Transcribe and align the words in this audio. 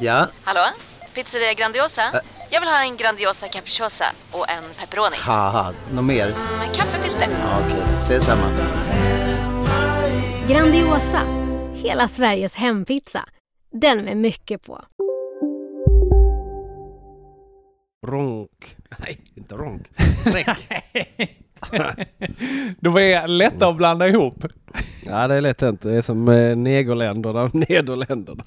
Ja, 0.00 0.26
Hallå? 0.44 0.60
Pizzeria 1.14 1.52
Grandiosa? 1.54 2.02
Jag 2.50 2.60
vill 2.60 2.68
ha 2.68 2.82
en 2.82 2.96
Grandiosa 2.96 3.48
capriciosa 3.48 4.04
och 4.32 4.50
en 4.50 4.62
pepperoni. 4.80 5.16
något 5.92 6.04
mer? 6.04 6.26
Med 6.58 6.74
kaffefilter. 6.74 7.28
Ja, 7.30 7.60
Okej, 7.66 7.82
ses 8.00 8.24
samma. 8.24 8.48
Grandiosa, 10.48 11.22
hela 11.74 12.08
Sveriges 12.08 12.54
hempizza. 12.54 13.24
Den 13.72 14.04
med 14.04 14.16
mycket 14.16 14.66
på. 14.66 14.84
Ronk. 18.06 18.76
Nej, 18.98 19.20
inte 19.34 19.54
ronk. 19.54 19.86
Räck. 20.24 20.48
De 22.80 22.96
är 22.96 23.26
lätta 23.26 23.68
att 23.68 23.76
blanda 23.76 24.08
ihop. 24.08 24.44
ja, 25.06 25.28
det 25.28 25.34
är 25.34 25.40
lätt 25.40 25.60
hänt. 25.60 25.82
Det 25.82 25.94
är 25.96 26.00
som 26.00 26.28
eh, 26.28 26.56
negerländerna 26.56 27.42
och 27.42 27.54
nederländerna. 27.68 28.42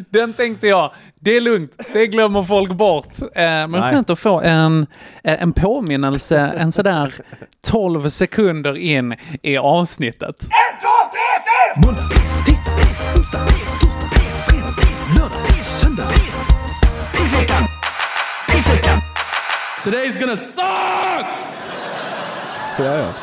Den 0.10 0.32
tänkte 0.32 0.66
jag, 0.66 0.90
det 1.20 1.36
är 1.36 1.40
lugnt, 1.40 1.72
det 1.92 2.06
glömmer 2.06 2.42
folk 2.42 2.72
bort. 2.72 3.22
Eh, 3.22 3.30
Men 3.44 3.70
Nej. 3.70 3.92
skönt 3.92 4.10
att 4.10 4.18
få 4.18 4.40
en, 4.40 4.86
eh, 5.24 5.42
en 5.42 5.52
påminnelse 5.52 6.38
en 6.38 6.72
sådär 6.72 7.14
12 7.66 8.08
sekunder 8.08 8.76
in 8.76 9.14
i 9.42 9.56
avsnittet. 9.56 10.46
Måndag, 11.86 12.02
tisdag, 12.02 12.19
Today's 19.84 20.20
gonna 20.20 20.36
suck! 20.36 21.26
ja, 22.78 22.96
ja. 22.98 23.14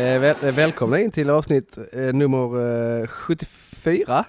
Eh, 0.00 0.20
väl, 0.20 0.36
eh, 0.42 0.54
välkomna 0.54 1.00
in 1.00 1.10
till 1.10 1.30
avsnitt 1.30 1.78
eh, 1.92 2.12
nummer 2.14 3.00
eh, 3.02 3.06
74. 3.06 4.24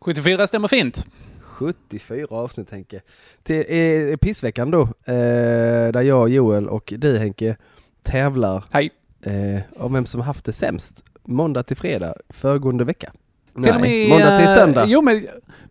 74 0.00 0.46
stämmer 0.46 0.68
fint. 0.68 1.06
74 1.42 2.26
avsnitt 2.30 2.70
Henke. 2.70 3.00
Till 3.42 3.64
eh, 3.68 4.16
pissveckan 4.16 4.70
då. 4.70 4.82
Eh, 4.82 5.92
där 5.92 6.02
jag, 6.02 6.28
Joel 6.28 6.68
och 6.68 6.92
du 6.96 7.18
Henke 7.18 7.56
tävlar 8.02 8.64
Hej. 8.72 8.90
eh, 9.22 9.60
om 9.76 9.92
vem 9.92 10.06
som 10.06 10.20
haft 10.20 10.44
det 10.44 10.52
sämst. 10.52 11.04
Måndag 11.22 11.62
till 11.62 11.76
fredag 11.76 12.14
föregående 12.28 12.84
vecka. 12.84 13.12
Till 13.62 13.72
och 13.72 13.80
Nej, 13.80 14.08
med, 14.08 14.08
måndag 14.08 14.38
till 14.38 14.48
eh, 14.48 14.54
söndag. 14.54 14.84
Jo 14.88 15.02
men 15.02 15.26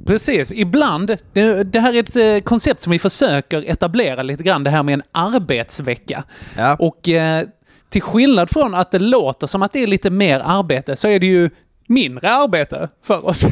precis, 0.06 0.52
ibland. 0.52 1.17
Det, 1.34 1.64
det 1.64 1.80
här 1.80 1.95
är 1.95 2.00
ett 2.00 2.16
eh, 2.16 2.44
koncept 2.44 2.81
som 2.81 2.92
vi 2.92 3.00
försöker 3.00 3.70
etablera 3.72 4.23
lite 4.23 4.44
grann, 4.44 4.64
det 4.64 4.70
här 4.70 4.84
med 4.84 4.94
en 4.94 5.03
arbetsvecka. 5.12 6.23
Ja. 6.58 6.75
Och 6.80 7.09
eh, 7.09 7.48
till 7.90 8.02
skillnad 8.02 8.50
från 8.50 8.75
att 8.75 8.92
det 8.92 9.00
låter 9.00 9.48
som 9.48 9.62
att 9.62 9.73
det 9.73 9.84
är 9.84 9.88
lite 9.88 10.09
mer 10.09 10.42
arbete 10.45 10.95
så 10.95 11.08
är 11.08 11.20
det 11.20 11.25
ju 11.25 11.50
mindre 11.88 12.30
arbete 12.30 12.90
för 13.06 13.28
oss. 13.28 13.44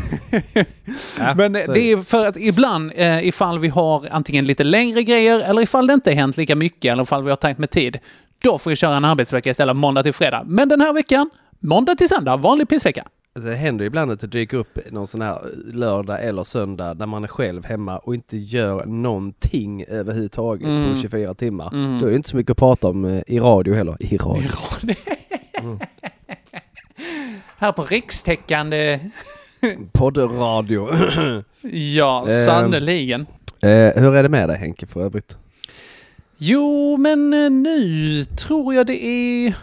Ja, 1.20 1.34
Men 1.36 1.54
det 1.54 1.92
är 1.92 1.98
för 2.04 2.26
att 2.26 2.38
ibland, 2.38 2.92
eh, 2.96 3.28
ifall 3.28 3.60
vi 3.60 3.68
har 3.68 4.08
antingen 4.12 4.46
lite 4.46 4.64
längre 4.64 5.04
grejer 5.04 5.40
eller 5.40 5.62
ifall 5.62 5.88
det 5.88 5.94
inte 5.94 6.12
hänt 6.12 6.38
lika 6.38 6.56
mycket 6.56 6.92
eller 6.92 7.04
ifall 7.04 7.24
vi 7.24 7.30
har 7.30 7.38
tajt 7.38 7.58
med 7.58 7.70
tid, 7.70 8.00
då 8.44 8.58
får 8.58 8.70
vi 8.70 8.76
köra 8.76 8.98
en 8.98 9.06
arbetsvecka 9.06 9.50
istället, 9.50 9.76
måndag 9.76 10.04
till 10.04 10.14
fredag. 10.14 10.44
Men 10.46 10.70
den 10.70 10.82
här 10.82 10.94
veckan, 10.94 11.30
måndag 11.60 11.96
till 11.96 12.10
söndag, 12.10 12.36
vanlig 12.36 12.70
pissvecka. 12.70 13.04
Alltså, 13.36 13.50
det 13.50 13.56
händer 13.56 13.86
ibland 13.86 14.12
att 14.12 14.20
det 14.20 14.28
dyker 14.28 14.58
upp 14.58 14.80
någon 14.92 15.08
sån 15.08 15.22
här 15.22 15.42
lördag 15.74 16.24
eller 16.26 16.44
söndag 16.44 16.94
när 16.94 17.06
man 17.06 17.24
är 17.24 17.28
själv 17.28 17.66
hemma 17.66 17.98
och 17.98 18.16
inte 18.16 18.38
gör 18.38 18.86
någonting 18.86 19.84
överhuvudtaget 19.88 20.68
Mm. 20.68 20.96
på 20.96 21.02
24 21.02 21.34
timmar. 21.34 21.74
Mm. 21.74 22.00
Då 22.02 22.06
är 22.08 22.10
det 22.12 22.16
inte 22.16 22.30
så 22.30 22.36
mycket 22.38 22.52
att 22.52 22.58
prata 22.58 22.88
om 22.88 23.06
eh, 23.06 23.22
i 23.28 23.40
radio 23.40 23.74
heller. 23.74 23.98
I 24.00 24.18
radio. 24.18 24.50
Här 27.58 27.72
på 27.72 27.84
rikstäckande... 27.84 29.00
Poddradio. 29.92 30.90
Ja, 31.72 32.22
Ehm. 32.30 32.46
sannerligen. 32.46 33.22
eh, 33.62 33.70
hur 34.02 34.16
är 34.16 34.24
det 34.24 34.30
med 34.30 34.50
dig 34.50 34.58
Henke 34.58 34.88
för 34.88 35.02
övrigt? 35.02 35.38
Jo, 36.38 36.98
men 36.98 37.34
eh, 37.34 37.50
nu 37.50 38.26
tror 38.26 38.74
jag 38.76 38.88
det 38.88 39.06
är 39.06 39.54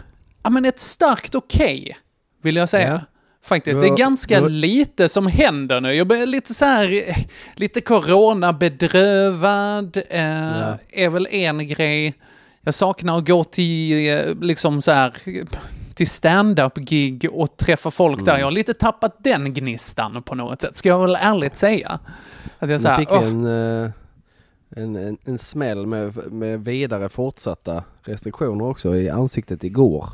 ja, 0.43 0.49
men 0.49 0.65
ett 0.65 0.79
starkt 0.79 1.35
okej, 1.35 1.97
vill 2.41 2.55
jag 2.55 2.69
säga. 2.69 2.87
Ja. 2.87 2.99
Faktiskt. 3.49 3.81
Det 3.81 3.87
är 3.87 3.97
ganska 3.97 4.39
lite 4.39 5.09
som 5.09 5.27
händer 5.27 5.81
nu. 5.81 5.93
Jag 5.93 6.07
blir 6.07 6.25
lite 6.25 6.53
så 6.53 6.65
här, 6.65 7.15
lite 7.55 7.81
coronabedrövad, 7.81 9.97
eh, 10.09 10.21
Ja. 10.21 10.77
är 10.91 11.09
väl 11.09 11.27
en 11.31 11.67
grej. 11.67 12.13
Jag 12.61 12.73
saknar 12.73 13.17
att 13.17 13.27
gå 13.27 13.43
till, 13.43 14.09
eh, 14.09 14.19
liksom 14.41 14.81
så 14.81 14.91
här, 14.91 15.13
till 15.95 16.07
stand-up-gig 16.09 17.27
och 17.31 17.57
träffa 17.57 17.91
folk 17.91 18.17
Mm. 18.21 18.25
där. 18.25 18.37
Jag 18.37 18.45
har 18.45 18.51
lite 18.51 18.73
tappat 18.73 19.15
den 19.23 19.53
gnistan 19.53 20.23
på 20.23 20.35
något 20.35 20.61
sätt, 20.61 20.77
ska 20.77 20.89
jag 20.89 21.01
väl 21.01 21.17
ärligt 21.21 21.57
säga. 21.57 21.99
Att 22.59 22.69
jag 22.69 22.81
så 22.81 22.87
här, 22.87 22.97
fick 22.97 23.11
vi 23.11 23.15
en, 23.15 23.45
eh, 23.83 23.89
en, 24.75 24.95
en, 24.95 25.17
en 25.25 25.37
smäll 25.37 25.85
med, 25.87 26.31
med 26.31 26.65
vidare 26.65 27.09
fortsatta 27.09 27.83
restriktioner 28.03 28.65
också 28.65 28.95
i 28.95 29.09
ansiktet 29.09 29.63
igår. 29.63 30.09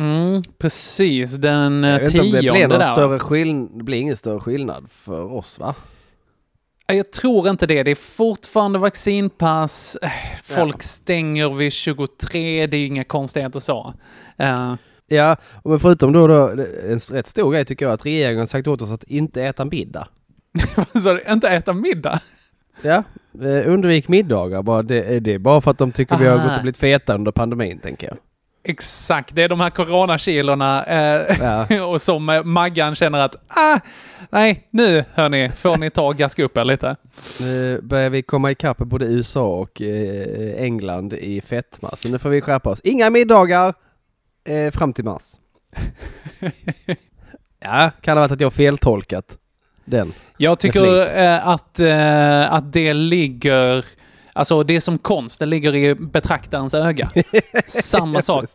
Mm, 0.00 0.42
precis, 0.58 1.34
den 1.34 1.84
Jag 1.84 2.02
eh, 2.02 2.06
inte 2.06 2.20
om 2.20 2.30
det 2.30 2.40
tionde 2.40 2.68
blir 2.68 2.78
där. 2.78 2.92
större 2.92 3.18
det 3.78 3.84
blir 3.84 3.98
ingen 3.98 4.16
större 4.16 4.40
skillnad 4.40 4.86
för 4.90 5.32
oss 5.32 5.58
va? 5.58 5.74
Jag 6.86 7.10
tror 7.10 7.48
inte 7.48 7.66
det. 7.66 7.82
Det 7.82 7.90
är 7.90 7.94
fortfarande 7.94 8.78
vaccinpass. 8.78 9.96
Eh, 10.02 10.10
Folk 10.44 10.82
stänger 10.82 11.48
vid 11.50 11.72
23. 11.72 12.66
Det 12.66 12.76
är 12.76 12.86
inga 12.86 13.04
konstigheter 13.04 13.60
så. 13.60 13.94
Eh, 14.36 14.74
Ja, 15.12 15.36
men 15.64 15.80
förutom 15.80 16.12
då, 16.12 16.26
då 16.26 16.48
en 16.88 16.98
rätt 16.98 17.26
stor 17.26 17.52
grej 17.52 17.64
tycker 17.64 17.84
jag 17.86 17.92
att 17.92 18.06
regeringen 18.06 18.46
sagt 18.46 18.68
åt 18.68 18.82
oss 18.82 18.90
att 18.90 19.04
inte 19.04 19.42
äta 19.44 19.64
middag. 19.64 20.08
så 21.02 21.18
inte 21.30 21.48
äta 21.48 21.72
middag. 21.72 22.20
Ja, 22.82 23.02
undvik 23.66 24.08
middagar 24.08 24.62
bara. 24.62 24.82
Det, 24.82 25.02
är 25.02 25.20
det 25.20 25.34
är 25.34 25.38
bara 25.38 25.60
för 25.60 25.70
att 25.70 25.78
de 25.78 25.92
tycker 25.92 26.16
vi 26.18 26.26
har 26.26 26.36
Aha. 26.36 26.48
gått 26.48 26.56
och 26.56 26.62
blivit 26.62 26.76
feta 26.76 27.14
under 27.14 27.32
pandemin 27.32 27.78
tänker 27.78 28.06
jag. 28.06 28.16
Exakt, 28.64 29.34
det 29.34 29.42
är 29.42 29.48
de 29.48 29.60
här 29.60 29.70
coronakilorna 29.70 30.84
eh, 30.84 31.36
Ja. 31.40 31.84
och 31.84 32.02
som 32.02 32.28
eh, 32.28 32.44
Maggan 32.44 32.94
känner 32.94 33.18
att 33.18 33.34
ah, 33.48 33.78
nej, 34.30 34.68
nu 34.70 35.04
hörni, 35.14 35.50
får 35.56 35.76
ni 35.76 35.90
ta 35.90 36.06
och 36.06 36.16
gaska 36.16 36.44
upp 36.44 36.56
er 36.56 36.64
lite. 36.64 36.96
Nu 37.40 37.80
börjar 37.82 38.10
vi 38.10 38.22
komma 38.22 38.50
ikapp 38.50 38.78
både 38.78 39.04
USA 39.04 39.46
och 39.46 39.82
eh, 39.82 40.64
England 40.64 41.12
i 41.12 41.40
fetma. 41.40 41.96
Så 41.96 42.08
nu 42.08 42.18
får 42.18 42.28
vi 42.28 42.40
skärpa 42.40 42.70
oss. 42.70 42.80
Inga 42.80 43.10
middagar 43.10 43.74
eh, 44.48 44.70
fram 44.70 44.92
till 44.92 45.04
mars. 45.04 45.22
Ja, 47.62 47.90
kan 48.00 48.16
ha 48.16 48.20
varit 48.20 48.32
att 48.32 48.40
jag 48.40 48.52
feltolkat 48.52 49.38
den. 49.84 50.12
Jag 50.36 50.58
tycker 50.58 51.18
eh, 51.18 51.48
att, 51.48 51.80
eh, 51.80 52.52
att 52.52 52.72
det 52.72 52.94
ligger, 52.94 53.84
alltså 54.32 54.62
det 54.62 54.76
är 54.76 54.80
som 54.80 54.98
konst, 54.98 55.38
det 55.38 55.46
ligger 55.46 55.74
i 55.74 55.94
betraktarens 55.94 56.74
öga. 56.74 57.08
Samma 57.66 58.22
sak 58.22 58.50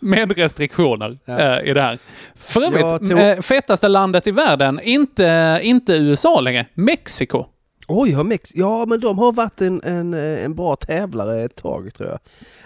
med 0.00 0.36
restriktioner 0.36 1.18
Ja. 1.24 1.38
eh, 1.38 1.70
i 1.70 1.74
det 1.74 1.80
här. 1.82 1.98
För 2.34 2.60
övrigt, 2.62 3.10
tog- 3.10 3.18
eh, 3.18 3.40
fetaste 3.40 3.88
landet 3.88 4.26
i 4.26 4.30
världen, 4.30 4.80
inte, 4.82 5.58
inte 5.62 5.92
USA 5.92 6.40
längre, 6.40 6.66
Mexiko. 6.74 7.44
Oj, 7.88 8.12
har 8.12 8.24
Mex 8.24 8.50
ja 8.54 8.86
men 8.86 9.00
de 9.00 9.18
har 9.18 9.32
varit 9.32 9.60
en, 9.60 9.82
en, 9.82 10.14
eh, 10.14 10.44
en 10.44 10.54
bra 10.54 10.76
tävlare 10.76 11.42
ett 11.44 11.56
tag 11.56 11.94
tror 11.94 12.08
jag. 12.08 12.18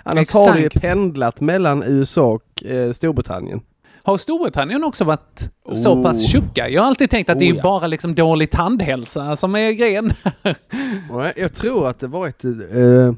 Annars 0.03 0.33
har 0.35 0.53
det 0.55 0.61
ju 0.61 0.67
Exakt. 0.67 0.83
pendlat 0.85 1.41
mellan 1.41 1.83
USA 1.83 2.23
och 2.27 2.65
eh, 2.65 2.93
Storbritannien. 2.93 3.61
Har 4.03 4.19
Storbritannien 4.19 4.85
också 4.85 5.05
varit 5.05 5.51
så 5.73 5.95
Oh. 5.95 6.03
pass 6.03 6.33
tjocka? 6.33 6.69
Jag 6.69 6.83
har 6.83 6.89
alltid 6.89 7.11
tänkt 7.11 7.31
att 7.31 7.39
det 7.39 7.45
Oh, 7.45 7.51
är 7.51 7.57
ja. 7.57 7.63
bara 7.63 7.87
liksom 7.87 8.15
dålig 8.15 8.51
tandhälsa 8.51 9.37
som 9.37 9.55
är 9.55 9.73
grejen. 9.73 10.13
Jag 11.37 11.55
tror 11.55 11.89
att 11.89 11.99
det 12.01 12.07
varit, 12.07 12.45
eh, 12.45 13.15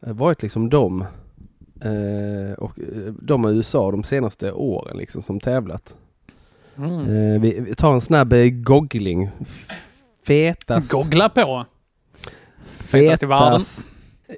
varit 0.00 0.42
liksom 0.42 0.70
de 0.70 1.00
eh, 1.80 2.52
och 2.58 2.78
eh, 2.78 3.12
de 3.20 3.44
och 3.44 3.50
USA 3.50 3.90
de 3.90 4.04
senaste 4.04 4.52
åren 4.52 4.96
liksom 4.96 5.22
som 5.22 5.40
tävlat. 5.40 5.96
Mm. 6.76 7.00
Eh, 7.00 7.40
vi, 7.40 7.60
vi 7.60 7.74
tar 7.74 7.92
en 7.94 8.00
snabb 8.00 8.32
eh, 8.32 8.46
googling. 8.48 9.30
Fetast, 10.26 10.90
Googla 10.90 11.28
på. 11.28 11.64
Fetast 12.66 13.22
i 13.22 13.26
världen. 13.26 13.60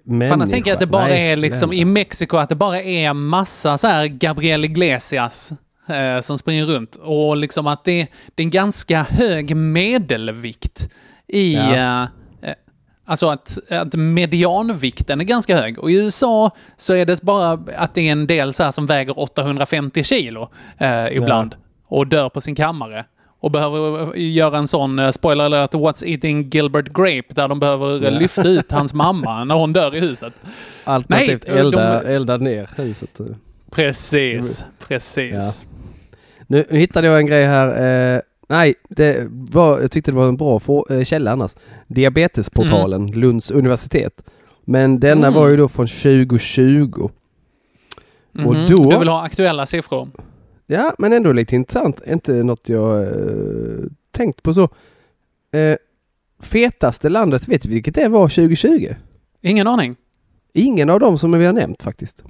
För 0.05 0.32
annars 0.32 0.50
tänker 0.50 0.70
jag 0.70 0.76
att 0.76 0.81
det 0.81 0.87
bara 0.87 1.06
Nej, 1.06 1.32
är 1.32 1.37
liksom 1.37 1.70
vänta. 1.70 1.81
i 1.81 1.85
Mexiko 1.85 2.37
att 2.37 2.49
det 2.49 2.55
bara 2.55 2.82
är 2.82 3.12
massa 3.12 3.79
så 3.79 3.87
här 3.87 4.06
Gabriel 4.06 4.64
Iglesias 4.64 5.52
eh, 5.88 6.20
som 6.20 6.38
springer 6.38 6.67
runt. 6.67 6.96
Och 6.96 7.37
liksom 7.37 7.67
att 7.67 7.85
det, 7.85 8.06
det 8.35 8.43
är 8.43 8.44
en 8.44 8.50
ganska 8.50 9.02
hög 9.02 9.56
medelvikt 9.56 10.91
i... 11.26 11.55
Ja. 11.55 11.75
eh, 11.75 12.02
eh, 12.02 12.55
Alltså 13.06 13.29
att, 13.29 13.58
att 13.70 13.94
medianvikten 13.94 15.20
är 15.20 15.25
ganska 15.25 15.56
hög. 15.56 15.79
Och 15.79 15.91
i 15.91 15.94
USA 15.94 16.50
så 16.76 16.94
är 16.94 17.06
det 17.06 17.23
bara 17.23 17.52
att 17.76 17.94
det 17.94 18.08
är 18.08 18.12
en 18.12 18.26
del 18.26 18.52
så 18.52 18.73
som 18.73 18.87
väger 18.87 19.19
850 19.19 20.05
kilo 20.05 20.49
eh, 20.79 21.06
ibland 21.06 21.55
och 21.87 22.06
dör 22.06 22.29
på 22.29 22.41
sin 22.41 22.55
kammare. 22.55 23.05
Och 23.44 23.50
behöver 23.50 24.17
göra 24.17 24.58
en 24.58 24.67
sån, 24.67 24.99
eh, 24.99 25.11
spoiler 25.11 25.44
alert, 25.44 25.75
What's 25.75 26.05
Eating 26.06 26.49
Gilbert 26.50 26.88
Grape, 26.88 27.35
där 27.35 27.49
de 27.49 27.61
behöver 27.61 28.05
eh, 28.06 28.12
Ja. 28.12 28.19
lyfta 28.19 28.49
ut 28.49 28.70
hans 28.73 28.94
mamma 28.94 29.44
när 29.44 29.55
hon 29.55 29.73
dör 29.73 29.96
i 29.96 30.00
huset. 30.00 30.32
Alternativt 30.85 31.44
Nej, 31.49 31.58
elda, 31.58 32.02
de- 32.02 32.08
elda 32.14 32.37
ner 32.37 32.69
huset. 32.76 33.20
Precis, 33.70 34.64
precis. 34.88 35.64
Nu 36.46 36.67
hittade 36.70 37.06
jag 37.06 37.19
en 37.19 37.26
grej 37.26 37.44
här. 37.44 38.14
Eh, 38.14 38.20
nej, 38.49 38.75
det 38.88 39.26
var, 39.31 39.81
jag 39.81 39.91
tyckte 39.91 40.11
det 40.11 40.17
var 40.17 40.29
en 40.29 40.37
bra 40.37 40.61
eh, 40.91 41.05
källa 41.05 41.31
annars. 41.32 41.55
Diabetesportalen, 41.87 43.06
Lunds 43.06 43.50
universitet. 43.50 44.23
Men 44.64 45.00
denna 45.00 45.26
Mm. 45.26 45.41
var 45.41 45.49
ju 45.49 45.56
då 45.56 45.69
från 45.69 45.87
2020. 45.87 47.11
Och 48.44 48.55
Mhm. 48.55 48.67
då... 48.70 48.91
Du 48.91 48.99
vill 48.99 49.08
ha 49.08 49.23
aktuella 49.25 49.67
siffror? 49.67 50.08
Ja, 50.66 50.94
men 50.99 51.12
ändå 51.12 51.32
lite 51.32 51.55
intressant. 51.56 52.00
Inte 52.06 52.32
något 52.32 52.69
jag 52.69 53.02
eh, 53.02 53.84
tänkt 54.11 54.43
på 54.43 54.55
så. 54.55 54.62
Eh, 55.52 55.76
fetaste 56.40 57.08
landet, 57.08 57.49
vet 57.49 57.62
du 57.62 57.69
vilket 57.69 57.94
det 57.94 58.08
var 58.08 58.28
2020? 58.28 58.94
Ingen 59.40 59.66
aning. 59.66 59.96
Ingen 60.52 60.90
av 60.90 61.00
dem 61.00 61.19
som 61.19 61.32
vi 61.32 61.46
har 61.46 61.52
nämnt 61.52 61.82
faktiskt. 61.82 62.25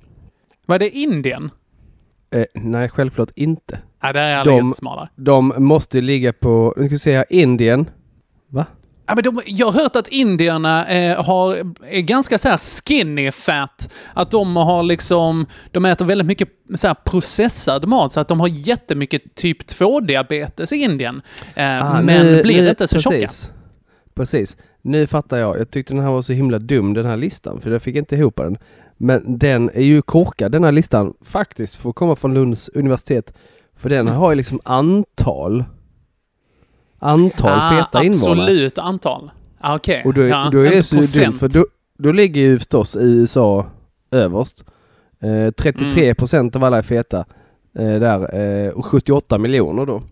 Var 0.67 0.79
det 0.79 0.91
Indien? 0.91 1.51
Eh, 2.31 2.45
nej, 2.55 2.89
självklart 2.89 3.31
inte. 3.35 3.81
Ja, 4.01 4.13
där 4.13 4.23
är 4.23 4.37
alla 4.37 4.45
De-. 4.51 4.73
De 5.17 5.53
måste 5.59 6.01
ligga 6.01 6.33
på, 6.33 6.75
nu 6.77 6.99
ska 6.99 7.11
vi 7.11 7.17
här, 7.17 7.25
Indien. 7.31 7.91
Va? 8.49 8.67
Ja, 9.07 9.15
men 9.15 9.25
de, 9.25 9.41
jag 9.47 9.67
har 9.71 9.83
hört 9.83 9.97
att 9.97 10.09
indierna 10.09 10.87
eh, 10.87 11.25
har, 11.25 11.55
är 11.91 12.01
ganska 12.01 12.39
så 12.39 12.49
här 12.49 12.59
skinny 12.59 13.31
fat. 13.33 13.91
Att 14.15 14.31
de 14.31 14.57
har 14.57 14.83
liksom, 14.83 15.47
de 15.71 15.85
äter 15.85 16.05
väldigt 16.05 16.27
mycket 16.27 16.49
så 16.75 16.87
här 16.87 16.95
processad 16.95 17.89
mat 17.89 18.13
så 18.13 18.21
att 18.21 18.29
de 18.29 18.41
har 18.41 18.49
jättemycket 18.49 19.35
typ 19.35 19.63
2-diabetes 19.71 20.73
i 20.75 20.77
Indien. 20.77 21.23
Eh, 21.55 21.85
Ah, 21.95 22.03
men 22.03 22.27
nu- 22.27 22.43
blir 22.43 22.63
nu- 22.63 22.69
inte 22.69 22.89
så 22.89 23.01
tjocka. 23.01 23.19
precis. 23.19 23.51
Precis. 24.15 24.57
Nu 24.83 25.07
fattar 25.07 25.37
jag. 25.39 25.59
Jag 25.59 25.71
tyckte 25.71 25.95
den 25.95 26.03
här 26.03 26.11
var 26.11 26.23
så 26.23 26.33
himla 26.33 26.59
dum 26.59 26.95
den 26.95 27.07
här 27.07 27.17
listan 27.17 27.61
för 27.61 27.71
jag 27.71 27.83
fick 27.83 27.97
inte 27.97 28.17
ihop 28.17 28.37
den. 28.37 28.57
Men 28.97 29.39
den 29.39 29.71
är 29.75 29.83
ju 29.83 30.03
korkad 30.03 30.53
den 30.53 30.65
här 30.65 30.73
listan 30.73 31.15
faktiskt 31.25 31.75
för 31.77 31.91
att 31.91 31.97
komma 31.97 32.17
från 32.17 32.35
Lunds 32.35 32.69
universitet. 32.69 33.35
För 33.77 33.89
den 33.91 34.09
har 34.09 34.31
ju 34.31 34.37
liksom 34.37 34.61
antal 34.65 35.65
antal 37.05 37.51
ah, 37.53 37.71
feta 37.71 38.05
invånare. 38.05 38.41
Absolut 38.43 38.79
antal. 38.79 39.31
Ah, 39.61 39.77
Okej. 39.77 40.03
Och 40.05 40.15
då, 40.15 40.23
ja, 40.27 40.49
då 40.53 40.61
är 40.61 40.71
det 40.71 40.83
så 40.83 40.97
dumt 41.21 41.37
för 41.39 41.49
då, 41.49 41.67
då 41.99 42.13
ligger 42.13 42.41
ju 42.41 42.59
förstås 42.59 42.97
i 42.97 43.01
USA 43.05 43.67
överst. 44.11 44.65
Eh, 45.23 45.51
33 45.51 46.03
Mm. 46.05 46.15
procent 46.17 46.57
av 46.57 46.65
alla 46.65 46.79
är 46.79 46.83
feta. 46.83 47.19
Eh, 47.79 47.95
där, 48.01 48.35
eh, 48.67 48.69
och 48.73 48.87
78 48.87 49.39
miljoner 49.39 49.87
då. 49.87 50.03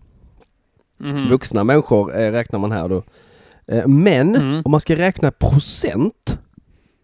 Mhm. 0.97 1.27
Vuxna 1.29 1.63
människor 1.63 2.15
eh, 2.19 2.31
räknar 2.31 2.59
man 2.59 2.71
här 2.71 2.87
då. 2.89 3.03
Eh, 3.67 3.87
men 3.87 4.35
Mm. 4.35 4.61
om 4.65 4.71
man 4.71 4.79
ska 4.81 4.95
räkna 4.95 5.31
procent 5.31 6.37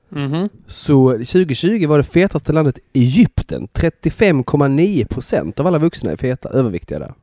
Mhm. 0.09 0.49
så 0.67 1.11
2020 1.11 1.87
var 1.87 1.97
det 1.97 2.03
fetaste 2.03 2.53
landet 2.53 2.79
Egypten. 2.93 3.67
35,9 3.73 5.05
procent 5.05 5.59
av 5.59 5.67
alla 5.67 5.77
vuxna 5.79 6.11
är 6.11 6.17
feta, 6.17 6.49
överviktiga 6.49 6.99
där. 6.99 7.13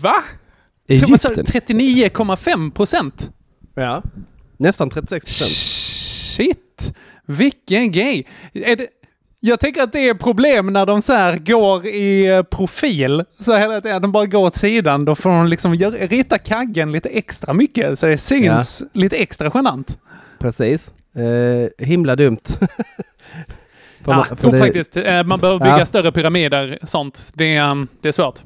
Va? 0.00 0.14
Vad 0.88 1.20
sa 1.20 1.28
du? 1.28 1.34
Egypten? 1.40 1.76
39,5 1.76 2.70
procent? 2.70 3.30
Ja. 3.74 4.02
Nästan 4.56 4.90
36 4.90 5.24
procent. 5.26 5.50
Shit! 5.50 6.94
Vilken 7.26 7.92
grej! 7.92 8.26
Är 8.54 8.76
det, 8.76 8.86
jag 9.40 9.60
tänker 9.60 9.82
att 9.82 9.92
det 9.92 10.08
är 10.08 10.14
problem 10.14 10.72
när 10.72 10.86
de 10.86 11.02
så 11.02 11.12
här 11.12 11.36
går 11.36 11.86
i 11.86 12.26
eh, 12.26 12.42
profil. 12.42 13.24
Så 13.40 13.56
hela 13.56 13.80
tiden, 13.80 14.02
de 14.02 14.12
bara 14.12 14.26
går 14.26 14.40
åt 14.46 14.56
sidan. 14.56 15.04
Då 15.04 15.14
får 15.14 15.30
de 15.30 15.46
liksom 15.46 15.74
rita 15.74 16.38
kaggen 16.38 16.92
lite 16.92 17.08
extra 17.08 17.52
mycket 17.54 17.98
så 17.98 18.06
det 18.06 18.18
syns 18.18 18.82
lite 18.92 19.16
extra 19.16 19.50
genant. 19.54 19.98
Precis. 20.38 20.94
Eh, 21.16 21.86
himla 21.86 22.16
dumt. 22.16 22.38
För 24.04 24.12
Ja, 24.12 24.16
man- 24.16 24.24
för 24.36 24.72
det-. 24.94 24.96
Eh, 25.18 25.24
Man 25.24 25.40
behöver 25.40 25.58
bygga 25.60 25.78
Ja. 25.78 25.86
större 25.86 26.12
pyramider, 26.12 26.78
sånt. 26.82 27.30
Det 27.34 27.60
um, 27.60 27.88
det 28.00 28.08
är 28.08 28.12
svårt. 28.12 28.40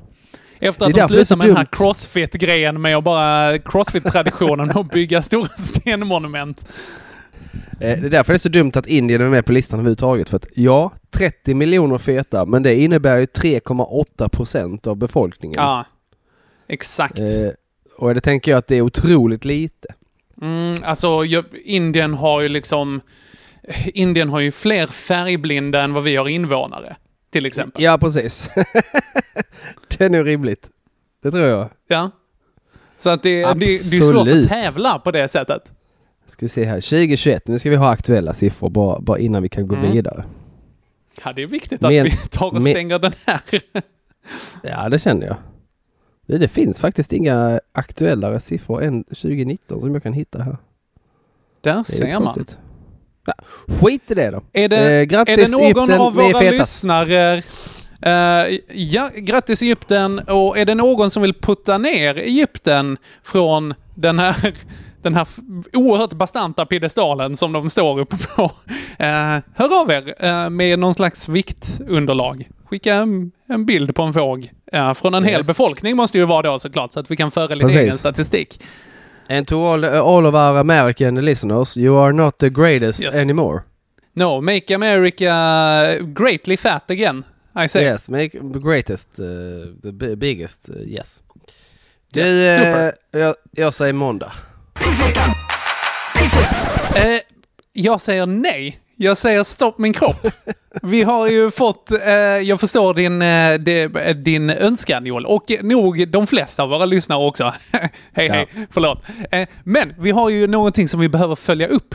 Efter 0.58 0.86
att 0.86 0.92
de 0.92 1.02
slutar 1.02 1.36
med 1.36 1.46
den 1.46 1.56
här 1.56 1.64
dumt. 1.64 1.68
crossfit-grejen 1.72 2.80
med 2.80 2.96
att 2.96 3.04
bara 3.04 3.58
crossfit-traditionen 3.58 4.70
och 4.70 4.84
bygga 4.86 5.22
stora 5.22 5.48
stenmonument. 5.58 6.68
Eh, 7.80 8.00
Det 8.00 8.06
är 8.06 8.10
därför 8.10 8.32
det 8.32 8.36
är 8.36 8.38
så 8.38 8.48
dumt 8.48 8.72
att 8.74 8.86
Indien 8.86 9.20
är 9.20 9.28
med 9.28 9.46
på 9.46 9.52
listan 9.52 9.78
överhuvudtaget. 9.80 10.28
För 10.28 10.36
att 10.36 10.46
ja, 10.54 10.92
30 11.10 11.54
miljoner 11.54 11.98
feta, 11.98 12.44
men 12.46 12.62
det 12.62 12.74
innebär 12.74 13.18
ju 13.18 13.24
3,8 13.24 14.28
procent 14.28 14.86
av 14.86 14.96
befolkningen. 14.96 15.54
Ja, 15.56 15.84
exakt. 16.68 17.20
Eh, 17.20 17.48
och 17.98 18.14
det 18.14 18.20
tänker 18.20 18.50
jag 18.50 18.58
att 18.58 18.66
det 18.66 18.76
är 18.76 18.80
otroligt 18.82 19.44
lite. 19.44 19.88
Mm, 20.42 20.82
alltså, 20.84 21.24
Indien 21.64 22.14
har 22.14 22.40
ju 22.40 22.48
liksom... 22.48 23.00
Indien 23.86 24.28
har 24.28 24.40
ju 24.40 24.50
fler 24.50 24.86
färgblinda 24.86 25.82
än 25.82 25.92
vad 25.94 26.02
vi 26.04 26.16
har 26.16 26.28
invånare, 26.28 26.96
till 27.30 27.46
exempel. 27.46 27.82
Ja, 27.82 27.98
precis. 27.98 28.50
det 29.88 30.04
är 30.04 30.10
nog 30.10 30.26
rimligt. 30.26 30.70
Det 31.22 31.30
tror 31.30 31.42
jag. 31.44 31.68
Ja. 31.88 32.10
Så 32.96 33.10
att 33.10 33.22
det, 33.22 33.44
det, 33.44 33.54
det 33.54 33.64
är 33.66 34.02
svårt 34.12 34.28
att 34.28 34.48
tävla 34.48 34.98
på 34.98 35.10
det 35.10 35.28
sättet. 35.28 35.72
Ska 36.26 36.44
vi 36.44 36.48
se 36.48 36.64
här, 36.64 36.74
2021, 36.80 37.48
nu 37.48 37.58
ska 37.58 37.70
vi 37.70 37.76
ha 37.76 37.90
aktuella 37.90 38.32
siffror 38.34 38.70
bara, 38.70 39.00
bara 39.00 39.18
innan 39.18 39.42
vi 39.42 39.48
kan 39.48 39.68
gå 39.68 39.74
Mm. 39.76 39.92
vidare. 39.92 40.24
Ja, 41.24 41.32
det 41.32 41.42
är 41.42 41.46
viktigt 41.46 41.84
att 41.84 41.92
Men- 41.92 42.04
vi 42.04 42.10
tar 42.30 42.46
och 42.46 42.52
men- 42.52 42.62
stänger 42.62 42.98
den 42.98 43.12
här. 43.26 43.40
Ja, 44.62 44.88
det 44.88 44.98
känner 44.98 45.26
jag. 45.26 45.36
Det, 46.26 46.38
det 46.38 46.48
finns 46.48 46.80
faktiskt 46.80 47.12
inga 47.12 47.60
aktuellare 47.72 48.40
siffror 48.40 48.82
än 48.82 49.04
2019 49.04 49.80
som 49.80 49.94
jag 49.94 50.02
kan 50.02 50.12
hitta 50.12 50.42
här. 50.42 50.56
Där 51.60 51.82
ser 51.82 52.12
man. 52.12 52.22
konstigt. 52.22 52.58
Skit 53.80 54.10
i 54.10 54.14
det 54.14 54.30
då. 54.30 54.42
Är 54.52 54.68
det, 54.68 55.00
Eh, 55.00 55.04
grattis, 55.04 55.32
är 55.32 55.36
det 55.36 55.50
någon 55.52 55.64
Egypten, 55.90 56.00
av 56.00 56.14
våra 56.14 56.40
lyssnare... 56.40 57.42
eh, 58.02 58.58
ja, 58.74 59.10
grattis 59.16 59.62
Egypten. 59.62 60.18
Och 60.18 60.58
är 60.58 60.64
det 60.64 60.74
någon 60.74 61.10
som 61.10 61.22
vill 61.22 61.34
putta 61.34 61.78
ner 61.78 62.16
Egypten 62.18 62.96
från 63.24 63.74
den 63.94 64.18
här, 64.18 64.52
den 65.02 65.14
här 65.14 65.26
oerhört 65.72 66.12
bastanta 66.12 66.66
piedestalen 66.66 67.36
som 67.36 67.52
de 67.52 67.70
står 67.70 68.00
uppe 68.00 68.16
på? 68.36 68.42
Uh, 68.42 69.38
hör 69.54 69.82
av 69.82 69.90
er 69.90 70.14
eh, 70.24 70.50
med 70.50 70.78
någon 70.78 70.94
slags 70.94 71.28
viktunderlag. 71.28 72.48
Skicka 72.64 72.94
en, 72.94 73.30
en 73.48 73.66
bild 73.66 73.94
på 73.94 74.02
en 74.02 74.12
våg. 74.12 74.50
eh, 74.72 74.94
från 74.94 75.14
en 75.14 75.24
hel 75.24 75.38
Yes. 75.38 75.46
befolkning 75.46 75.96
måste 75.96 76.18
ju 76.18 76.24
vara 76.24 76.42
då 76.42 76.58
såklart, 76.58 76.92
så 76.92 77.00
att 77.00 77.10
vi 77.10 77.16
kan 77.16 77.30
föra 77.30 77.54
lite 77.54 77.66
Precis. 77.66 77.80
egen 77.80 77.98
statistik. 77.98 78.60
And 79.28 79.46
to 79.48 79.56
all, 79.56 79.84
all 79.84 80.26
of 80.26 80.34
our 80.34 80.58
American 80.58 81.14
listeners, 81.24 81.76
you 81.76 81.96
are 81.96 82.12
not 82.12 82.38
the 82.38 82.50
greatest 82.50 83.00
Yes. 83.00 83.14
anymore. 83.14 83.62
No, 84.12 84.40
make 84.40 84.70
America 84.74 85.98
greatly 86.14 86.56
fat 86.56 86.90
again, 86.90 87.24
I 87.54 87.68
say. 87.68 87.82
Yes, 87.84 88.08
make 88.08 88.30
the 88.52 88.58
greatest, 88.60 89.08
uh, 89.18 89.24
the 89.82 89.92
bi- 89.92 90.14
biggest, 90.16 90.68
uh, 90.68 90.76
yes. 90.86 91.20
Du, 92.12 92.20
Yes, 92.20 92.56
super. 92.58 92.92
eh, 93.12 93.20
jag, 93.20 93.34
jag 93.52 93.74
säger 93.74 93.92
måndag. 93.92 94.32
Eh, 96.96 97.18
jag 97.72 98.00
säger 98.00 98.26
nej. 98.26 98.78
Jag 98.98 99.18
säger 99.18 99.44
stopp 99.44 99.78
min 99.78 99.92
kropp. 99.92 100.26
Vi 100.82 101.02
har 101.02 101.28
ju 101.28 101.50
fått, 101.50 101.90
eh, 101.90 102.10
jag 102.20 102.60
förstår 102.60 102.94
din, 102.94 103.22
eh, 103.22 103.54
det- 103.58 104.12
din 104.24 104.50
önskan 104.50 105.06
Joel, 105.06 105.26
och 105.26 105.44
nog 105.62 106.08
de 106.08 106.26
flesta 106.26 106.62
av 106.62 106.68
våra 106.68 106.84
lyssnare 106.84 107.26
också. 107.26 107.52
hej 108.12 108.28
hej, 108.28 108.48
förlåt. 108.70 109.02
Eh, 109.30 109.48
men 109.64 109.94
vi 109.98 110.10
har 110.10 110.30
ju 110.30 110.46
någonting 110.46 110.88
som 110.88 111.00
vi 111.00 111.08
behöver 111.08 111.36
följa 111.36 111.68
upp. 111.68 111.94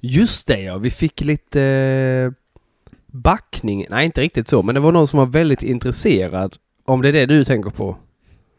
Just 0.00 0.46
det 0.46 0.60
ja, 0.60 0.78
vi 0.78 0.90
fick 0.90 1.20
lite 1.20 1.62
eh, 1.62 2.32
backning. 3.12 3.86
Nej, 3.90 4.06
inte 4.06 4.20
riktigt 4.20 4.48
så, 4.48 4.62
men 4.62 4.74
det 4.74 4.80
var 4.80 4.92
någon 4.92 5.08
som 5.08 5.18
var 5.18 5.26
väldigt 5.26 5.62
intresserad. 5.62 6.56
Om 6.86 7.02
det 7.02 7.08
är 7.08 7.12
det 7.12 7.26
du 7.26 7.44
tänker 7.44 7.70
på. 7.70 7.96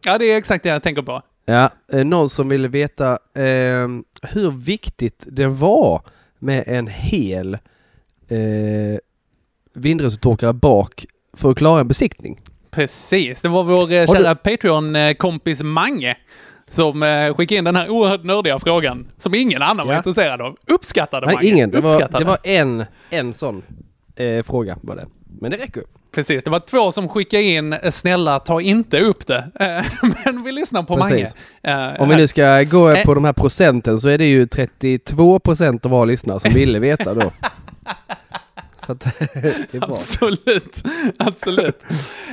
Ja, 0.06 0.18
det 0.18 0.26
är 0.26 0.38
exakt 0.38 0.64
det 0.64 0.70
jag 0.70 0.84
tänker 0.84 1.02
på. 1.02 1.22
Ja, 1.46 1.70
eh, 1.94 2.04
någon 2.06 2.30
som 2.30 2.50
ville 2.50 2.68
veta 2.68 3.12
eh, 3.36 3.88
hur 4.22 4.52
viktigt 4.66 5.24
det 5.28 5.48
var 5.48 6.02
med 6.42 6.64
en 6.68 6.88
hel 6.88 7.54
eh, 8.28 8.40
vindrutetorkare 9.74 10.54
bak 10.54 11.06
för 11.34 11.52
att 11.52 11.58
klara 11.58 11.80
en 11.82 11.88
besiktning. 11.88 12.40
Precis, 12.72 13.42
det 13.42 13.48
var 13.50 13.64
vår 13.64 13.92
eh, 13.92 14.02
du- 14.02 14.08
kära 14.08 14.36
Patreon-kompis 14.36 15.62
Mange 15.64 16.18
som 16.68 17.04
eh, 17.04 17.34
skickade 17.36 17.58
in 17.58 17.64
den 17.64 17.76
här 17.76 17.90
oerhört 17.90 18.24
nördiga 18.24 18.60
frågan 18.60 19.08
som 19.18 19.36
ingen 19.36 19.62
annan 19.62 19.88
var 19.88 19.94
Ja. 19.94 19.98
intresserad 19.98 20.42
av. 20.42 20.58
Uppskattade 20.68 21.26
Nej, 21.26 21.36
Mange. 21.36 21.48
ingen. 21.50 21.72
Det 21.72 21.80
var, 21.82 22.20
det 22.20 22.24
var 22.26 22.38
en, 22.44 22.86
en 23.10 23.34
sån 23.34 23.64
eh, 24.16 24.44
fråga 24.44 24.78
var 24.82 24.96
det. 24.96 25.06
Men 25.42 25.52
det 25.52 25.58
räcker. 25.58 25.84
Precis, 26.12 26.44
det 26.44 26.50
var 26.50 26.60
två 26.60 26.92
som 26.92 27.10
skickade 27.10 27.44
in 27.44 27.74
eh, 27.74 27.92
“Snälla, 27.92 28.40
ta 28.40 28.62
inte 28.62 29.00
upp 29.00 29.28
det”. 29.28 29.48
Eh, 29.60 30.10
Men 30.26 30.44
vi 30.44 30.52
lyssnar 30.52 30.84
på 30.84 30.98
Mange. 30.98 31.16
Precis. 31.16 31.36
Eh, 31.64 32.02
Om 32.02 32.10
vi 32.10 32.16
nu 32.16 32.28
ska 32.28 32.64
gå 32.64 32.96
på 33.06 33.14
de 33.14 33.26
här 33.26 33.34
procenten 33.34 34.00
så 34.00 34.10
är 34.10 34.18
det 34.18 34.26
ju 34.26 34.48
32 34.48 35.40
procent 35.40 35.86
av 35.86 35.92
våra 35.92 36.06
lyssnare 36.06 36.40
som 36.40 36.54
ville 36.54 36.80
veta 36.80 37.14
då. 37.14 37.32
Så 38.86 38.92
att 38.92 39.00
det 39.34 39.74
är 39.74 39.80
bra. 39.80 39.90
Absolut, 39.90 40.84
absolut. 41.20 41.84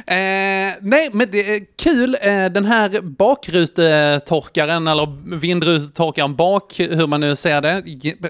Eh, 0.07 0.75
nej, 0.81 1.11
men 1.13 1.29
det 1.31 1.55
är 1.57 1.65
kul. 1.77 2.17
Eh, 2.23 2.45
den 2.47 2.65
här 2.65 3.01
bakrutetorkaren, 3.01 4.89
eller 4.89 5.37
vindrutetorkaren 5.37 6.37
bak, 6.37 6.75
hur 6.79 7.07
man 7.07 7.21
nu 7.21 7.37
ser 7.37 7.61
det. 7.61 7.83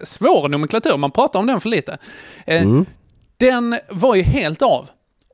Svår 0.06 0.48
nomenklatur, 0.48 0.96
man 0.96 1.10
pratar 1.10 1.38
om 1.40 1.46
den 1.46 1.60
för 1.60 1.68
lite. 1.68 1.98
Eh, 2.46 2.62
Den 3.36 3.78
var 3.88 4.14
ju 4.14 4.22
helt 4.22 4.62
av. 4.62 4.88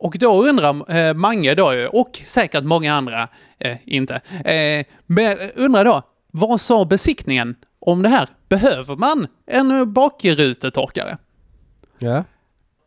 Och 0.05 0.17
då 0.19 0.45
undrar 0.45 0.97
eh, 0.97 1.15
Mange 1.15 1.55
då, 1.55 1.75
ju, 1.75 1.87
och 1.87 2.21
säkert 2.25 2.65
många 2.65 2.95
andra, 2.95 3.29
eh, 3.59 3.77
inte, 3.85 4.15
eh, 4.45 4.87
men 5.07 5.39
undrar 5.55 5.85
då, 5.85 6.03
vad 6.31 6.61
sa 6.61 6.85
besiktningen 6.85 7.57
om 7.81 8.03
det 8.03 8.09
här? 8.09 8.29
Behöver 8.49 8.97
man 8.97 9.27
en 9.47 9.93
bakrutetorkare? 9.93 11.19
Ja. 11.99 12.25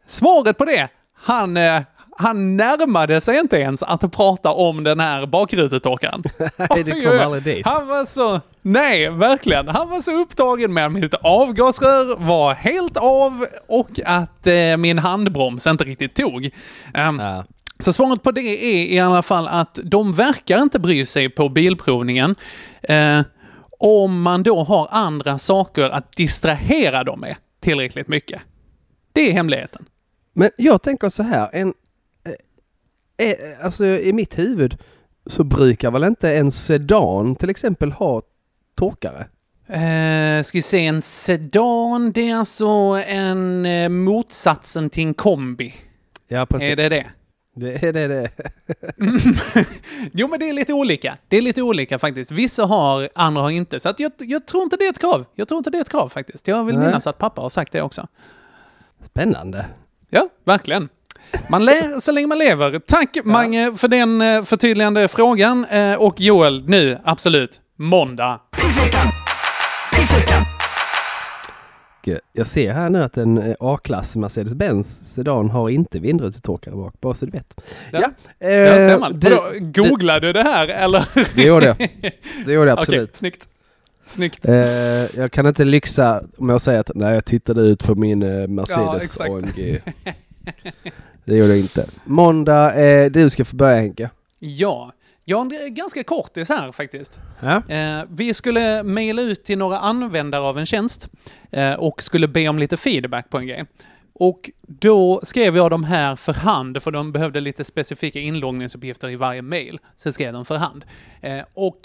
Svaret 0.08 0.58
på 0.58 0.66
det, 0.66 0.90
han, 1.14 1.58
eh, 1.58 1.82
han 2.18 2.58
närmade 2.58 3.22
sig 3.22 3.40
inte 3.40 3.58
ens 3.58 3.84
att 3.84 4.12
prata 4.12 4.52
om 4.52 4.84
den 4.84 5.00
här 5.00 5.26
bakrutetorkaren. 5.26 6.24
Nej, 6.58 6.84
det 6.84 6.92
kom 7.06 7.20
aldrig 7.20 7.44
dit. 7.44 7.66
Han 7.66 7.88
var 7.88 8.06
så, 8.06 8.42
nej, 8.62 9.10
verkligen. 9.10 9.68
Han 9.68 9.90
var 9.90 10.02
så 10.02 10.12
upptagen 10.22 10.74
med 10.74 10.86
att 10.86 10.92
mitt 10.92 11.14
avgasrör 11.14 12.18
var 12.26 12.54
helt 12.54 12.98
av 12.98 13.46
och 13.68 13.90
att 14.06 14.48
eh, 14.48 14.78
min 14.78 15.00
handbroms 15.00 15.68
inte 15.68 15.84
riktigt 15.84 16.14
tog. 16.16 16.50
Ehm, 16.94 17.20
Ja. 17.20 17.44
så 17.80 17.94
svaret 17.94 18.24
på 18.24 18.32
det 18.32 18.42
är 18.42 18.86
i 18.94 19.00
alla 19.00 19.22
fall 19.22 19.48
att 19.48 19.80
de 19.84 20.14
verkar 20.14 20.62
inte 20.62 20.80
bry 20.80 21.06
sig 21.06 21.30
på 21.30 21.50
bilprovningen. 21.50 22.36
Eh, 22.84 23.22
om 23.80 24.22
man 24.22 24.44
då 24.44 24.64
har 24.64 24.88
andra 24.92 25.38
saker 25.38 25.84
att 25.90 26.12
distrahera 26.12 27.04
dem 27.04 27.20
med 27.20 27.36
tillräckligt 27.62 28.08
mycket. 28.08 28.42
Det 29.14 29.30
är 29.30 29.34
hemligheten. 29.34 29.86
Men 30.34 30.50
jag 30.58 30.82
tänker 30.82 31.10
så 31.10 31.24
här, 31.24 31.50
en, 31.54 31.74
eh, 33.18 33.30
eh, 33.30 33.66
alltså 33.66 33.86
i 33.86 34.14
mitt 34.14 34.40
huvud 34.40 34.78
så 35.26 35.44
brukar 35.44 35.92
väl 35.92 36.04
inte 36.04 36.38
en 36.38 36.52
sedan 36.52 37.36
till 37.36 37.50
exempel 37.50 37.92
ha 37.92 38.22
torkare? 38.78 39.28
Eh, 39.68 40.44
ska 40.44 40.58
vi 40.58 40.62
se, 40.62 40.86
en 40.86 41.02
sedan, 41.02 42.12
det 42.12 42.30
är 42.30 42.36
alltså 42.36 42.68
en 43.08 43.66
eh, 43.66 43.90
motsatsen 43.90 44.90
till 44.90 45.04
en 45.04 45.14
kombi. 45.14 45.74
Ja, 46.28 46.46
precis. 46.46 46.70
Är 46.70 46.76
det 46.76 46.90
det? 46.90 47.06
Det 47.56 47.84
är 47.84 47.94
det. 47.94 48.08
det. 48.08 48.32
Jo, 50.14 50.28
men 50.28 50.40
det 50.40 50.50
är 50.50 50.54
lite 50.54 50.74
olika. 50.74 51.18
Det 51.28 51.38
är 51.38 51.42
lite 51.42 51.62
olika 51.62 52.00
faktiskt. 52.00 52.32
Vissa 52.32 52.66
har, 52.66 53.10
andra 53.16 53.42
har 53.42 53.50
inte. 53.50 53.80
Så 53.80 53.94
jag, 53.98 54.12
jag 54.20 54.46
tror 54.46 54.64
inte 54.64 54.78
det 54.78 54.86
är 54.86 54.90
ett 54.90 55.00
krav. 55.00 55.26
Jag 55.36 55.48
tror 55.48 55.58
inte 55.58 55.70
det 55.70 55.78
är 55.78 55.82
ett 55.82 55.90
krav 55.90 56.10
faktiskt. 56.10 56.48
Jag 56.48 56.64
vill 56.64 56.78
Nej. 56.78 56.86
minnas 56.86 57.08
att 57.08 57.18
pappa 57.18 57.42
har 57.42 57.50
sagt 57.50 57.72
det 57.72 57.82
också. 57.82 58.08
Spännande. 59.02 59.66
Ja, 60.10 60.30
verkligen. 60.44 60.90
Man 61.50 61.66
lär 61.66 62.00
så 62.00 62.12
länge 62.12 62.28
man 62.28 62.38
lever. 62.38 62.80
Tack 62.88 63.18
Mange 63.24 63.74
för 63.78 63.88
den 63.88 64.22
eh, 64.22 64.44
förtydligande 64.44 65.08
frågan. 65.08 65.66
Eh, 65.66 65.94
och 65.94 66.22
Joel, 66.22 66.64
nu 66.70 67.00
absolut, 67.04 67.62
måndag. 67.78 68.40
Jag 72.34 72.48
ser 72.48 72.74
här 72.74 72.90
nu 72.90 73.04
att 73.04 73.18
en 73.18 73.38
eh, 73.38 73.56
A-klass 73.60 74.16
Mercedes-Benz 74.16 75.14
sedan 75.14 75.50
har 75.50 75.70
inte 75.70 76.00
vindrutetorkare 76.00 76.76
bak, 76.76 76.94
bara 77.02 77.14
så 77.14 77.26
du 77.26 77.32
vet. 77.32 77.62
Ja. 77.92 78.00
Ja, 78.40 78.48
Där 78.48 78.80
ser 78.88 79.00
man. 79.00 79.20
det- 79.20 79.30
Vadå, 79.30 79.44
Googlade 79.60 80.28
du 80.28 80.34
det 80.34 80.44
här 80.44 80.68
eller? 80.68 81.06
Det 81.36 81.44
gjorde 81.44 81.66
jag. 81.66 81.78
Det 82.46 82.54
gjorde 82.54 82.70
jag 82.70 82.74
Okej, 82.80 82.82
absolut. 82.82 83.16
snyggt. 83.16 83.48
Snyggt. 84.06 84.48
Eh, 84.48 84.56
jag 85.20 85.32
kan 85.32 85.48
inte 85.48 85.64
lyxa 85.64 86.22
med 86.38 86.56
att 86.56 86.62
säga 86.62 86.80
att 86.80 86.92
nej, 86.96 87.14
jag 87.14 87.26
tittade 87.26 87.62
ut 87.62 87.84
på 87.84 87.96
min 87.96 88.20
Mercedes 88.56 89.04
exakt. 89.04 89.30
AMG. 89.30 89.80
Det 91.26 91.36
gjorde 91.36 91.50
jag 91.50 91.60
inte. 91.60 91.90
Måndag, 92.06 92.76
eh, 92.76 93.12
du 93.12 93.30
ska 93.30 93.46
få 93.46 93.56
börja 93.56 93.76
Henke. 93.82 94.10
Ja, 94.40 94.92
jag 95.26 95.38
har 95.38 95.66
en 95.66 95.74
ganska 95.74 96.04
kortis 96.04 96.50
här 96.50 96.72
faktiskt. 96.72 97.20
Ja. 97.40 97.62
Eh, 97.76 98.04
vi 98.10 98.34
skulle 98.34 98.84
mejla 98.84 99.22
ut 99.22 99.44
till 99.44 99.58
några 99.58 99.80
användare 99.80 100.42
av 100.42 100.58
en 100.58 100.66
tjänst 100.66 101.10
eh, 101.52 101.74
och 101.74 102.04
skulle 102.04 102.28
be 102.28 102.48
om 102.48 102.60
lite 102.60 102.78
feedback 102.78 103.30
på 103.30 103.38
en 103.38 103.48
grej. 103.48 103.66
Och 104.14 104.50
då 104.68 105.20
skrev 105.24 105.58
jag 105.58 105.72
de 105.72 105.84
här 105.84 106.16
för 106.16 106.34
hand, 106.34 106.84
för 106.84 106.92
de 106.92 107.12
behövde 107.12 107.40
lite 107.40 107.64
specifika 107.64 108.20
inloggningsuppgifter 108.20 109.10
i 109.10 109.16
varje 109.16 109.42
mejl. 109.42 109.80
Så 109.96 110.08
jag 110.08 110.14
skrev 110.14 110.34
dem 110.34 110.46
för 110.46 110.56
hand. 110.58 110.86
Eh, 111.22 111.42
och 111.54 111.80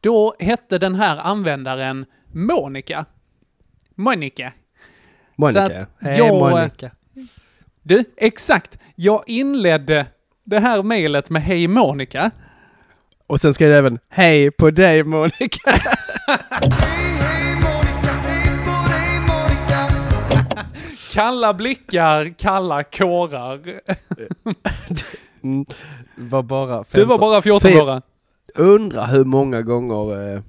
då 0.00 0.34
hette 0.38 0.78
den 0.78 0.94
här 0.94 1.16
användaren 1.16 2.06
Monica. 2.32 3.04
Monica. 3.94 4.52
Monica. 5.36 5.86
Hej 6.00 6.18
jag- 6.18 6.50
Monica. 6.50 6.90
Du, 7.88 8.04
exakt. 8.16 8.78
Jag 8.94 9.22
inledde 9.26 10.06
det 10.44 10.58
här 10.58 10.82
mejlet 10.82 11.30
med 11.30 11.42
Hej 11.42 11.68
Monica. 11.68 12.30
Och 13.26 13.40
sen 13.40 13.54
skrev 13.54 13.70
jag 13.70 13.78
även 13.78 13.98
Hej 14.08 14.50
på 14.50 14.70
dig 14.70 15.04
Monica. 15.04 15.70
Kalla 21.14 21.54
blickar, 21.54 22.38
kalla 22.38 22.82
kårar. 22.82 23.60
Mm, 25.42 25.66
var 26.16 26.42
bara 26.42 26.84
Du 26.90 27.04
var 27.04 27.18
15. 27.18 27.20
bara 27.20 27.42
14 27.42 27.60
För- 27.72 27.82
år. 27.82 28.02
Undrar 28.54 29.06
hur 29.06 29.24
många 29.24 29.62
gånger 29.62 30.32
eh, 30.34 30.40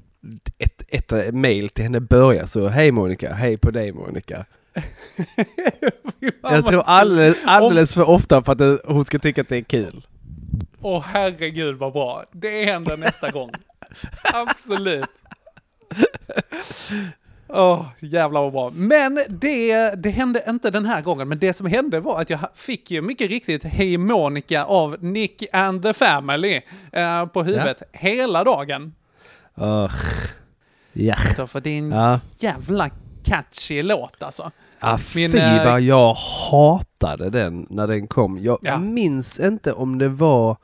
ett, 0.57 1.11
ett 1.11 1.33
mail 1.33 1.69
till 1.69 1.83
henne 1.83 1.99
börjar 1.99 2.45
så 2.45 2.67
Hej 2.67 2.91
Monica, 2.91 3.33
hej 3.33 3.57
på 3.57 3.71
dig 3.71 3.91
Monica. 3.91 4.45
Jag 6.41 6.65
tror 6.65 6.83
alldeles, 6.85 7.37
alldeles 7.45 7.93
för 7.93 8.09
ofta 8.09 8.43
för 8.43 8.51
att 8.51 8.57
det, 8.57 8.79
hon 8.85 9.05
ska 9.05 9.19
tycka 9.19 9.41
att 9.41 9.49
det 9.49 9.57
är 9.57 9.61
kul. 9.61 10.05
Åh 10.81 11.03
herregud 11.07 11.75
vad 11.77 11.93
bra. 11.93 12.23
Det 12.31 12.65
händer 12.65 12.97
nästa 12.97 13.29
gång. 13.31 13.51
Absolut. 14.33 15.09
Åh, 17.47 17.85
jävlar 17.99 18.41
vad 18.41 18.51
bra. 18.51 18.71
Men 18.75 19.19
det, 19.29 19.91
det 20.03 20.09
hände 20.09 20.43
inte 20.47 20.71
den 20.71 20.85
här 20.85 21.01
gången. 21.01 21.27
Men 21.29 21.39
det 21.39 21.53
som 21.53 21.67
hände 21.67 21.99
var 21.99 22.21
att 22.21 22.29
jag 22.29 22.39
fick 22.55 22.91
ju 22.91 23.01
mycket 23.01 23.29
riktigt 23.29 23.63
Hej 23.63 23.97
Monica 23.97 24.65
av 24.65 25.03
Nick 25.03 25.43
and 25.53 25.83
the 25.83 25.93
Family 25.93 26.61
eh, 26.91 27.25
på 27.25 27.43
huvudet 27.43 27.83
hela 27.91 28.43
dagen. 28.43 28.93
Ja. 30.93 31.15
Så 31.35 31.47
för 31.47 31.67
en 31.67 31.91
Ja. 31.91 32.19
jävla 32.39 32.89
catchy 33.29 33.81
låt 33.81 34.23
alltså. 34.23 34.51
Ah, 34.79 34.97
Min, 35.15 35.31
fy 35.31 35.37
eh, 35.37 35.65
vad 35.65 35.81
jag 35.81 36.13
hatade 36.51 37.29
den 37.29 37.67
när 37.69 37.87
den 37.87 38.07
kom. 38.07 38.37
Jag 38.39 38.59
Ja. 38.61 38.77
minns 38.77 39.39
inte 39.39 39.73
om 39.73 39.97
det 39.97 40.09
var 40.09 40.57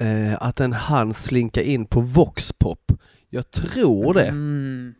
eh, 0.00 0.42
att 0.42 0.56
den 0.56 0.72
hann 0.72 1.14
slinka 1.14 1.62
in 1.62 1.86
på 1.86 2.00
Voxpop. 2.00 2.92
Jag 3.30 3.50
tror 3.50 4.14
det. 4.14 4.26
Mm. 4.26 4.94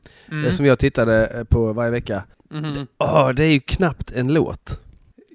Det 0.44 0.52
som 0.52 0.66
jag 0.66 0.78
tittade 0.78 1.26
eh, 1.26 1.44
på 1.44 1.72
varje 1.72 1.90
vecka. 1.90 2.22
Mhm. 2.50 2.86
Åh, 2.98 3.28
det 3.28 3.44
är 3.44 3.52
ju 3.52 3.60
knappt 3.60 4.12
en 4.12 4.34
låt. 4.34 4.80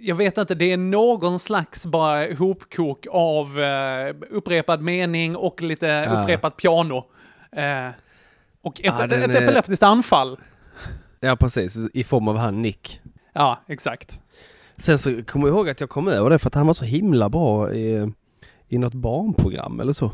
jag 0.03 0.15
vet 0.15 0.37
inte, 0.37 0.55
det 0.55 0.71
är 0.71 0.77
någon 0.77 1.39
slags 1.39 1.85
bara 1.85 2.33
hopkok 2.33 3.05
av 3.11 3.59
eh, 3.59 4.15
upprepad 4.29 4.81
mening 4.81 5.35
och 5.35 5.61
lite 5.61 5.85
Ja. 5.87 6.21
upprepat 6.23 6.57
piano. 6.57 7.05
Eh, 7.51 7.89
och 8.63 8.81
ett, 8.83 8.97
den 8.97 9.11
ett 9.13 9.35
är- 9.35 9.41
epileptiskt 9.43 9.83
anfall. 9.83 10.37
Ja, 11.23 11.35
precis. 11.35 11.77
I 11.93 12.03
form 12.03 12.27
av 12.27 12.37
han 12.37 12.61
Nick. 12.61 13.01
Ja, 13.33 13.59
exakt. 13.67 14.21
Sen 14.77 14.97
så 14.97 15.23
kommer 15.23 15.47
jag 15.47 15.55
ihåg 15.55 15.69
att 15.69 15.79
jag 15.79 15.89
kom 15.89 16.07
över 16.07 16.29
det 16.29 16.39
för 16.39 16.47
att 16.47 16.55
han 16.55 16.67
var 16.67 16.73
så 16.73 16.85
himla 16.85 17.29
bra 17.29 17.73
i, 17.73 18.11
i 18.67 18.77
något 18.77 18.93
barnprogram 18.93 19.79
eller 19.79 19.93
så. 19.93 20.11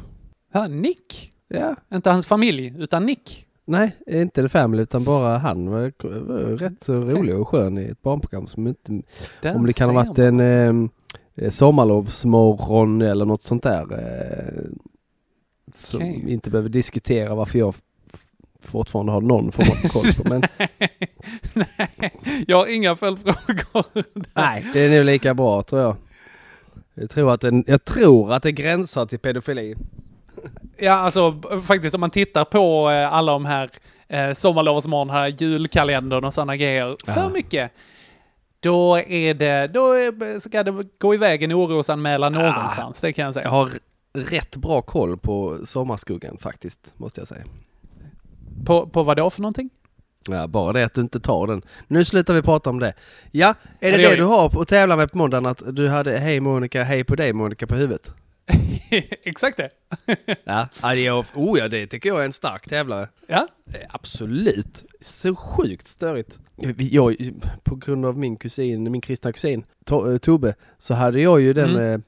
Ja, 0.53 0.67
Nick. 0.67 1.33
Ja. 1.47 1.75
Inte 1.93 2.09
hans 2.09 2.25
familj, 2.25 2.75
utan 2.77 3.05
Nick. 3.05 3.43
Nej, 3.65 3.95
inte 4.07 4.41
The 4.41 4.49
Family 4.49 4.83
utan 4.83 5.03
bara 5.03 5.37
han 5.37 5.69
var, 5.69 5.93
var 6.19 6.37
rätt 6.57 6.83
så 6.83 6.93
rolig 7.01 7.35
och 7.35 7.47
skön 7.47 7.77
i 7.77 7.83
ett 7.85 8.01
barnprogram 8.01 8.47
som 8.47 8.67
inte... 8.67 9.01
Den 9.41 9.55
om 9.55 9.65
det 9.65 9.73
kan 9.73 9.89
ha 9.95 10.03
varit 10.03 10.19
en 10.19 10.39
alltså. 10.39 10.89
eh, 11.35 11.49
sommarlovsmorgon 11.49 13.01
eller 13.01 13.25
något 13.25 13.41
sånt 13.41 13.63
där. 13.63 13.93
Eh, 13.93 14.63
som 15.73 15.99
vi 15.99 16.33
inte 16.33 16.51
behöver 16.51 16.69
diskutera 16.69 17.35
varför 17.35 17.59
jag 17.59 17.75
fortfarande 18.61 19.11
har 19.11 19.21
någon 19.21 19.51
form 19.51 19.65
av 19.71 19.89
koll 19.89 20.13
på. 20.13 20.29
Men 20.29 20.41
Nej, 21.53 22.11
jag 22.47 22.57
har 22.57 22.67
inga 22.75 22.95
följdfrågor. 22.95 23.85
nej, 24.33 24.65
det 24.73 24.85
är 24.85 24.97
nog 24.97 25.05
lika 25.05 25.33
bra 25.33 25.63
tror 25.63 25.81
jag. 25.81 25.95
Jag 26.93 27.09
tror 27.09 27.33
att, 27.33 27.41
den, 27.41 27.63
jag 27.67 27.85
tror 27.85 28.33
att 28.33 28.43
det 28.43 28.51
gränsar 28.51 29.05
till 29.05 29.19
pedofili. 29.19 29.75
Ja, 30.79 30.91
alltså 30.93 31.41
faktiskt 31.65 31.95
om 31.95 32.01
man 32.01 32.09
tittar 32.09 32.45
på 32.45 32.89
eh, 32.91 33.13
alla 33.13 33.31
de 33.31 33.45
här 33.45 33.69
eh, 34.07 34.33
sommarlovsmorgon, 34.33 35.09
här 35.09 35.27
julkalendern 35.27 36.23
och 36.25 36.33
sådana 36.33 36.55
grejer. 36.57 36.95
För 37.05 37.21
Ja. 37.21 37.29
mycket. 37.29 37.71
Då 38.59 38.97
är 38.99 39.33
det, 39.33 39.67
då 39.67 39.93
ska 40.39 40.63
det 40.63 40.85
gå 40.99 41.13
iväg 41.13 41.43
en 41.43 41.53
orosanmälan 41.53 42.33
någonstans, 42.33 43.01
det 43.01 43.13
kan 43.13 43.23
jag 43.23 43.27
Jag 43.29 43.33
säga. 43.33 43.49
har 43.49 43.69
rätt 44.13 44.55
bra 44.55 44.81
koll 44.81 45.17
på 45.17 45.57
sommarskuggan 45.65 46.37
faktiskt, 46.37 46.93
måste 46.97 47.21
jag 47.21 47.27
säga. 47.27 47.43
På, 48.65 48.87
på 48.87 49.03
vad 49.03 49.17
då 49.17 49.29
för 49.29 49.41
någonting? 49.41 49.69
Ja, 50.29 50.47
bara 50.47 50.73
det 50.73 50.83
att 50.85 50.93
du 50.93 51.01
inte 51.01 51.19
tar 51.19 51.47
den. 51.47 51.61
Nu 51.87 52.05
slutar 52.05 52.33
vi 52.33 52.41
prata 52.41 52.69
om 52.69 52.79
det. 52.79 52.93
Ja, 53.31 53.53
är 53.79 53.91
det 53.91 53.97
det 53.97 54.09
det 54.09 54.15
du 54.15 54.23
har 54.23 54.49
på 54.49 54.61
att 54.61 54.67
tävla 54.67 54.97
med 54.97 55.11
på 55.11 55.17
måndagen? 55.17 55.45
Att 55.45 55.75
du 55.75 55.87
hade 55.87 56.17
hej 56.19 56.39
Monica, 56.39 56.83
hej 56.83 57.03
på 57.03 57.15
dig 57.15 57.33
Monica 57.33 57.67
på 57.67 57.75
huvudet? 57.75 58.11
Exakt 59.23 59.57
det. 59.57 59.69
Ja, 60.43 60.67
är, 60.95 61.11
oh 61.33 61.59
ja, 61.59 61.67
det 61.67 61.87
tycker 61.87 62.09
jag 62.09 62.21
är 62.21 62.25
en 62.25 62.33
stark 62.33 62.69
tävlare. 62.69 63.09
Ja. 63.27 63.47
Eh, 63.73 63.81
Absolut. 63.89 64.85
Så 65.01 65.35
sjukt 65.35 65.87
störigt. 65.87 66.39
Jag, 66.77 67.15
på 67.63 67.75
grund 67.75 68.05
av 68.05 68.17
min 68.17 68.37
kusin, 68.37 68.91
min 68.91 69.01
kristna 69.01 69.31
kusin 69.33 69.65
To- 69.85 70.11
eh, 70.11 70.17
Tobbe, 70.17 70.55
så 70.77 70.93
hade 70.93 71.21
jag 71.21 71.41
ju 71.41 71.53
den 71.53 71.69
Mm. 71.75 72.01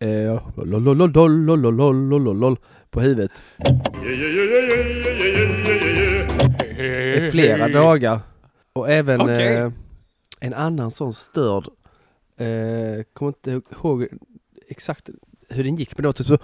eh, 0.00 0.32
eh, 0.32 0.40
lolololololololololol 0.56 2.56
på 2.96 3.00
huvudet 3.00 3.42
i 7.16 7.30
flera 7.30 7.68
dagar. 7.68 8.20
Och 8.72 8.90
även 8.90 9.20
Okej. 9.20 9.56
eh, 9.56 9.70
en 10.40 10.54
annan 10.54 10.90
sån 10.90 11.14
störd, 11.14 11.68
eh, 12.38 13.04
kommer 13.12 13.28
inte 13.28 13.60
ihåg 13.72 14.06
exakt 14.68 15.10
hur 15.48 15.64
den 15.64 15.76
gick, 15.76 15.98
men 15.98 16.02
det 16.02 16.08
var 16.08 16.12
typ 16.12 16.26
så 16.26 16.38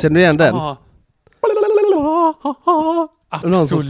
Känner 0.00 0.14
du 0.14 0.20
igen 0.20 0.36
den? 0.36 0.54
Absolut 3.42 3.86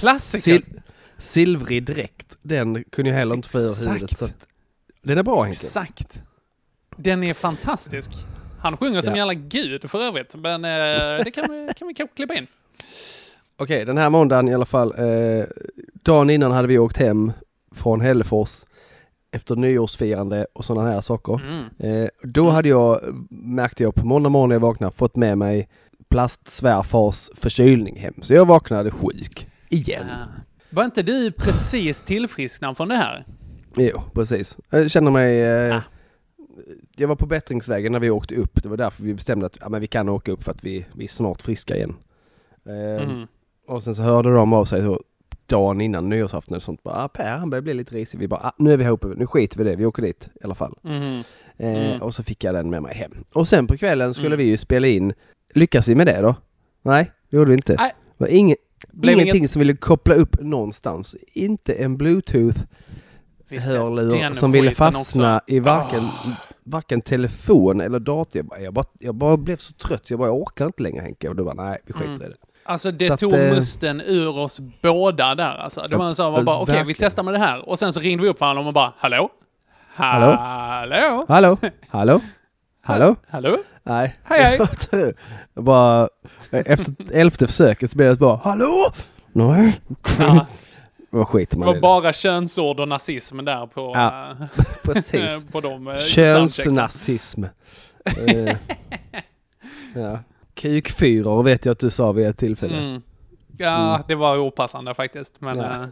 klassiker. 0.00 0.52
sil- 0.58 0.80
silvrig 1.18 1.84
dräkt. 1.86 2.36
Den 2.42 2.84
kunde 2.84 3.10
jag 3.10 3.18
heller 3.18 3.34
inte 3.34 3.48
få 3.48 3.58
ur 3.58 3.88
huvudet. 3.88 4.18
Så 4.18 4.24
att, 4.24 4.34
den 5.02 5.18
är 5.18 5.22
bra 5.22 5.42
Henke. 5.42 5.66
Exakt. 5.66 6.22
Den 6.96 7.22
är 7.24 7.34
fantastisk. 7.34 8.10
Han 8.60 8.76
sjunger 8.76 9.02
som 9.02 9.12
Ja. 9.14 9.18
jävla 9.18 9.34
gud 9.34 9.90
för 9.90 10.02
övrigt, 10.02 10.34
men 10.34 10.64
eh, 10.64 11.24
det 11.24 11.30
kan 11.34 11.44
vi, 11.50 11.70
kan 11.76 11.88
vi 11.88 11.94
kanske 11.94 12.16
klippa 12.16 12.34
in. 12.34 12.46
Okej, 13.56 13.84
den 13.84 13.98
här 13.98 14.10
måndagen 14.10 14.48
i 14.48 14.54
alla 14.54 14.64
fall. 14.64 14.94
Eh, 14.98 15.44
dagen 16.02 16.30
innan 16.30 16.52
hade 16.52 16.68
vi 16.68 16.78
åkt 16.78 16.96
hem 16.96 17.32
från 17.74 18.00
Hällefors 18.00 18.64
efter 19.30 19.56
nyårsfirande 19.56 20.46
och 20.52 20.64
sådana 20.64 20.90
här 20.90 21.00
saker. 21.00 21.40
Mm. 21.42 21.64
Eh, 22.02 22.08
då 22.22 22.50
hade 22.50 22.68
jag, 22.68 23.00
märkte 23.30 23.82
jag 23.82 23.94
på 23.94 24.06
måndag 24.06 24.28
morgon 24.28 24.48
när 24.48 24.54
jag 24.56 24.60
vaknade, 24.60 24.92
fått 24.96 25.16
med 25.16 25.38
mig 25.38 25.68
plastsvärfars 26.08 27.30
förkylning 27.34 27.96
hem. 28.00 28.14
Så 28.22 28.34
jag 28.34 28.46
vaknade 28.46 28.90
sjuk. 28.90 29.48
Igen. 29.68 30.06
Ja. 30.08 30.26
Var 30.70 30.84
inte 30.84 31.02
du 31.02 31.32
precis 31.32 32.02
tillfrisknad 32.02 32.76
från 32.76 32.88
det 32.88 32.96
här? 32.96 33.24
Jo, 33.76 34.02
precis. 34.14 34.56
Jag 34.70 34.90
känner 34.90 35.10
mig... 35.10 35.40
Eh, 35.42 35.76
Ah. 35.76 35.82
Jag 36.96 37.08
var 37.08 37.16
på 37.16 37.26
bättringsvägen 37.26 37.92
när 37.92 38.00
vi 38.00 38.10
åkte 38.10 38.34
upp. 38.34 38.62
Det 38.62 38.68
var 38.68 38.76
därför 38.76 39.02
vi 39.02 39.14
bestämde 39.14 39.46
att 39.46 39.58
ja, 39.60 39.68
men 39.68 39.80
vi 39.80 39.86
kan 39.86 40.08
åka 40.08 40.32
upp 40.32 40.44
för 40.44 40.50
att 40.52 40.64
vi, 40.64 40.86
vi 40.94 41.04
är 41.04 41.08
snart 41.08 41.42
friska 41.42 41.76
igen. 41.76 41.94
Eh, 42.66 43.02
Mm. 43.04 43.26
Och 43.66 43.82
sen 43.82 43.94
så 43.94 44.02
hörde 44.02 44.34
de 44.34 44.52
av 44.52 44.64
sig 44.64 44.82
så 44.82 45.00
dagen 45.46 45.80
innan 45.80 46.08
nyårsafton 46.08 46.56
och 46.56 46.62
sånt. 46.62 46.82
Bara, 46.82 47.04
ah, 47.04 47.08
per 47.08 47.36
han 47.36 47.50
börjar 47.50 47.62
bli 47.62 47.74
lite 47.74 47.94
risig. 47.94 48.18
Vi 48.18 48.28
bara, 48.28 48.40
ah, 48.40 48.52
nu 48.58 48.72
är 48.72 48.76
vi 48.76 48.84
ihop, 48.84 49.04
nu 49.16 49.26
skiter 49.26 49.58
vi 49.58 49.64
det, 49.64 49.76
vi 49.76 49.86
åker 49.86 50.02
dit 50.02 50.28
i 50.34 50.44
alla 50.44 50.54
fall. 50.54 50.74
Mhm. 50.82 51.22
Eh, 51.56 51.86
Mm. 51.90 52.02
Och 52.02 52.14
så 52.14 52.22
fick 52.22 52.44
jag 52.44 52.54
den 52.54 52.70
med 52.70 52.82
mig 52.82 52.94
hem. 52.94 53.12
Och 53.32 53.48
sen 53.48 53.66
på 53.66 53.76
kvällen 53.76 54.14
skulle 54.14 54.26
Mm. 54.34 54.38
vi 54.38 54.44
ju 54.44 54.56
spela 54.56 54.86
in. 54.86 55.12
Lyckas 55.54 55.88
vi 55.88 55.94
med 55.94 56.06
det 56.06 56.20
då? 56.20 56.34
Nej, 56.82 57.12
det 57.30 57.36
gjorde 57.36 57.48
vi 57.50 57.54
inte. 57.56 57.74
Nej. 57.78 57.94
Det 58.18 58.24
var 58.24 58.28
ingen, 58.28 58.56
Blev 58.92 59.14
ingenting 59.14 59.36
inget- 59.36 59.50
som 59.50 59.60
ville 59.60 59.76
koppla 59.76 60.14
upp 60.14 60.40
någonstans. 60.40 61.16
Inte 61.32 61.72
en 61.72 61.96
bluetooth 61.96 62.58
hörlur 63.50 64.34
som 64.34 64.52
ville 64.52 64.70
fastna 64.70 65.36
också. 65.36 65.52
i 65.54 65.60
varken, 65.60 66.08
varken 66.64 67.00
telefon 67.00 67.80
eller 67.80 67.98
dator. 67.98 68.36
Jag 68.38 68.46
bara, 68.46 68.60
jag, 68.60 68.74
bara, 68.74 68.84
jag 68.98 69.14
bara 69.14 69.36
blev 69.36 69.56
så 69.56 69.72
trött. 69.72 70.10
Jag 70.10 70.18
bara, 70.18 70.28
jag 70.28 70.36
orkar 70.36 70.66
inte 70.66 70.82
längre 70.82 71.02
Henke. 71.02 71.28
Och 71.28 71.36
du 71.36 71.44
bara, 71.44 71.54
nej 71.64 71.78
vi 71.86 71.92
skiter 71.92 72.06
Mm. 72.14 72.22
i 72.22 72.28
det. 72.28 72.36
Alltså 72.64 72.90
det 72.90 73.06
Så 73.06 73.12
att, 73.12 73.20
tog 73.20 73.32
eh, 73.34 73.38
musten 73.54 74.00
ur 74.06 74.38
oss 74.38 74.60
båda 74.82 75.34
där 75.34 75.56
alltså. 75.56 75.80
Det 75.90 75.96
var 75.96 76.14
så, 76.14 76.30
man 76.30 76.44
bara, 76.44 76.58
okej 76.58 76.72
vi 76.74 76.78
verkligen. 76.78 77.08
testar 77.08 77.22
med 77.22 77.34
det 77.34 77.38
här. 77.38 77.68
Och 77.68 77.78
sen 77.78 77.92
så 77.92 78.00
ringde 78.00 78.22
vi 78.22 78.28
upp 78.28 78.40
varandra 78.40 78.58
och 78.60 78.64
man 78.64 78.74
bara, 78.74 78.92
hallå? 78.98 79.28
Hallå? 79.94 80.26
Hallå? 80.38 81.24
Hallå? 81.28 81.58
Hallå? 82.82 83.16
Hallå? 83.28 83.56
Nej. 83.88 84.16
Hej, 84.24 84.58
hej. 84.92 85.14
Bara, 85.54 86.08
efter 86.50 86.94
elfte 87.12 87.46
försöket 87.46 87.90
så 87.90 87.96
blev 87.96 88.10
det 88.12 88.20
bara, 88.20 88.36
hallå? 88.36 88.72
Nej. 89.32 89.80
Ja, 90.18 90.46
Vad 91.10 91.28
skiter 91.28 91.52
det 91.56 91.58
man 91.58 91.66
var 91.68 91.76
i. 91.76 91.80
bara 91.80 92.12
könsord 92.12 92.80
och 92.80 92.88
nazism 92.88 93.44
där 93.44 93.66
på, 93.66 93.92
Ja, 93.94 94.34
Precis. 94.82 95.46
på 95.52 95.60
de 95.60 95.88
eh. 95.88 95.96
Könsnazism. 95.96 97.44
Eh, 98.04 98.56
ja. 99.94 100.18
Kukfyror 100.54 101.42
vet 101.42 101.64
jag 101.64 101.72
att 101.72 101.78
du 101.78 101.90
sa 101.90 102.12
vid 102.12 102.26
ett 102.26 102.38
tillfälle. 102.38 102.76
Mm. 102.78 103.02
Ja, 103.58 104.00
det 104.08 104.14
var 104.14 104.36
opassande 104.38 104.94
faktiskt. 104.94 105.40
Men 105.40 105.58
Ja. 105.58 105.64
eh, 105.64 105.86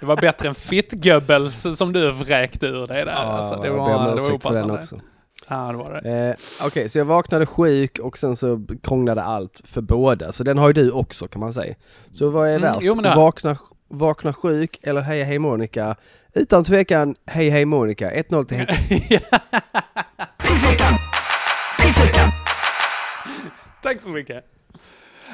det 0.00 0.06
var 0.06 0.16
bättre 0.16 0.48
än 0.48 0.54
fittgöbbels 0.54 1.66
som 1.78 1.92
du 1.92 2.10
vräkte 2.10 2.66
ur 2.66 2.86
dig 2.86 3.04
där. 3.04 3.12
Ja, 3.12 3.18
alltså, 3.18 3.60
det 3.62 3.70
var, 3.70 3.88
det 3.90 3.94
var 3.94 4.14
ursäkt 4.14 4.42
för 4.42 4.50
den 4.52 4.64
opassande. 4.70 4.74
också. 4.74 5.00
Ja, 5.48 5.56
det 5.72 5.76
var 5.78 6.00
det. 6.02 6.10
Eh, 6.28 6.66
Okej, 6.66 6.88
så 6.88 6.98
jag 6.98 7.04
vaknade 7.04 7.46
sjuk 7.46 7.98
och 7.98 8.18
sen 8.18 8.36
så 8.36 8.66
krånglade 8.82 9.22
allt 9.22 9.62
för 9.64 9.80
båda. 9.80 10.32
Så 10.32 10.44
den 10.44 10.58
har 10.58 10.68
ju 10.68 10.72
du 10.72 10.90
också 10.90 11.28
kan 11.28 11.40
man 11.40 11.52
säga. 11.54 11.74
Så 12.12 12.30
vad 12.30 12.48
är 12.48 12.56
Mm, 12.56 12.62
värst? 12.62 12.78
jo, 12.82 12.94
vakna, 13.16 13.56
vakna 13.88 14.32
sjuk 14.32 14.78
eller 14.82 15.00
hej 15.00 15.22
hej 15.22 15.38
Monica? 15.38 15.96
Utan 16.34 16.64
tvekan 16.64 17.14
hej 17.26 17.48
hej 17.50 17.64
Monica. 17.64 18.10
1-0 18.10 18.44
till 18.44 18.56
Henke. 18.56 19.20
Tack 23.82 24.00
så 24.00 24.10
mycket. 24.10 24.44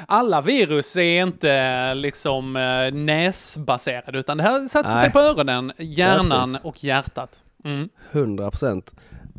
Alla 0.07 0.41
virus 0.41 0.97
är 0.97 1.21
inte 1.23 1.93
liksom 1.93 2.55
eh, 2.55 2.93
näsbaserade, 2.93 4.19
utan 4.19 4.37
det 4.37 4.43
här 4.43 4.67
sätter 4.67 4.91
sig 4.91 5.11
på 5.11 5.19
öronen, 5.19 5.71
hjärnan 5.77 6.49
precis. 6.51 6.65
och 6.65 6.83
hjärtat. 6.83 7.39
Mm. 7.65 7.89
100 8.11 8.51
procent. 8.51 8.91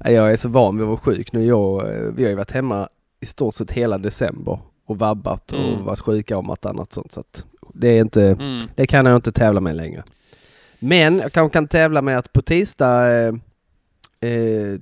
Jag 0.05 0.33
är 0.33 0.37
så 0.37 0.49
van 0.49 0.77
vid 0.77 0.83
att 0.83 0.89
vara 0.89 0.99
sjuk 0.99 1.33
nu. 1.33 1.45
Jag, 1.45 1.85
vi 2.17 2.23
har 2.23 2.31
ju 2.31 2.37
varit 2.37 2.51
hemma 2.51 2.89
i 3.21 3.27
stort 3.27 3.55
sett 3.55 3.71
hela 3.73 3.99
december 3.99 4.59
och 4.87 4.99
vabbat 4.99 5.53
och 5.53 5.59
Mm. 5.59 5.85
varit 5.85 6.01
sjuka 6.01 6.39
om 6.39 6.57
annat 6.63 6.93
sånt. 6.93 7.13
Så 7.13 7.25
det, 7.75 7.89
är 7.89 8.01
inte, 8.01 8.27
Mm. 8.27 8.69
det 8.75 8.87
kan 8.87 9.07
jag 9.07 9.17
inte 9.17 9.33
tävla 9.33 9.61
med 9.61 9.77
längre. 9.77 10.03
Men 10.79 11.19
jag 11.19 11.33
kanske 11.33 11.53
kan 11.53 11.69
tävla 11.69 12.03
med 12.03 12.19
att 12.19 12.33
på 12.33 12.43
tisdag, 12.43 13.13
eh, 13.27 13.35
eh, 14.31 14.79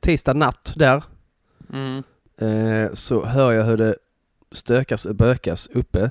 tisdag 0.00 0.32
natt 0.34 0.72
där, 0.76 1.04
Mm. 1.72 2.02
eh, 2.40 2.94
så 2.94 3.24
hör 3.24 3.52
jag 3.52 3.64
hur 3.64 3.76
det 3.76 3.94
stökas 4.52 5.04
och 5.06 5.14
bökas 5.14 5.66
uppe 5.66 6.10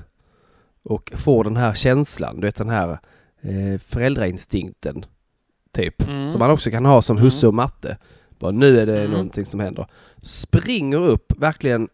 och 0.82 1.12
får 1.16 1.44
den 1.44 1.56
här 1.56 1.74
känslan, 1.74 2.40
du 2.40 2.46
vet 2.46 2.56
den 2.56 2.68
här 2.68 2.98
eh, 3.42 3.80
föräldrainstinkten 3.80 5.04
typ, 5.74 6.02
Mm. 6.08 6.30
som 6.30 6.38
man 6.38 6.50
också 6.50 6.70
kan 6.70 6.84
ha 6.84 7.02
som 7.02 7.18
husse 7.18 7.46
och 7.46 7.54
matte. 7.54 7.96
Bara 8.38 8.50
nu 8.50 8.78
är 8.80 8.86
det 8.86 8.98
Mm. 8.98 9.10
någonting 9.10 9.44
som 9.44 9.60
händer. 9.60 9.86
Springer 10.22 10.98
upp 11.08 11.32
verkligen 11.38 11.88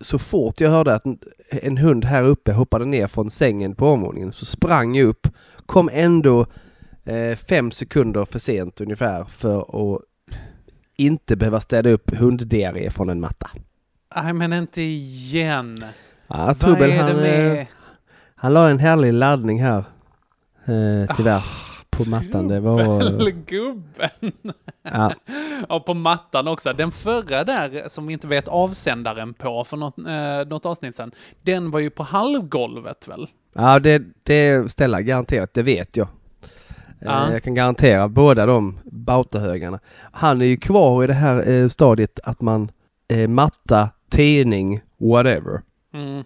så 0.00 0.18
fort 0.18 0.60
jag 0.60 0.70
hörde 0.70 0.94
att 0.94 1.04
en, 1.50 1.76
hund 1.78 2.04
här 2.04 2.22
uppe 2.22 2.52
hoppade 2.52 2.84
ner 2.84 3.06
från 3.06 3.30
sängen 3.30 3.74
på 3.74 3.88
omvåningen 3.88 4.32
så 4.32 4.44
sprang 4.44 4.94
jag 4.94 5.06
upp, 5.08 5.28
kom 5.66 5.90
ändå 5.92 6.46
eh, 7.04 7.36
fem 7.36 7.70
sekunder 7.70 8.24
för 8.24 8.38
sent 8.38 8.80
ungefär 8.80 9.24
för 9.24 9.60
att 9.94 10.02
inte 10.96 11.36
behöva 11.36 11.60
städa 11.60 11.90
upp 11.90 12.16
hunddiarré 12.18 12.90
från 12.90 13.08
en 13.08 13.20
matta. 13.20 13.50
Nej, 14.16 14.32
men 14.32 14.52
inte 14.52 14.82
igen. 14.82 15.84
Ja, 16.28 16.54
Trubbel 16.54 16.92
han, 16.92 17.18
eh, 17.18 17.66
han 18.34 18.54
la 18.54 18.70
en 18.70 18.78
härlig 18.78 19.12
laddning 19.12 19.62
här. 19.62 19.84
Eh, 20.64 21.16
tyvärr. 21.16 21.36
Ah, 21.38 21.42
på 21.96 22.10
mattan. 22.10 22.48
Det 22.48 22.60
var... 22.60 23.20
Gubben. 23.46 24.32
Ja, 24.82 25.12
Ja, 25.68 25.80
på 25.80 25.94
mattan 25.94 26.48
också. 26.48 26.72
Den 26.72 26.92
förra 26.92 27.44
där, 27.44 27.88
som 27.88 28.06
vi 28.06 28.12
inte 28.12 28.26
vet 28.26 28.48
avsändaren 28.48 29.34
på 29.34 29.64
för 29.64 29.76
något, 29.76 29.98
eh, 29.98 30.48
något 30.48 30.66
avsnitt 30.66 30.96
sen, 30.96 31.12
den 31.42 31.70
var 31.70 31.80
ju 31.80 31.90
på 31.90 32.02
halvgolvet 32.02 33.08
väl? 33.08 33.28
ja 33.54 33.78
det, 33.78 34.02
det 34.22 34.70
ställer 34.70 35.00
garanterat, 35.00 35.54
det 35.54 35.62
vet 35.62 35.96
jag. 35.96 36.08
Eh, 36.08 36.12
Ja. 37.00 37.32
Jag 37.32 37.42
kan 37.42 37.54
garantera 37.54 38.08
båda 38.08 38.46
de 38.46 38.78
bautahögarna. 38.84 39.80
Han 40.12 40.40
är 40.40 40.46
ju 40.46 40.56
kvar 40.56 41.04
i 41.04 41.06
det 41.06 41.12
här 41.12 41.50
eh, 41.50 41.68
stadiet 41.68 42.20
att 42.24 42.40
man 42.40 42.70
eh, 43.08 43.28
matta, 43.28 43.90
tidning, 44.10 44.80
whatever. 45.00 45.62
Mm. 45.96 46.24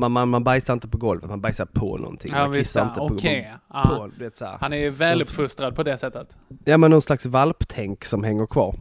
Man, 0.00 0.12
man, 0.12 0.28
man 0.28 0.44
bajsar 0.44 0.72
inte 0.72 0.88
på 0.88 0.98
golvet, 0.98 1.30
man 1.30 1.40
bajsar 1.40 1.64
på 1.64 1.96
någonting. 1.98 2.30
Ja, 2.34 2.38
man 2.42 2.50
visst. 2.50 2.70
kissar 2.70 2.82
inte 2.84 2.98
på, 3.00 3.08
på, 3.08 3.96
på 3.96 4.10
vet. 4.18 4.40
Han 4.60 4.72
är 4.72 4.76
ju 4.76 4.90
väluppfostrad 4.90 5.76
på 5.76 5.82
det 5.82 5.96
sättet. 5.96 6.36
Ja 6.64 6.78
men 6.78 6.90
någon 6.90 7.02
slags 7.02 7.26
valptänk 7.26 8.04
som 8.04 8.24
hänger 8.24 8.46
kvar. 8.46 8.76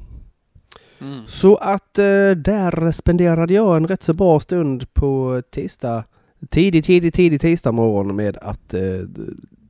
Mm. 1.02 1.28
Så 1.28 1.56
att 1.56 1.98
eh, 2.00 2.32
där 2.36 2.92
spenderade 2.92 3.54
jag 3.54 3.78
en 3.78 3.88
rätt 3.88 4.04
så 4.04 4.14
bra 4.14 4.40
stund 4.40 4.94
på 4.94 5.42
tisdag, 5.52 6.04
tidig, 6.50 6.84
tidig, 6.84 7.14
tidig 7.14 7.42
tisdag 7.42 7.72
morgon 7.72 8.16
med 8.16 8.38
att 8.38 8.74
eh, 8.74 8.82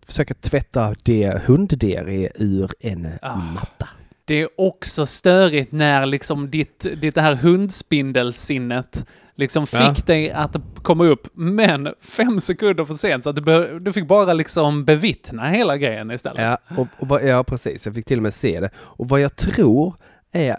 försöka 0.05 0.33
tvätta 0.33 0.95
det 1.03 1.41
hunddiarré 1.45 2.29
ur 2.35 2.71
en 2.79 3.07
Ah. 3.21 3.35
matta. 3.35 3.89
Det 4.25 4.41
är 4.41 4.49
också 4.57 5.05
störigt 5.05 5.71
när 5.71 6.05
liksom 6.05 6.49
ditt, 6.49 6.85
ditt 7.01 7.15
det 7.15 7.21
här 7.21 7.35
hundspindelsinnet 7.35 9.05
liksom 9.39 9.67
fick 9.67 9.79
Ja. 9.79 9.95
dig 10.05 10.31
att 10.31 10.55
komma 10.81 11.05
upp, 11.05 11.27
men 11.33 11.89
fem 12.01 12.39
sekunder 12.39 12.85
för 12.85 12.93
sent. 12.93 13.23
Så 13.23 13.29
att 13.29 13.35
du, 13.45 13.79
du 13.79 13.93
fick 13.93 14.07
bara 14.07 14.33
liksom 14.33 14.85
bevittna 14.85 15.49
hela 15.49 15.77
grejen 15.77 16.11
istället. 16.11 16.41
Ja, 16.41 16.57
och, 16.77 17.11
och, 17.11 17.21
ja, 17.23 17.43
precis. 17.43 17.85
Jag 17.85 17.95
fick 17.95 18.05
till 18.05 18.17
och 18.19 18.23
med 18.23 18.33
se 18.33 18.59
det. 18.59 18.69
Och 18.77 19.09
vad 19.09 19.21
jag 19.21 19.35
tror 19.35 19.93
är, 20.31 20.57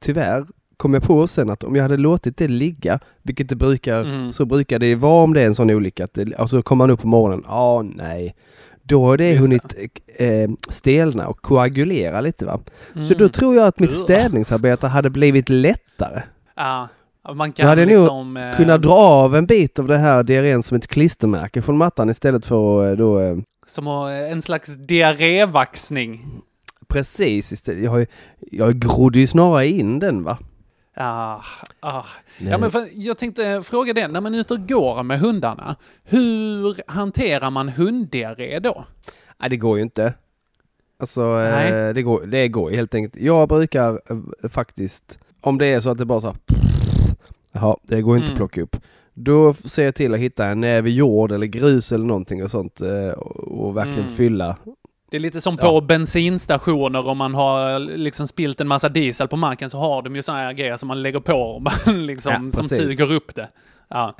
tyvärr, 0.00 0.46
kom 0.76 0.94
jag 0.94 1.02
på 1.02 1.26
sen 1.26 1.50
att 1.50 1.64
om 1.64 1.76
jag 1.76 1.82
hade 1.82 1.96
låtit 1.96 2.36
det 2.36 2.48
ligga, 2.48 2.98
vilket 3.22 3.48
det 3.48 3.56
brukar, 3.56 4.00
Mm. 4.04 4.32
så 4.32 4.44
brukar 4.44 4.78
det 4.78 4.94
vara 4.94 5.22
om 5.24 5.34
det 5.34 5.40
är 5.42 5.46
en 5.46 5.54
sån 5.54 5.70
olycka, 5.70 6.04
att 6.04 6.14
det, 6.14 6.34
alltså 6.36 6.62
kommer 6.62 6.84
man 6.84 6.90
upp 6.90 7.00
på 7.00 7.08
morgonen, 7.08 7.44
ja 7.48 7.82
nej, 7.94 8.34
då 8.82 9.00
har 9.04 9.16
det 9.16 9.28
Just 9.30 9.42
hunnit 9.42 9.74
eh, 10.18 10.50
stelna 10.70 11.28
och 11.28 11.42
koagulera 11.42 12.20
lite 12.20 12.44
va. 12.44 12.60
Så 12.92 12.98
Mm. 12.98 13.14
då 13.18 13.28
tror 13.28 13.54
jag 13.54 13.66
att 13.66 13.78
mitt 13.80 13.92
städningsarbete 13.92 14.86
hade 14.86 15.10
blivit 15.10 15.48
lättare. 15.48 16.22
Ja, 16.56 16.88
man 17.34 17.52
kan 17.52 17.68
hade 17.68 17.80
jag 17.80 17.88
nog 17.88 17.98
liksom... 17.98 18.36
eh, 18.36 18.56
kunnat 18.56 18.82
dra 18.82 18.94
av 18.94 19.36
en 19.36 19.46
bit 19.46 19.78
av 19.78 19.86
det 19.86 19.98
här 19.98 20.22
diarrén 20.22 20.62
som 20.62 20.76
ett 20.76 20.86
klistermärke 20.86 21.62
från 21.62 21.76
mattan 21.76 22.10
istället 22.10 22.46
för 22.46 22.84
att 22.84 22.92
eh, 22.92 22.98
då 22.98 23.20
eh, 23.20 23.36
Som 23.66 23.86
har 23.86 24.10
en 24.10 24.42
slags 24.42 24.74
diarrévaxning. 24.76 26.40
Precis, 26.88 27.52
istället. 27.52 27.84
Jag, 27.84 28.06
jag 28.50 28.74
grodde 28.74 29.18
ju 29.18 29.26
snarare 29.26 29.66
in 29.68 29.98
den 29.98 30.24
va. 30.24 30.38
Ah, 30.96 31.40
ah. 31.80 32.04
Nej. 32.38 32.50
Ja, 32.50 32.58
men 32.58 32.70
jag 32.92 33.18
tänkte 33.18 33.62
fråga 33.64 33.92
det, 33.92 34.08
när 34.08 34.20
man 34.20 34.34
är 34.34 34.38
ute 34.38 34.54
och 34.54 34.68
går 34.68 35.02
med 35.02 35.20
hundarna, 35.20 35.76
hur 36.04 36.80
hanterar 36.86 37.50
man 37.50 37.68
hunddiarré 37.68 38.58
då? 38.58 38.84
Nej, 39.38 39.50
det 39.50 39.56
går 39.56 39.76
ju 39.76 39.82
inte. 39.82 40.14
Alltså, 41.00 41.40
eh, 41.40 41.94
det, 41.94 42.02
går, 42.02 42.26
det 42.26 42.48
går 42.48 42.70
helt 42.70 42.94
enkelt. 42.94 43.24
Jag 43.24 43.48
brukar 43.48 43.92
eh, 43.92 44.50
faktiskt, 44.50 45.18
om 45.40 45.58
det 45.58 45.66
är 45.66 45.80
så 45.80 45.90
att 45.90 45.98
det 45.98 46.04
bara 46.04 46.20
så 46.20 46.26
här, 46.26 46.36
Jaha, 47.60 47.76
det 47.82 48.02
går 48.02 48.16
inte 48.16 48.24
Mm. 48.26 48.32
att 48.34 48.36
plocka 48.36 48.62
upp. 48.62 48.76
Då 49.14 49.54
ser 49.54 49.84
jag 49.84 49.94
till 49.94 50.14
att 50.14 50.20
hitta 50.20 50.46
en 50.46 50.60
näve 50.60 50.90
jord 50.90 51.32
eller 51.32 51.46
grus 51.46 51.92
eller 51.92 52.04
någonting 52.04 52.44
och 52.44 52.50
sånt 52.50 52.80
eh, 52.80 53.10
och, 53.10 53.76
verkligen 53.76 54.00
Mm. 54.04 54.14
fylla. 54.16 54.56
Det 55.10 55.16
är 55.16 55.20
lite 55.20 55.40
som 55.40 55.56
på 55.56 55.66
Ja. 55.66 55.80
bensinstationer 55.80 57.06
om 57.06 57.18
man 57.18 57.34
har 57.34 57.78
liksom 57.78 58.26
spilt 58.26 58.60
en 58.60 58.68
massa 58.68 58.88
diesel 58.88 59.28
på 59.28 59.36
marken 59.36 59.70
så 59.70 59.78
har 59.78 60.02
de 60.02 60.16
ju 60.16 60.22
sådana 60.22 60.42
här 60.42 60.52
grejer 60.52 60.76
som 60.76 60.88
man 60.88 61.02
lägger 61.02 61.20
på 61.20 61.32
och 61.34 61.62
man 61.62 61.72
liksom, 62.06 62.50
Ja, 62.52 62.56
som 62.58 62.68
suger 62.68 63.12
upp 63.12 63.34
det. 63.34 63.48
Ja, 63.88 64.14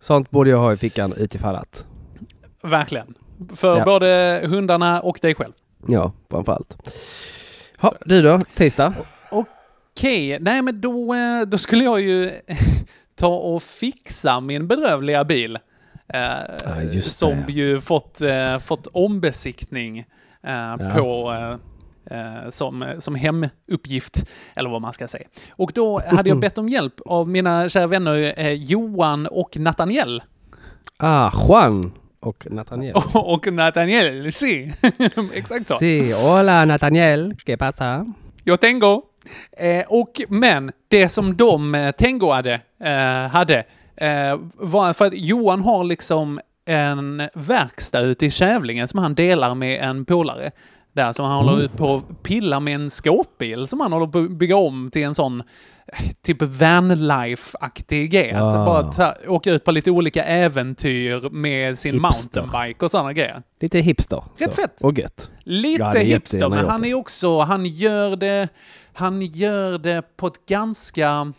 Sånt 0.00 0.30
borde 0.30 0.50
jag 0.50 0.58
ha 0.58 0.72
i 0.72 0.76
fickan 0.76 1.12
utifall 1.16 1.56
att. 1.56 1.86
verkligen. 2.62 3.14
För 3.54 3.78
Ja. 3.78 3.84
både 3.84 4.42
hundarna 4.44 5.00
och 5.00 5.18
dig 5.22 5.34
själv. 5.34 5.52
Ja, 5.86 6.12
framförallt. 6.30 6.92
Ja, 7.80 7.94
du 8.06 8.22
då? 8.22 8.40
Tisdag? 8.54 8.94
Okej, 9.96 10.38
nej 10.40 10.62
men 10.62 10.80
då, 10.80 11.14
eh, 11.14 11.46
då 11.46 11.58
skulle 11.58 11.84
jag 11.84 12.00
ju 12.00 12.30
ta 13.14 13.28
och 13.28 13.62
fixa 13.62 14.40
min 14.40 14.66
bedrövliga 14.66 15.24
bil. 15.24 15.58
Eh, 16.08 16.20
det, 16.92 17.00
som 17.02 17.38
ja. 17.38 17.44
ju 17.48 17.80
fått, 17.80 18.20
eh, 18.20 18.58
fått 18.58 18.86
ombesiktning 18.86 19.98
eh, 19.98 20.04
Ja. 20.78 20.90
på 20.94 21.32
eh, 21.32 22.18
eh, 22.18 22.50
som, 22.50 22.94
som 22.98 23.14
hemuppgift, 23.14 24.30
eller 24.54 24.70
vad 24.70 24.82
man 24.82 24.92
ska 24.92 25.08
säga. 25.08 25.28
Och 25.50 25.72
då 25.74 26.00
hade 26.06 26.28
jag 26.28 26.40
bett 26.40 26.58
om 26.58 26.68
hjälp 26.68 27.00
av 27.06 27.28
mina 27.28 27.68
kära 27.68 27.86
vänner 27.86 28.50
Johan 28.50 29.26
och 29.26 29.56
Nathaniel. 29.56 30.22
Ah, 30.96 31.30
Juan 31.48 31.92
och 32.20 32.46
Nathaniel. 32.50 32.94
och 33.14 33.52
Nathaniel, 33.52 34.32
sí. 34.32 34.72
Exakt 35.34 35.66
så. 35.66 35.74
Sí, 35.74 36.12
hola 36.12 36.64
Nathaniel, 36.64 37.34
¿qué 37.46 37.56
pasa? 37.56 38.14
Jag 38.44 38.60
tengo. 38.60 39.02
Eh, 39.52 39.84
och, 39.88 40.20
men 40.28 40.72
det 40.88 41.08
som 41.08 41.36
de 41.36 41.74
eh, 41.74 41.92
eh, 42.80 43.28
hade 43.30 43.64
eh, 43.96 44.38
var 44.54 44.92
för 44.92 45.06
att 45.06 45.16
Johan 45.16 45.60
har 45.60 45.84
liksom 45.84 46.40
en 46.66 47.22
verkstad 47.34 48.00
ute 48.00 48.26
i 48.26 48.30
Kävlingen 48.30 48.88
som 48.88 48.98
han 48.98 49.14
delar 49.14 49.54
med 49.54 49.82
en 49.82 50.04
polare. 50.04 50.50
Där 50.92 51.12
som 51.12 51.26
han 51.26 51.44
håller 51.44 51.68
på 51.68 51.94
att 51.94 52.22
pilla 52.22 52.60
med 52.60 52.74
en 52.74 52.90
skåpbil 52.90 53.66
som 53.66 53.80
han 53.80 53.92
håller 53.92 54.06
på 54.06 54.18
att 54.18 54.30
bygga 54.30 54.56
om 54.56 54.90
till 54.90 55.02
en 55.02 55.14
sån 55.14 55.40
eh, 55.86 56.10
typ 56.22 56.42
vanlife-aktig 56.42 58.10
grej. 58.10 58.32
Ah. 58.34 58.64
bara 58.66 58.92
ta, 58.92 59.14
åka 59.26 59.50
ut 59.50 59.64
på 59.64 59.70
lite 59.70 59.90
olika 59.90 60.24
äventyr 60.24 61.30
med 61.30 61.78
sin 61.78 62.04
Hipster. 62.04 62.40
mountainbike 62.40 62.84
och 62.84 62.90
sådana 62.90 63.12
grejer. 63.12 63.42
Lite 63.60 63.78
hipster. 63.78 64.24
Rätt 64.36 64.54
så. 64.54 64.62
fett. 64.62 64.76
Och 64.80 64.98
gött. 64.98 65.30
Lite 65.44 65.98
hipster, 65.98 66.48
men 66.48 66.66
han 66.66 66.84
är 66.84 66.94
också, 66.94 67.40
han 67.40 67.66
gör 67.66 68.16
det, 68.16 68.48
han 68.96 69.22
gör 69.22 69.78
det 69.78 70.16
på 70.16 70.26
ett 70.26 70.46
ganska, 70.46 71.32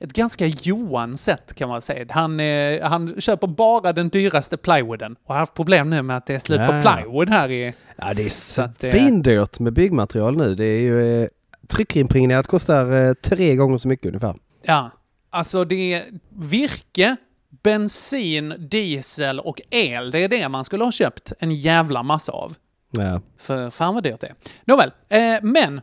ett 0.00 0.12
ganska 0.12 0.46
Johan-sätt 0.46 1.54
kan 1.54 1.68
man 1.68 1.82
säga. 1.82 2.06
Han, 2.10 2.40
eh, 2.40 2.82
han 2.88 3.20
köper 3.20 3.46
bara 3.46 3.92
den 3.92 4.08
dyraste 4.08 4.56
plywooden 4.56 5.16
och 5.24 5.34
har 5.34 5.38
haft 5.40 5.54
problem 5.54 5.90
nu 5.90 6.02
med 6.02 6.16
att 6.16 6.26
det 6.26 6.34
är 6.34 6.38
slut 6.38 6.58
på 6.66 6.72
Ja. 6.72 6.82
plywood 6.82 7.28
här 7.28 7.50
i... 7.50 7.74
Ja, 7.96 8.14
det 8.14 8.24
är 8.24 8.28
Så 8.28 8.68
svindyrt 8.78 9.58
med 9.58 9.72
byggmaterial 9.72 10.36
nu. 10.36 10.54
Det 10.54 10.64
är 10.64 10.80
ju... 10.80 11.22
Eh, 11.22 11.28
tryckimpregnerat 11.68 12.46
kostar 12.46 13.06
eh, 13.08 13.12
tre 13.14 13.56
gånger 13.56 13.78
så 13.78 13.88
mycket 13.88 14.06
ungefär. 14.06 14.34
Ja, 14.62 14.90
alltså 15.30 15.64
det 15.64 15.94
är 15.94 16.04
virke, 16.28 17.16
bensin, 17.62 18.54
diesel 18.70 19.40
och 19.40 19.60
el. 19.70 20.10
Det 20.10 20.18
är 20.18 20.28
det 20.28 20.48
man 20.48 20.64
skulle 20.64 20.84
ha 20.84 20.92
köpt 20.92 21.32
en 21.38 21.54
jävla 21.54 22.02
massa 22.02 22.32
av. 22.32 22.54
Ja. 22.90 23.20
För 23.38 23.70
fan 23.70 23.94
vad 23.94 24.02
dyrt 24.02 24.20
det 24.20 24.26
är. 24.26 24.34
Nåväl, 24.64 24.90
eh, 25.08 25.18
men 25.42 25.80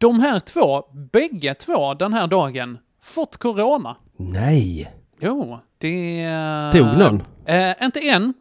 de 0.00 0.20
här 0.20 0.40
två, 0.40 0.82
bägge 1.12 1.54
två 1.54 1.94
den 1.94 2.12
här 2.12 2.26
dagen, 2.26 2.78
fått 3.02 3.36
corona. 3.36 3.96
Nej! 4.16 4.92
Jo, 5.20 5.58
det... 5.78 6.26
Dog 6.72 6.98
någon? 6.98 7.22
Eh, 7.46 7.72
inte 7.82 8.00
än. 8.00 8.34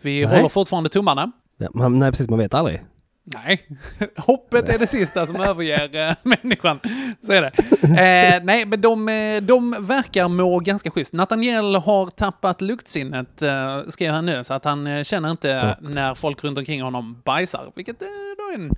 Vi 0.00 0.26
Nej. 0.26 0.36
håller 0.36 0.48
fortfarande 0.48 0.90
tummarna. 0.90 1.32
Ja, 1.58 1.68
man, 1.74 1.98
nej, 1.98 2.10
precis. 2.10 2.28
Man 2.28 2.38
vet 2.38 2.54
aldrig. 2.54 2.84
Nej, 3.24 3.60
hoppet 4.16 4.68
är 4.68 4.78
det 4.78 4.86
sista 4.86 5.26
som 5.26 5.36
överger 5.36 6.08
eh, 6.08 6.14
människan. 6.42 6.80
Så 7.26 7.32
är 7.32 7.42
det. 7.42 7.52
Eh, 7.82 8.44
nej, 8.44 8.66
men 8.66 8.80
de, 8.80 9.06
de 9.42 9.76
verkar 9.80 10.28
må 10.28 10.58
ganska 10.60 10.90
schysst. 10.90 11.12
Nathaniel 11.12 11.74
har 11.74 12.06
tappat 12.06 12.60
luktsinnet, 12.60 13.42
eh, 13.42 13.78
skrev 13.88 14.12
han 14.12 14.26
nu, 14.26 14.44
så 14.44 14.54
att 14.54 14.64
han 14.64 15.04
känner 15.04 15.30
inte 15.30 15.78
när 15.80 16.14
folk 16.14 16.44
runt 16.44 16.58
omkring 16.58 16.82
honom 16.82 17.22
bajsar. 17.24 17.72
Vilket 17.74 17.98
då 17.98 18.04
är, 18.52 18.54
en, 18.54 18.68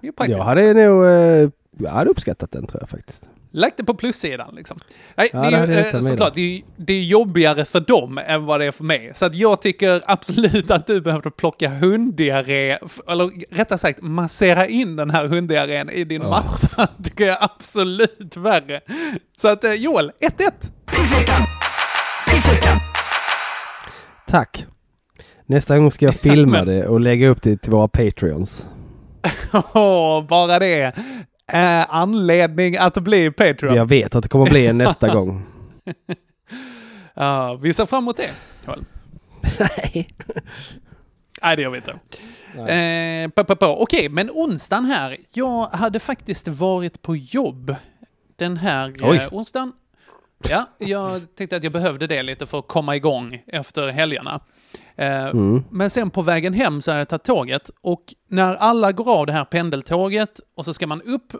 det 0.00 0.08
är 0.08 0.12
praktiskt. 0.12 0.38
Jag 0.38 0.44
hade 0.44 0.74
nog... 0.74 1.04
Jag 1.78 1.90
hade 1.90 2.10
uppskattat 2.10 2.52
den 2.52 2.66
tror 2.66 2.82
jag 2.82 2.90
faktiskt. 2.90 3.28
Lagt 3.54 3.76
det 3.76 3.84
på 3.84 3.94
plussidan 3.94 4.54
liksom. 4.54 4.78
Nej, 5.14 5.30
Ja, 5.32 5.42
det 5.42 5.50
det 5.50 5.56
är 5.56 5.92
ju, 5.92 5.98
eh, 5.98 6.00
såklart, 6.00 6.34
det 6.34 6.40
är, 6.40 6.62
det 6.76 6.92
är 6.92 7.02
jobbigare 7.02 7.64
för 7.64 7.80
dem 7.80 8.20
än 8.26 8.44
vad 8.44 8.60
det 8.60 8.66
är 8.66 8.70
för 8.70 8.84
mig. 8.84 9.10
Så 9.14 9.26
att 9.26 9.34
jag 9.34 9.62
tycker 9.62 10.02
absolut 10.06 10.70
att 10.70 10.86
du 10.86 11.00
behövde 11.00 11.30
plocka 11.30 11.68
hunddiarré, 11.68 12.78
eller 13.08 13.54
rättare 13.54 13.78
sagt 13.78 14.02
massera 14.02 14.66
in 14.66 14.96
den 14.96 15.10
här 15.10 15.26
hunddiarrén 15.26 15.90
i 15.90 16.04
din 16.04 16.22
matta. 16.28 16.86
tycker 17.04 17.26
jag 17.26 17.36
absolut 17.40 18.36
värre. 18.36 18.80
Så 19.36 19.48
att 19.48 19.64
eh, 19.64 19.72
Joel, 19.72 20.12
1-1. 20.20 20.50
Tack! 24.26 24.66
Nästa 25.46 25.78
gång 25.78 25.90
ska 25.90 26.04
jag 26.04 26.14
filma 26.20 26.64
det 26.64 26.86
och 26.86 27.00
lägga 27.00 27.28
upp 27.28 27.42
det 27.42 27.56
till 27.56 27.72
våra 27.72 27.88
Patreons. 27.88 28.68
Åh, 29.74 30.26
bara 30.26 30.58
det 30.58 30.92
är 31.46 31.86
anledning 31.88 32.76
att 32.76 32.94
bli 32.94 33.30
Patreon. 33.30 33.76
Jag 33.76 33.86
vet 33.88 34.14
att 34.14 34.22
det 34.22 34.28
kommer 34.28 34.50
bli 34.50 34.66
en 34.66 34.78
nästa 34.78 35.14
gång. 35.14 35.46
Ja, 37.14 37.54
vi 37.54 37.74
ser 37.74 37.86
fram 37.86 38.04
emot 38.04 38.16
det, 38.16 38.30
Joel. 38.66 38.84
Nej. 39.58 40.08
Nej, 41.42 41.56
det 41.56 41.62
gör 41.62 41.70
vi 41.70 41.76
inte. 41.76 41.98
Eh, 42.72 43.28
på, 43.30 43.44
på, 43.44 43.56
på. 43.56 43.82
Okej, 43.82 44.08
men 44.08 44.30
onsdagen 44.30 44.84
här. 44.84 45.16
Jag 45.34 45.66
hade 45.66 46.00
faktiskt 46.00 46.48
varit 46.48 47.02
på 47.02 47.16
jobb 47.16 47.74
den 48.36 48.56
här 48.56 48.94
Oj. 49.02 49.16
eh, 49.16 49.28
onsdagen. 49.34 49.72
Ja, 50.48 50.66
jag 50.78 51.34
tänkte 51.34 51.56
att 51.56 51.62
jag 51.64 51.72
behövde 51.72 52.06
det 52.06 52.22
lite 52.22 52.46
för 52.46 52.58
att 52.58 52.68
komma 52.68 52.96
igång 52.96 53.42
efter 53.46 53.88
helgerna. 53.88 54.40
Eh, 54.96 55.26
Mm. 55.26 55.64
Men 55.70 55.90
sen 55.90 56.10
på 56.10 56.22
vägen 56.22 56.52
hem 56.54 56.82
så 56.82 56.90
har 56.90 56.98
jag 56.98 57.08
tagit 57.08 57.24
tåget 57.24 57.70
och 57.80 58.14
när 58.28 58.54
alla 58.54 58.92
går 58.92 59.10
av 59.18 59.26
det 59.26 59.32
här 59.32 59.44
pendeltåget 59.44 60.40
och 60.56 60.64
så 60.64 60.74
ska 60.74 60.86
man 60.86 61.02
upp 61.02 61.32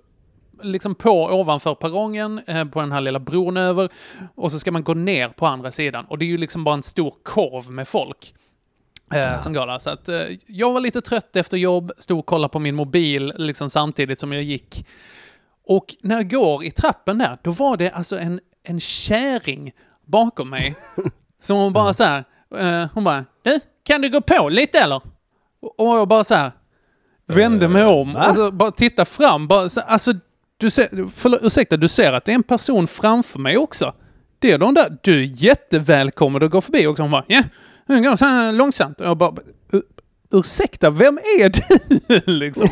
liksom 0.62 0.94
på 0.94 1.24
ovanför 1.24 1.74
perrongen 1.74 2.40
eh, 2.46 2.64
på 2.64 2.80
den 2.80 2.92
här 2.92 3.00
lilla 3.00 3.18
bron 3.18 3.56
över 3.56 3.88
och 4.34 4.52
så 4.52 4.58
ska 4.58 4.72
man 4.72 4.82
gå 4.84 4.94
ner 4.94 5.28
på 5.28 5.46
andra 5.46 5.70
sidan 5.70 6.04
och 6.04 6.18
det 6.18 6.24
är 6.24 6.26
ju 6.26 6.38
liksom 6.38 6.64
bara 6.64 6.74
en 6.74 6.82
stor 6.82 7.14
korv 7.22 7.70
med 7.70 7.88
folk 7.88 8.34
eh, 9.14 9.40
som 9.40 9.52
går 9.52 9.66
där. 9.66 9.78
Så 9.78 9.90
att 9.90 10.08
eh, 10.08 10.20
jag 10.46 10.72
var 10.72 10.80
lite 10.80 11.00
trött 11.00 11.36
efter 11.36 11.56
jobb, 11.56 11.92
stod 11.98 12.18
och 12.18 12.26
kollade 12.26 12.52
på 12.52 12.58
min 12.58 12.74
mobil 12.74 13.32
liksom 13.36 13.70
samtidigt 13.70 14.20
som 14.20 14.32
jag 14.32 14.42
gick. 14.42 14.86
Och 15.66 15.94
när 16.02 16.16
jag 16.16 16.30
går 16.30 16.64
i 16.64 16.70
trappen 16.70 17.18
där, 17.18 17.38
då 17.42 17.50
var 17.50 17.76
det 17.76 17.90
alltså 17.90 18.18
en, 18.18 18.40
en 18.62 18.80
käring 18.80 19.72
bakom 20.06 20.50
mig. 20.50 20.74
Som 21.40 21.72
bara 21.72 21.94
så 21.94 22.04
här, 22.04 22.24
hon 22.94 23.04
bara, 23.04 23.24
du, 23.42 23.60
kan 23.84 24.00
du 24.00 24.08
gå 24.08 24.20
på 24.20 24.48
lite 24.48 24.78
eller? 24.78 25.02
Och 25.60 25.86
jag 25.98 26.08
bara 26.08 26.24
så 26.24 26.34
här, 26.34 26.52
vände 27.26 27.68
mig 27.68 27.84
om 27.84 28.16
och 28.16 28.34
så 28.34 28.50
bara 28.52 28.70
titta 28.70 29.04
fram. 29.04 29.48
Bara, 29.48 29.68
så, 29.68 29.80
alltså, 29.80 30.12
du 30.56 30.70
ser, 30.70 31.08
förlåt, 31.14 31.40
ursäkta, 31.42 31.76
du 31.76 31.88
ser 31.88 32.12
att 32.12 32.24
det 32.24 32.32
är 32.32 32.34
en 32.34 32.42
person 32.42 32.86
framför 32.86 33.38
mig 33.38 33.56
också. 33.58 33.94
Det 34.38 34.52
är 34.52 34.58
de 34.58 34.74
där, 34.74 34.98
du 35.02 35.20
är 35.20 35.24
jättevälkommen 35.44 36.42
att 36.42 36.50
gå 36.50 36.60
förbi 36.60 36.86
också. 36.86 37.02
Hon 37.02 37.10
bara, 37.10 37.24
ja, 37.28 37.42
hon 37.86 38.02
går 38.02 38.16
så 38.16 38.24
här 38.24 38.52
långsamt. 38.52 39.00
Och 39.00 39.06
jag 39.06 39.16
bara, 39.16 39.34
"Ur- 39.72 39.82
ursäkta, 40.32 40.90
vem 40.90 41.18
är 41.18 41.48
du? 41.48 42.32
liksom. 42.32 42.68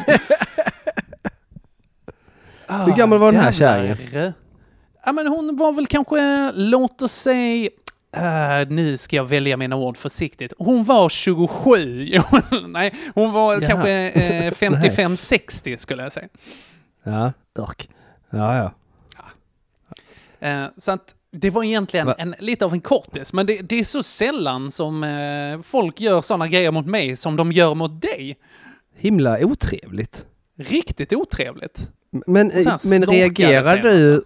Hur 2.87 2.97
gammal 2.97 3.19
var 3.19 3.33
den 3.33 3.41
här 3.41 3.53
jävlar. 3.53 3.97
kärringen? 3.97 4.33
Ja, 5.05 5.13
men 5.13 5.27
hon 5.27 5.57
var 5.57 5.73
väl 5.73 5.87
kanske, 5.87 6.51
låt 6.55 7.03
oss 7.03 7.13
säga, 7.13 7.71
eh, 8.17 8.69
nu 8.69 8.97
ska 8.97 9.17
jag 9.17 9.25
välja 9.25 9.57
mina 9.57 9.77
ord 9.77 9.97
försiktigt. 9.97 10.53
Hon 10.59 10.85
var 10.85 11.09
27. 11.09 12.09
Nej, 12.69 12.95
hon 13.15 13.33
var 13.33 13.55
Jaha. 13.55 13.69
kanske 13.69 13.91
eh, 14.11 14.51
55-60 14.53 15.77
skulle 15.77 16.03
jag 16.03 16.13
säga. 16.13 16.29
Ja, 17.05 17.33
örk. 17.59 17.89
Ja, 18.31 18.57
ja. 18.57 18.73
Eh, 20.49 20.67
så 20.77 20.93
att 20.93 21.15
det 21.33 21.51
var 21.51 21.65
egentligen 21.65 22.07
Va? 22.07 22.15
en, 22.19 22.35
lite 22.39 22.65
av 22.65 22.73
en 22.73 22.81
kortis, 22.81 23.33
men 23.33 23.47
det, 23.47 23.61
det 23.63 23.81
är 23.81 23.85
så 23.85 24.03
sällan 24.03 24.71
som 24.71 25.07
folk 25.65 26.01
gör 26.01 26.23
sådana 26.23 26.49
grejer 26.49 26.71
mot 26.71 26.87
mig 26.87 27.17
som 27.17 27.37
de 27.37 27.53
gör 27.53 27.75
mot 27.75 28.03
dig. 28.03 28.39
Himla 28.97 29.39
otrevligt. 29.45 30.27
Riktigt 30.59 31.13
otrevligt. 31.13 31.91
Men, 32.11 32.53
men 32.85 33.07
reagerar 33.07 33.77
sen, 33.77 33.83
du, 33.83 34.25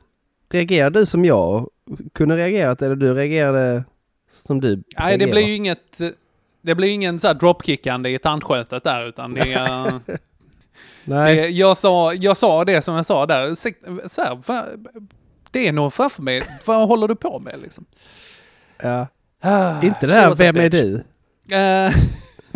reagerar 0.54 0.90
du 0.90 1.06
som 1.06 1.24
jag 1.24 1.68
kunde 2.12 2.36
reagerat 2.36 2.82
eller 2.82 2.96
du 2.96 3.14
reagerade 3.14 3.84
som 4.32 4.60
du 4.60 4.82
Nej, 4.98 5.18
det 5.18 5.26
blir 5.26 5.46
ju 5.46 5.54
inget... 5.54 6.00
Det 6.62 6.74
blir 6.74 6.88
ingen 6.88 7.20
så 7.20 7.26
här 7.26 7.34
dropkickande 7.34 8.10
i 8.10 8.18
tandskötet 8.18 8.84
där, 8.84 9.08
utan 9.08 9.34
det 9.34 9.52
är... 9.52 10.00
Nej, 11.04 11.36
det, 11.36 11.48
jag, 11.48 11.76
sa, 11.78 12.14
jag 12.14 12.36
sa 12.36 12.64
det 12.64 12.82
som 12.82 12.94
jag 12.94 13.06
sa 13.06 13.26
där. 13.26 13.54
Så 14.08 14.22
här, 14.22 14.34
va, 14.46 14.64
det 15.50 15.68
är 15.68 15.72
någon 15.72 15.90
framför 15.90 16.22
mig. 16.22 16.42
Vad 16.66 16.88
håller 16.88 17.08
du 17.08 17.16
på 17.16 17.38
med 17.38 17.60
liksom? 17.60 17.84
ja. 18.82 19.06
Ah, 19.40 19.82
inte 19.82 20.06
det 20.06 20.12
här, 20.12 20.34
vem 20.34 20.56
är 20.56 20.70
du? 20.70 21.04
Eh, 21.52 21.92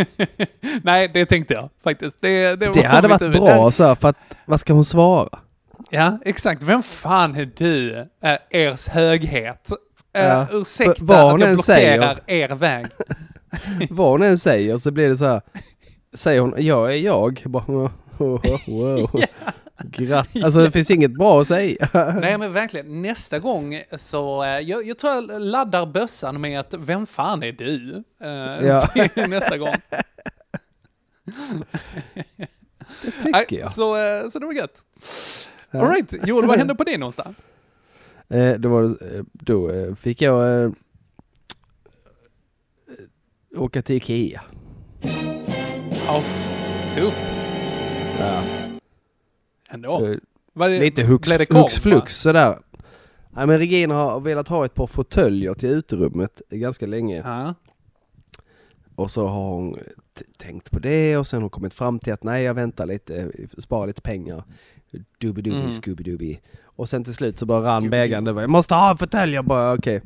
Nej, 0.83 1.11
det 1.15 1.27
tänkte 1.27 1.55
jag 1.55 1.69
faktiskt. 1.85 2.17
Det, 2.21 2.57
det, 2.61 2.73
Det 2.73 2.83
hade 2.83 3.09
varit 3.09 3.23
huvud. 3.23 3.43
bra 3.43 3.71
så 3.71 3.85
här, 3.85 3.95
för 3.95 4.09
att 4.09 4.17
vad 4.45 4.61
ska 4.61 4.73
hon 4.73 4.85
svara? 4.85 5.39
Ja, 5.91 6.19
exakt. 6.25 6.63
Vem 6.63 6.83
fan 6.83 7.37
är 7.37 7.51
du, 7.57 7.99
äh, 8.23 8.39
ers 8.51 8.89
höghet? 8.89 9.71
Äh, 9.71 9.77
Ja, 10.25 10.47
Ursäkta 10.53 10.95
vad 11.05 11.35
att 11.35 11.41
jag 11.41 11.55
blockerar 11.57 12.21
er 12.27 12.49
väg. 12.49 12.87
Vad 13.91 14.11
hon 14.11 14.23
än 14.23 14.39
säger 14.39 14.77
så 14.77 14.91
blir 14.91 15.09
det 15.09 15.17
så 15.17 15.27
här. 15.27 15.41
Säger 16.15 16.41
hon 16.41 16.55
jag 16.59 16.93
är 16.93 16.97
jag? 16.97 17.43
Bara, 17.47 17.65
wow. 17.67 17.91
wow. 18.67 19.23
Gratt. 19.85 20.29
Alltså 20.45 20.63
det 20.63 20.71
finns 20.71 20.91
inget 20.91 21.15
bra 21.15 21.41
att 21.41 21.49
säga. 21.49 21.89
Nej 22.21 22.39
men 22.39 22.53
verkligen, 22.53 23.03
nästa 23.03 23.39
gång 23.39 23.83
så, 23.99 24.43
eh, 24.45 24.49
jag, 24.61 24.87
jag 24.87 24.99
tror 24.99 25.13
jag 25.13 25.41
laddar 25.43 25.87
bössan 25.87 26.41
med 26.41 26.61
att 26.61 26.75
vem 26.79 27.07
fan 27.07 27.43
är 27.43 27.53
du? 27.53 28.03
Eh, 28.23 28.67
Ja. 28.67 28.89
nästa 29.29 29.59
gång. 29.59 29.75
Det 33.03 33.11
tycker 33.39 33.59
jag. 33.59 33.73
Så, 33.73 33.97
eh, 33.97 34.29
så 34.31 34.39
det 34.39 34.47
var 34.47 34.53
gött. 34.53 34.83
Ja. 35.71 35.81
All 35.81 35.89
right, 35.89 36.15
Joel, 36.29 36.47
vad 36.47 36.59
hände 36.59 36.75
på 36.75 36.85
din 36.85 37.05
onsdag? 37.05 37.35
Eh, 38.29 38.55
då, 38.55 38.69
var 38.69 38.83
det, 38.83 39.17
eh, 39.19 39.23
då 39.33 39.71
eh, 39.71 39.95
fick 39.95 40.23
jag 40.23 40.65
eh, 40.65 40.71
åka 43.57 43.83
till 43.83 43.97
Ikea. 43.97 44.41
Oh, 46.09 46.25
tufft. 46.95 47.23
Ja. 48.21 48.43
Ändå. 49.71 50.07
Eh, 50.07 50.17
Var 50.53 50.69
det, 50.69 50.81
Lite 50.81 51.03
hux, 51.05 51.29
blev 51.29 51.39
det 51.39 51.47
korv, 51.47 51.63
hux 51.63 51.75
flux 51.75 52.17
sådär. 52.21 52.59
Nej 53.31 53.47
men 53.47 53.59
Regina 53.59 53.95
har 53.95 54.21
velat 54.21 54.49
ha 54.49 54.65
ett 54.65 54.75
par 54.75 54.87
fåtöljer 54.87 55.55
till 55.55 55.69
uterummet 55.71 56.43
ganska 56.51 56.87
länge. 56.87 57.23
va? 57.23 57.55
Och 58.95 59.11
så 59.11 59.27
har 59.27 59.51
hon 59.55 59.79
tänkt 60.37 60.71
på 60.71 60.79
det 60.79 61.17
och 61.17 61.27
sen 61.27 61.37
har 61.37 61.41
hon 61.43 61.51
kommit 61.51 61.75
fram 61.75 61.99
till 61.99 62.13
att 62.13 62.23
nej 62.23 62.45
jag 62.45 62.55
väntar 62.55 62.87
lite, 62.87 63.31
sparar 63.59 63.87
lite 63.87 64.03
pengar. 64.03 64.45
Dubi-dubi, 65.21 65.57
Mm. 65.61 65.71
scooby-dubi. 65.71 66.39
Och 66.65 66.89
sen 66.89 67.05
till 67.05 67.15
slut 67.15 67.39
så 67.39 67.47
bara 67.47 67.75
rann 67.75 67.91
bägaren 67.91 68.27
över. 68.27 68.41
Jag 68.41 68.51
måste 68.51 68.75
ha 68.75 68.91
en 68.91 68.97
fåtölj! 68.97 69.35
Jag 69.35 69.45
bara 69.45 69.75
okej. 69.75 70.03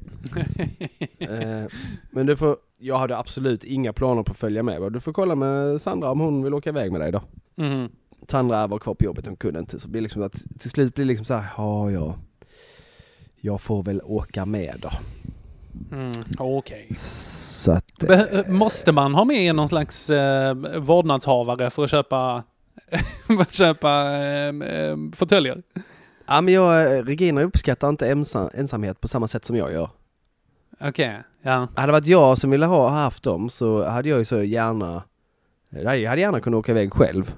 eh, 1.18 1.64
men 2.10 2.26
du 2.26 2.36
får, 2.36 2.56
jag 2.78 2.98
hade 2.98 3.18
absolut 3.18 3.64
inga 3.64 3.92
planer 3.92 4.22
på 4.22 4.30
att 4.32 4.38
följa 4.38 4.62
med. 4.62 4.92
Du 4.92 5.00
får 5.00 5.12
kolla 5.12 5.34
med 5.34 5.80
Sandra 5.80 6.10
om 6.10 6.20
hon 6.20 6.42
vill 6.44 6.54
åka 6.54 6.70
iväg 6.70 6.92
med 6.92 7.00
dig 7.00 7.12
då. 7.12 7.22
Mm. 7.56 7.88
Sandra 8.28 8.66
var 8.66 8.78
kvar 8.78 8.94
på 8.94 9.04
jobbet, 9.04 9.26
hon 9.26 9.36
kunde 9.36 9.60
inte. 9.60 9.80
Så 9.80 9.88
blir 9.88 10.00
det 10.00 10.02
liksom 10.02 10.22
att 10.22 10.32
till 10.60 10.70
slut 10.70 10.94
blir 10.94 11.04
det 11.04 11.08
liksom 11.08 11.24
så 11.26 11.34
här, 11.34 11.46
ja 11.56 11.90
ja. 11.90 12.14
Jag 13.40 13.60
får 13.60 13.82
väl 13.82 14.00
åka 14.04 14.46
med 14.46 14.76
då. 14.82 14.90
Mm. 15.96 16.12
Okej. 16.38 16.88
Så 16.96 17.72
att... 17.72 17.98
Be- 17.98 18.44
Måste 18.48 18.92
man 18.92 19.14
ha 19.14 19.24
med 19.24 19.54
någon 19.54 19.68
slags 19.68 20.10
eh, 20.10 20.54
vårdnadshavare 20.78 21.70
för 21.70 21.84
att 21.84 21.90
köpa, 21.90 22.42
att 23.40 23.54
köpa 23.54 24.10
eh, 24.16 24.48
eh, 24.48 24.96
fåtöljer? 25.12 25.62
Ja 26.26 26.40
men 26.40 26.54
jag, 26.54 27.08
Regina 27.08 27.42
uppskattar 27.42 27.88
inte 27.88 28.08
ensam, 28.08 28.48
ensamhet 28.54 29.00
på 29.00 29.08
samma 29.08 29.28
sätt 29.28 29.44
som 29.44 29.56
jag 29.56 29.72
gör. 29.72 29.88
Okej, 30.80 31.20
ja. 31.42 31.68
Hade 31.76 31.88
det 31.88 31.92
varit 31.92 32.06
jag 32.06 32.38
som 32.38 32.50
ville 32.50 32.66
ha 32.66 32.88
haft 32.88 33.22
dem 33.22 33.50
så 33.50 33.84
hade 33.84 34.08
jag 34.08 34.18
ju 34.18 34.24
så 34.24 34.42
gärna 34.42 35.02
Jag 35.70 36.08
hade 36.08 36.20
gärna 36.20 36.40
kunnat 36.40 36.58
åka 36.58 36.72
iväg 36.72 36.92
själv. 36.92 37.34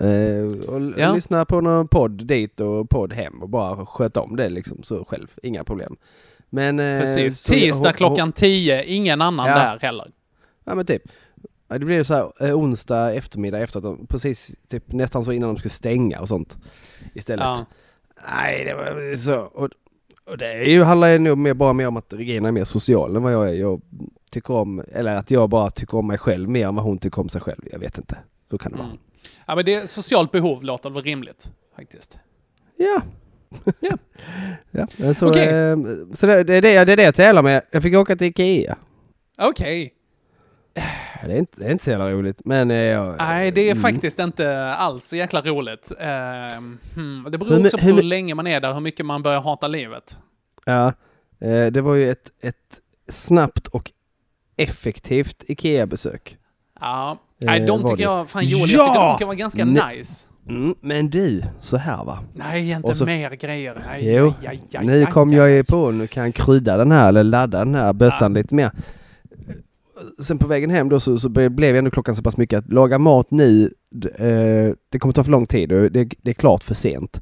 Eh, 0.00 0.68
och 0.68 0.80
Ja. 0.96 1.14
lyssna 1.14 1.44
på 1.44 1.60
någon 1.60 1.88
podd 1.88 2.26
dit 2.26 2.60
och 2.60 2.90
podd 2.90 3.12
hem 3.12 3.42
och 3.42 3.48
bara 3.48 3.86
sköta 3.86 4.20
om 4.20 4.36
det 4.36 4.48
liksom 4.48 4.82
så 4.82 5.04
själv. 5.04 5.26
Inga 5.42 5.64
problem. 5.64 5.96
Men... 6.50 6.78
eh, 6.80 7.00
Precis. 7.00 7.42
Tisdag 7.42 7.88
hon- 7.88 7.94
klockan 7.94 8.32
10, 8.32 8.84
ingen 8.84 9.22
annan 9.22 9.46
Ja. 9.46 9.54
där 9.54 9.78
heller. 9.80 10.10
Ja 10.64 10.74
men 10.74 10.86
typ. 10.86 11.02
Ja, 11.68 11.78
Det 11.78 11.86
blir 11.86 12.02
så 12.02 12.14
här 12.14 12.48
eh, 12.48 12.58
onsdag 12.58 13.12
eftermiddag 13.14 13.58
efter 13.58 13.78
att 13.78 13.84
de, 13.84 14.06
precis 14.06 14.56
typ 14.68 14.92
nästan 14.92 15.24
så 15.24 15.32
innan 15.32 15.48
de 15.48 15.58
skulle 15.58 15.70
stänga 15.70 16.20
och 16.20 16.28
sånt. 16.28 16.56
Istället. 17.14 17.44
Ja. 17.44 17.66
Nej 18.30 18.64
det 18.64 18.74
var 18.74 19.16
så. 19.16 19.36
Och, 19.40 19.70
och 20.26 20.38
det 20.38 20.52
är 20.52 20.64
ju, 20.68 20.82
handlar 20.82 21.08
ju 21.08 21.18
nog 21.18 21.38
mer, 21.38 21.54
bara 21.54 21.72
mer 21.72 21.86
om 21.88 21.96
att 21.96 22.12
Regina 22.12 22.48
är 22.48 22.52
mer 22.52 22.64
social 22.64 23.16
än 23.16 23.22
vad 23.22 23.32
jag 23.32 23.48
är. 23.48 23.52
Jag 23.54 23.80
tycker 24.30 24.54
om, 24.54 24.82
eller 24.92 25.16
att 25.16 25.30
jag 25.30 25.48
bara 25.50 25.70
tycker 25.70 25.98
om 25.98 26.06
mig 26.06 26.18
själv 26.18 26.48
mer 26.48 26.66
än 26.66 26.74
vad 26.74 26.84
hon 26.84 26.98
tycker 26.98 27.20
om 27.20 27.28
sig 27.28 27.40
själv. 27.40 27.60
Jag 27.72 27.78
vet 27.78 27.98
inte. 27.98 28.18
Så 28.50 28.58
kan 28.58 28.72
det 28.72 28.78
vara. 28.78 28.86
Mm. 28.88 28.98
Ja, 29.46 29.54
men 29.54 29.64
det 29.64 29.74
är 29.74 29.86
socialt 29.86 30.30
behov 30.32 30.62
låter 30.64 30.90
väl 30.90 31.02
rimligt, 31.02 31.52
faktiskt. 31.76 32.18
Ja. 32.76 33.02
Ja. 33.80 33.96
ja. 34.96 35.14
Så, 35.14 35.28
Okej. 35.28 35.48
eh, 35.48 35.76
så 36.14 36.26
det, 36.26 36.44
det, 36.44 36.54
är 36.54 36.62
det, 36.62 36.84
det 36.84 36.92
är 36.92 36.96
det 36.96 37.02
jag 37.02 37.14
tävlar 37.14 37.42
med. 37.42 37.62
Jag 37.70 37.82
fick 37.82 37.94
åka 37.96 38.16
till 38.16 38.26
Ikea. 38.26 38.76
Okej. 39.38 39.92
Ja, 40.74 40.82
det, 41.26 41.32
är 41.34 41.38
inte, 41.38 41.60
det 41.60 41.66
är 41.66 41.70
inte 41.70 41.84
så 41.84 41.90
jävla 41.90 42.10
roligt. 42.10 42.40
Men 42.44 42.70
eh, 42.70 42.76
jag, 42.76 43.14
Nej, 43.18 43.50
det 43.50 43.60
är 43.60 43.70
mm. 43.70 43.82
faktiskt 43.82 44.18
inte 44.18 44.64
alls 44.64 45.04
så 45.08 45.16
jäkla 45.16 45.40
roligt. 45.40 45.92
Ehm, 46.00 46.78
hmm. 46.94 47.26
Det 47.30 47.38
beror 47.38 47.50
Hur 47.50 47.64
också 47.64 47.78
på 47.78 47.84
hur 47.84 47.94
hur 47.94 48.02
länge 48.02 48.34
man 48.34 48.46
är 48.46 48.60
där, 48.60 48.74
hur 48.74 48.80
mycket 48.80 49.06
man 49.06 49.22
börjar 49.22 49.40
hata 49.40 49.68
livet. 49.68 50.18
Ja, 50.64 50.92
eh, 51.40 51.66
det 51.66 51.80
var 51.80 51.94
ju 51.94 52.10
ett, 52.10 52.30
ett 52.42 52.80
snabbt 53.08 53.66
och 53.66 53.92
effektivt 54.56 55.44
IKEA-besök. 55.48 56.36
Ja. 56.80 57.10
Eh, 57.10 57.46
Nej, 57.46 57.60
de 57.60 57.82
tycker 57.82 57.96
det. 57.96 58.02
jag, 58.02 58.30
fan 58.30 58.44
Joel, 58.44 58.70
jag 58.70 58.80
Ja! 58.80 58.92
tycker 58.92 59.00
de 59.00 59.18
kan 59.18 59.28
vara 59.28 59.36
ganska 59.36 59.64
Nej. 59.64 59.96
nice. 59.96 60.26
Mm, 60.48 60.74
men 60.80 61.10
du, 61.10 61.42
så 61.58 61.76
här 61.76 62.04
va. 62.04 62.18
Nej, 62.34 62.70
inte 62.70 62.94
så- 62.94 63.04
mer 63.04 63.30
grejer. 63.30 63.82
Nej, 63.86 64.14
Jo, 64.14 64.34
aj, 64.40 64.48
aj, 64.48 64.60
aj, 64.74 64.86
nu 64.86 65.04
aj, 65.04 65.10
kom 65.10 65.30
aj, 65.30 65.36
jag 65.36 65.46
aj. 65.50 65.64
på, 65.64 65.90
nu 65.90 66.06
kan 66.06 66.24
jag 66.24 66.34
krydda 66.34 66.76
den 66.76 66.92
här 66.92 67.08
eller 67.08 67.24
ladda 67.24 67.58
den 67.58 67.74
här 67.74 67.92
bössan 67.92 68.34
lite 68.34 68.54
mer. 68.54 68.70
Sen 70.22 70.38
på 70.38 70.46
vägen 70.46 70.70
hem 70.70 70.88
då 70.88 71.00
så, 71.00 71.18
så 71.18 71.28
blev 71.28 71.76
ändå 71.76 71.90
klockan 71.90 72.16
så 72.16 72.22
pass 72.22 72.36
mycket 72.36 72.58
att 72.58 72.72
laga 72.72 72.98
mat 72.98 73.30
nu, 73.30 73.70
eh, 74.18 74.74
det 74.90 74.98
kommer 74.98 75.12
ta 75.12 75.24
för 75.24 75.30
lång 75.30 75.46
tid 75.46 75.72
och 75.72 75.92
det, 75.92 76.08
det 76.22 76.30
är 76.30 76.34
klart 76.34 76.64
för 76.64 76.74
sent. 76.74 77.20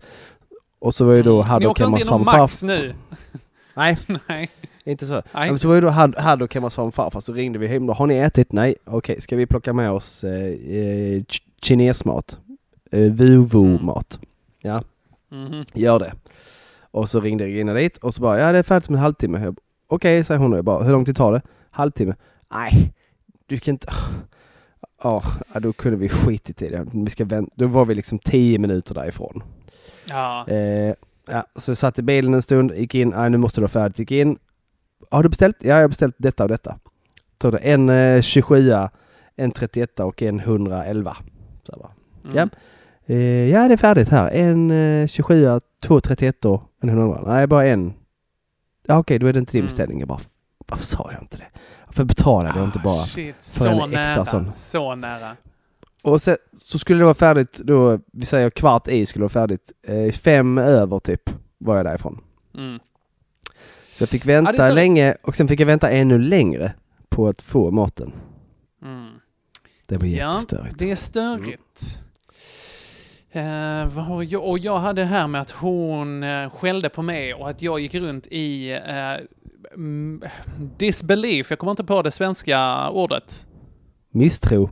Och 0.78 0.94
så 0.94 1.04
var 1.04 1.12
ju 1.14 1.22
då 1.22 1.34
Mm. 1.36 1.46
Haddock 1.48 1.78
hemma 1.80 1.96
hos 1.96 2.08
farfar. 2.08 2.38
Max 2.38 2.62
nu? 2.62 2.94
Nej, 3.76 3.98
Nej. 4.28 4.50
inte 4.84 5.06
så. 5.06 5.22
Nej. 5.34 5.58
Så 5.58 5.68
var 5.68 5.74
ju 5.74 5.80
då 5.80 5.88
Had- 5.88 6.18
Haddock 6.18 6.54
hemma 6.54 6.66
hos 6.66 6.74
farfar 6.74 6.90
farfar 7.04 7.20
så 7.20 7.32
ringde 7.32 7.58
vi 7.58 7.66
hem 7.66 7.86
då. 7.86 7.92
Har 7.92 8.06
ni 8.06 8.14
ätit? 8.14 8.52
Nej. 8.52 8.74
Okej, 8.84 9.20
ska 9.20 9.36
vi 9.36 9.46
plocka 9.46 9.72
med 9.72 9.90
oss 9.90 10.24
eh, 10.24 10.44
eh, 10.46 11.20
ch- 11.22 11.42
kinesmat? 11.62 12.38
Eh, 12.92 13.00
Vuvu-mat. 13.12 14.18
Ja, 14.60 14.82
Mhm. 15.30 15.64
gör 15.74 15.98
det. 15.98 16.12
Och 16.90 17.08
så 17.08 17.20
ringde 17.20 17.44
Regina 17.44 17.74
dit 17.74 17.98
och 17.98 18.14
så 18.14 18.22
bara, 18.22 18.38
ja 18.40 18.52
det 18.52 18.58
är 18.58 18.62
färdigt 18.62 18.88
om 18.88 18.94
en 18.94 19.00
halvtimme. 19.00 19.54
Okej, 19.88 20.24
säger 20.24 20.40
hon 20.40 20.52
och 20.52 20.58
jag 20.58 20.64
bara, 20.64 20.84
hur 20.84 20.92
lång 20.92 21.04
tid 21.04 21.16
tar 21.16 21.32
det? 21.32 21.42
Halvtimme. 21.70 22.14
Nej, 22.52 22.92
du 23.46 23.58
kan 23.58 23.74
inte... 23.74 23.86
Ja, 25.02 25.22
ja, 25.54 25.60
då 25.60 25.72
kunde 25.72 25.96
vi 25.96 26.08
skitit 26.08 26.62
i 26.62 26.68
det. 26.68 26.86
Vi 26.92 27.10
ska 27.10 27.24
vänta. 27.24 27.52
Då 27.56 27.66
var 27.66 27.84
vi 27.84 27.94
liksom 27.94 28.18
tio 28.18 28.58
minuter 28.58 28.94
därifrån. 28.94 29.42
Ja. 30.08 30.48
Eh, 30.48 30.94
ja, 31.28 31.44
så 31.56 31.70
jag 31.70 31.78
satt 31.78 31.98
i 31.98 32.02
bilen 32.02 32.34
en 32.34 32.42
stund, 32.42 32.72
gick 32.74 32.94
in, 32.94 33.08
nej 33.08 33.30
nu 33.30 33.36
måste 33.38 33.60
det 33.60 33.62
vara 33.62 33.68
färdigt, 33.70 33.98
gick 33.98 34.10
in. 34.12 34.38
Har 35.10 35.22
du 35.22 35.28
beställt? 35.28 35.56
Ja, 35.60 35.74
jag 35.74 35.80
har 35.82 35.88
beställt 35.88 36.14
detta 36.18 36.42
och 36.42 36.48
detta. 36.48 36.78
Tog 37.38 37.52
det 37.52 37.58
en 37.58 37.88
eh, 37.88 38.22
27, 38.22 38.72
en 39.36 39.50
31 39.50 40.00
och 40.00 40.22
en 40.22 40.40
111. 40.40 41.16
Så 41.62 41.72
jag 41.72 41.78
bara, 41.78 41.92
Mm. 42.24 42.36
ja. 42.36 42.48
Eh, 43.14 43.48
ja, 43.50 43.68
det 43.68 43.74
är 43.74 43.76
färdigt 43.76 44.08
här. 44.08 44.30
En 44.30 44.70
eh, 44.70 45.06
27, 45.06 45.46
två 45.82 46.00
31 46.00 46.44
och 46.44 46.62
en 46.82 46.88
111. 46.88 47.22
Nej, 47.34 47.46
bara 47.46 47.66
en. 47.66 47.94
Ja, 48.86 48.98
okej, 48.98 49.18
då 49.18 49.26
är 49.26 49.32
det 49.32 49.38
inte 49.38 49.52
din 49.52 49.60
Mm. 49.60 49.66
beställning. 49.68 49.98
Jag 49.98 50.08
bara, 50.08 50.20
varför 50.66 50.84
sa 50.84 51.10
jag 51.12 51.22
inte 51.22 51.36
det? 51.36 51.46
Varför 51.96 52.04
betalade 52.04 52.58
jag 52.58 52.68
inte 52.68 52.78
bara? 52.78 52.94
Ah, 53.02 53.04
Shit, 53.06 53.34
för 53.58 53.68
en 53.68 53.76
så 53.78 53.84
extra 53.86 54.14
nära. 54.16 54.24
sån. 54.24 54.52
Så 54.52 54.94
nära. 54.94 55.36
Och 56.02 56.22
sen, 56.22 56.36
så 56.52 56.78
skulle 56.78 56.98
det 56.98 57.04
vara 57.04 57.14
färdigt 57.14 57.58
då, 57.58 57.98
vi 58.12 58.26
säger 58.26 58.50
kvart 58.50 58.88
i 58.88 59.06
skulle 59.06 59.22
det 59.22 59.34
vara 59.34 59.42
färdigt. 59.46 59.72
Eh, 59.86 60.12
fem 60.12 60.58
över 60.58 60.98
typ 60.98 61.30
var 61.58 61.76
jag 61.76 61.84
därifrån. 61.86 62.20
Mm. 62.54 62.78
Så 63.94 64.02
jag 64.02 64.08
fick 64.08 64.22
Ja, 64.24 64.26
vänta 64.26 64.52
störigt. 64.52 64.74
länge 64.74 65.16
och 65.22 65.36
sen 65.36 65.48
fick 65.48 65.60
jag 65.60 65.66
vänta 65.66 65.90
ännu 65.90 66.18
längre 66.18 66.72
på 67.08 67.28
att 67.28 67.42
få 67.42 67.70
maten. 67.70 68.12
Mm. 68.82 69.08
Det 69.86 69.96
var 69.96 70.06
Ja, 70.06 70.32
jättestörigt. 70.34 70.78
det 70.78 70.90
är 70.90 70.96
störigt. 70.96 72.02
Eh, 73.30 73.88
har 74.04 74.22
jag? 74.22 74.44
Och 74.44 74.58
jag 74.58 74.78
hade 74.78 75.00
det 75.02 75.06
här 75.06 75.26
med 75.26 75.40
att 75.40 75.50
hon 75.50 76.22
uh, 76.22 76.50
skällde 76.50 76.88
på 76.88 77.02
mig 77.02 77.34
och 77.34 77.48
att 77.50 77.62
jag 77.62 77.80
gick 77.80 77.94
runt 77.94 78.26
i 78.26 78.70
eh, 78.72 79.14
mm, 79.76 80.22
disbelief. 80.78 81.50
Jag 81.50 81.58
kommer 81.58 81.70
inte 81.70 81.84
på 81.84 82.02
det 82.02 82.10
svenska 82.10 82.88
ordet. 82.90 83.46
Misstro. 84.10 84.70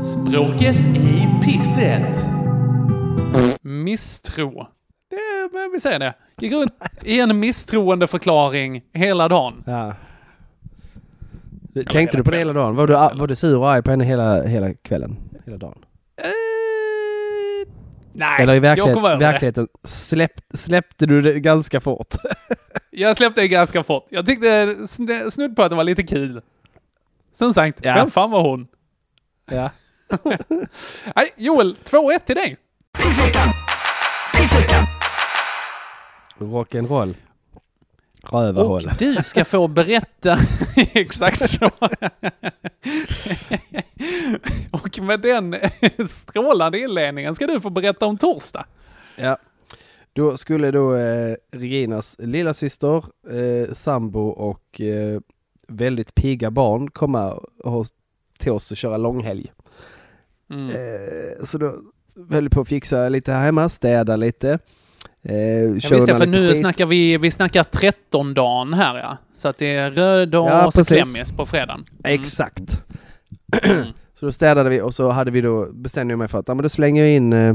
Språket 0.00 0.76
i 0.96 1.28
pisset. 1.44 2.26
Misstro. 3.62 4.66
Det, 5.10 5.52
men 5.52 5.70
vi 5.72 5.80
säger 5.80 5.98
det. 5.98 6.14
Gick 6.38 6.52
runt 6.52 6.72
i 7.02 7.20
en 7.20 7.40
misstroende 7.40 8.06
förklaring 8.06 8.82
hela 8.92 9.28
dagen. 9.28 9.64
Ja. 9.66 9.94
Tänkte 11.90 12.16
du 12.16 12.24
på 12.24 12.30
det 12.30 12.38
hela 12.38 12.52
dagen? 12.52 12.76
Var 12.76 12.86
du, 12.86 12.92
var 12.92 13.26
du 13.26 13.36
sur 13.36 13.58
och 13.58 13.70
arg 13.70 13.82
på 13.82 13.90
henne 13.90 14.04
hela, 14.04 14.42
hela 14.42 14.74
kvällen? 14.74 15.16
Hela 15.44 15.56
dagen? 15.56 15.78
Nej, 18.14 18.42
Eller 18.42 18.52
i 18.52 18.56
jag 18.56 18.60
verklighet, 18.60 18.94
kom 18.94 19.04
över 19.04 19.16
det. 19.18 19.24
verkligheten 19.26 19.68
släpp, 19.84 20.32
släppte 20.54 21.06
du 21.06 21.20
det 21.20 21.40
ganska 21.40 21.80
fort? 21.80 22.14
Jag 22.90 23.16
släppte 23.16 23.40
det 23.40 23.48
ganska 23.48 23.82
fort. 23.84 24.06
Jag 24.10 24.26
tyckte 24.26 24.64
sn- 24.66 25.30
snudd 25.30 25.56
på 25.56 25.62
att 25.62 25.70
det 25.70 25.76
var 25.76 25.84
lite 25.84 26.02
kul. 26.02 26.42
Som 27.38 27.54
sagt, 27.54 27.78
Ja. 27.82 27.94
vem 27.94 28.10
fan 28.10 28.30
var 28.30 28.42
hon? 28.42 28.66
ja. 29.50 29.70
Nej, 31.16 31.32
Joel, 31.36 31.76
2-1 31.84 32.18
till 32.18 32.36
dig. 32.36 32.56
Rock'n'roll. 36.38 37.14
Och 38.30 38.40
Rövarhål. 38.40 38.82
du 38.98 39.16
ska 39.24 39.44
få 39.44 39.68
berätta 39.68 40.38
exakt 40.76 41.48
så. 41.48 41.70
Och 44.70 44.98
med 45.02 45.20
den 45.20 45.56
strålande 46.08 46.78
inledningen 46.78 47.34
ska 47.34 47.46
du 47.46 47.60
få 47.60 47.70
berätta 47.70 48.06
om 48.06 48.18
torsdag. 48.18 48.66
Ja. 49.16 49.38
Då 50.12 50.36
skulle 50.36 50.70
då 50.70 50.94
eh, 50.94 51.36
Reginas 51.52 52.16
lilla 52.18 52.54
syster, 52.54 53.04
eh, 53.30 53.74
sambo 53.74 54.28
och 54.28 54.80
eh, 54.80 55.20
väldigt 55.68 56.14
pigga 56.14 56.50
barn 56.50 56.90
komma 56.90 57.40
hos, 57.64 57.88
till 58.38 58.52
oss 58.52 58.70
och 58.70 58.76
köra 58.76 58.96
långhelg. 58.96 59.52
Mm. 60.50 60.70
Eh, 60.70 61.44
så 61.44 61.58
då 61.58 61.74
höll 62.30 62.50
på 62.50 62.60
att 62.60 62.68
fixa 62.68 63.08
lite 63.08 63.32
här 63.32 63.44
hemma, 63.44 63.68
städa 63.68 64.16
lite. 64.16 64.58
Eh, 65.24 65.36
Ja, 65.36 65.68
visst 65.72 65.88
för 65.88 66.26
nu 66.26 66.48
skit. 66.48 66.58
snackar 66.58 66.86
vi, 66.86 67.16
vi 67.18 67.30
snackar 67.30 67.64
13 67.64 68.34
dagen 68.34 68.74
här 68.74 68.98
ja. 68.98 69.16
Så 69.34 69.48
att 69.48 69.58
det 69.58 69.74
är 69.76 69.90
röd 69.90 70.28
dag 70.28 70.48
Ja, 70.50 70.66
och 70.66 70.74
så 70.74 70.84
klämmis 70.84 71.32
på 71.32 71.46
fredagen. 71.46 71.84
Mm. 72.04 72.20
Exakt. 72.20 72.82
Mm. 73.62 73.86
Så 74.14 74.26
då 74.26 74.32
städade 74.32 74.70
vi 74.70 74.80
och 74.80 74.94
så 74.94 75.08
hade 75.10 75.30
vi 75.30 75.40
då, 75.40 75.72
bestämde 75.72 76.12
jag 76.12 76.18
mig 76.18 76.28
för 76.28 76.38
att 76.38 76.48
ja, 76.48 76.54
men 76.54 76.62
då 76.62 76.68
slänger 76.68 77.02
jag 77.02 77.12
in 77.12 77.32
eh, 77.32 77.54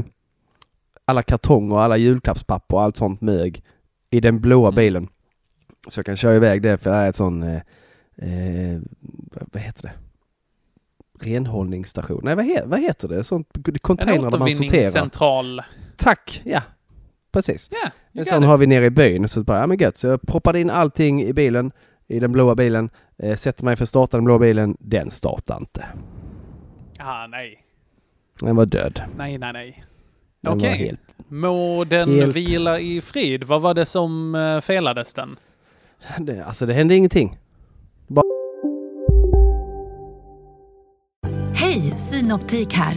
alla 1.04 1.22
kartonger 1.22 1.74
och 1.74 1.82
alla 1.82 1.96
julklappspapper 1.96 2.76
och 2.76 2.82
allt 2.82 2.96
sånt 2.96 3.20
mög 3.20 3.62
i 4.10 4.20
den 4.20 4.40
blåa 4.40 4.68
Mm. 4.68 4.74
bilen. 4.76 5.08
Så 5.88 5.98
jag 5.98 6.06
kan 6.06 6.16
köra 6.16 6.34
iväg 6.36 6.62
det 6.62 6.78
för 6.78 6.90
det 6.90 6.96
här 6.96 7.04
är 7.04 7.08
ett 7.10 7.16
sån, 7.16 7.42
eh, 7.42 7.56
eh, 8.16 8.80
vad 9.52 9.62
heter 9.62 9.82
det? 9.82 9.92
Renhållningsstation? 11.20 12.20
Nej 12.24 12.34
vad, 12.36 12.44
he, 12.44 12.62
vad 12.66 12.80
heter 12.80 13.08
det? 13.08 13.24
Sånt 13.24 13.48
container 13.82 14.14
där 14.14 14.22
man 14.22 14.30
sorterar. 14.30 14.44
återvinningscentral. 14.54 15.62
Tack, 15.96 16.42
ja. 16.44 16.60
Precis. 17.32 17.70
Ja, 17.72 17.90
En 18.12 18.24
sån 18.24 18.42
har 18.42 18.58
vi 18.58 18.66
nere 18.66 18.84
i 18.84 18.90
byn. 18.90 19.28
Så 19.28 19.42
bara, 19.42 19.58
ja 19.60 19.66
men 19.66 19.78
gött. 19.78 19.96
Så 19.98 20.06
jag 20.06 20.22
proppade 20.22 20.60
in 20.60 20.70
allting 20.70 21.22
i 21.22 21.32
bilen, 21.32 21.72
i 22.08 22.18
den 22.20 22.32
blåa 22.32 22.54
bilen. 22.54 22.90
Eh, 23.22 23.36
sätter 23.36 23.64
mig 23.64 23.76
för 23.76 23.82
att 23.82 23.88
starta 23.88 24.16
den 24.16 24.24
blåa 24.24 24.38
bilen. 24.38 24.76
Den 24.80 25.10
startar 25.10 25.56
inte. 25.56 25.86
Ah, 26.98 27.26
nej. 27.26 27.64
Den 28.40 28.56
var 28.56 28.66
död. 28.66 29.02
Nej, 29.16 29.38
nej, 29.38 29.52
nej. 29.52 29.84
Okej. 30.46 30.76
helt... 30.76 31.00
Må 31.28 31.84
den 31.84 32.18
Helt- 32.18 32.36
vila 32.36 32.78
i 32.80 33.00
frid. 33.00 33.44
Vad 33.44 33.62
var 33.62 33.74
det 33.74 33.84
som 33.84 34.34
uh, 34.34 34.60
felades 34.60 35.14
den? 35.14 35.36
Det, 36.18 36.44
alltså 36.44 36.66
det 36.66 36.74
hände 36.74 36.94
ingenting. 36.96 37.38
Hej, 41.54 41.80
Synoptik 41.80 42.74
här. 42.74 42.96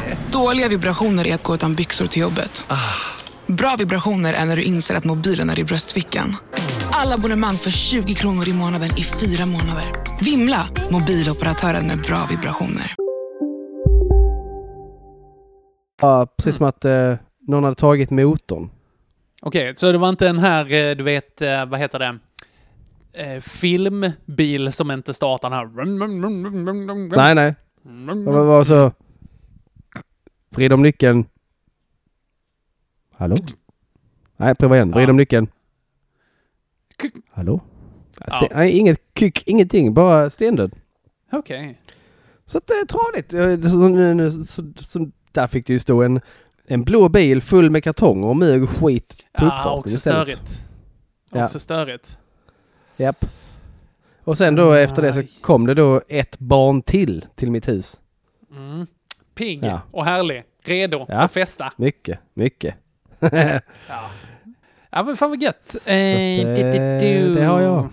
Dåliga 0.31 0.67
vibrationer 0.67 1.27
är 1.27 1.35
att 1.35 1.43
gå 1.43 1.53
utan 1.53 1.75
byxor 1.75 2.05
till 2.05 2.21
jobbet. 2.21 2.65
Bra 3.47 3.75
vibrationer 3.79 4.33
är 4.33 4.45
när 4.45 4.55
du 4.55 4.63
inser 4.63 4.95
att 4.95 5.03
mobilen 5.03 5.49
är 5.49 5.59
i 5.59 5.63
bröstfickan. 5.63 6.35
Alla 6.91 7.15
abonnemang 7.15 7.55
för 7.55 7.71
20 7.71 8.13
kronor 8.13 8.47
i 8.49 8.53
månaden 8.53 8.89
i 8.97 9.03
fyra 9.03 9.45
månader. 9.45 9.83
Vimla! 10.21 10.67
Mobiloperatören 10.91 11.87
med 11.87 11.97
bra 12.01 12.27
vibrationer. 12.29 12.95
Ja, 16.01 16.27
precis 16.37 16.55
som 16.55 16.65
att 16.65 16.85
eh, 16.85 17.13
någon 17.47 17.63
hade 17.63 17.75
tagit 17.75 18.09
motorn. 18.09 18.69
Okej, 19.41 19.73
så 19.75 19.91
det 19.91 19.97
var 19.97 20.09
inte 20.09 20.27
en 20.27 20.39
här, 20.39 20.73
eh, 20.73 20.95
du 20.95 21.03
vet, 21.03 21.41
eh, 21.41 21.65
vad 21.65 21.79
heter 21.79 21.99
det? 21.99 22.19
Eh, 23.13 23.39
filmbil 23.39 24.71
som 24.71 24.91
inte 24.91 25.13
startar 25.13 25.49
den 25.49 25.57
här... 25.59 25.85
Nej, 27.15 27.35
nej. 27.35 27.55
Det 28.25 28.31
var, 28.31 28.43
var 28.43 28.63
så... 28.63 28.91
Vrid 30.55 30.73
om 30.73 30.81
nyckeln. 30.81 31.25
Hallå? 33.11 33.35
Nej, 34.37 34.55
prova 34.55 34.75
igen. 34.75 34.91
Vrid 34.91 35.05
Ja. 35.07 35.09
om 35.11 35.17
nyckeln. 35.17 35.47
Hallå? 37.31 37.61
Ja, 38.19 38.25
Ja. 38.27 38.35
Sten, 38.37 38.57
nej, 38.57 38.71
inget 38.77 39.01
kyck, 39.19 39.47
ingenting. 39.47 39.93
Bara 39.93 40.29
stendöd. 40.29 40.71
Okej. 41.31 41.81
Så 42.45 42.57
att 42.57 42.67
det 42.67 42.73
är 42.73 42.85
tradigt. 42.85 43.33
Eh, 43.63 43.69
Så, 43.71 43.87
nu- 43.89 44.13
nu- 44.13 44.31
så, 44.31 44.63
så, 44.79 45.11
där 45.31 45.47
fick 45.47 45.67
det 45.67 45.73
ju 45.73 45.79
stå 45.79 46.03
en, 46.03 46.21
en 46.67 46.83
blå 46.83 47.09
bil 47.09 47.41
full 47.41 47.69
med 47.69 47.83
kartonger 47.83 48.27
och 48.27 48.37
mög 48.37 48.63
och 48.63 48.69
skit 48.69 49.15
på 49.33 49.43
Ja, 49.43 49.47
uppfarten 49.47 49.79
också 49.79 49.95
istället. 49.95 50.27
störigt. 50.39 50.67
Ja. 51.31 51.45
Också 51.45 51.59
störigt. 51.59 52.17
Japp. 52.97 53.25
Och 54.23 54.37
sen 54.37 54.55
då 54.55 54.73
efter 54.73 55.01
det 55.01 55.13
så 55.13 55.41
kom 55.41 55.65
det 55.65 55.73
då 55.73 56.01
ett 56.07 56.39
barn 56.39 56.81
till 56.81 57.25
till 57.35 57.51
mitt 57.51 57.67
hus. 57.67 58.01
Mm. 58.51 58.87
Pigg 59.41 59.63
Ja. 59.63 59.81
och 59.91 60.05
härlig. 60.05 60.43
Redo 60.63 61.05
Ja. 61.09 61.15
att 61.15 61.31
festa. 61.31 61.71
Mycket, 61.77 62.19
mycket. 62.33 62.75
Ja, 64.93 65.03
men 65.03 65.17
fan 65.17 65.29
vad 65.29 65.41
gött. 65.41 65.75
Eh, 65.87 65.95
eh, 65.95 66.55
du, 66.55 66.99
du. 66.99 67.33
det 67.33 67.43
har 67.45 67.61
jag. 67.61 67.89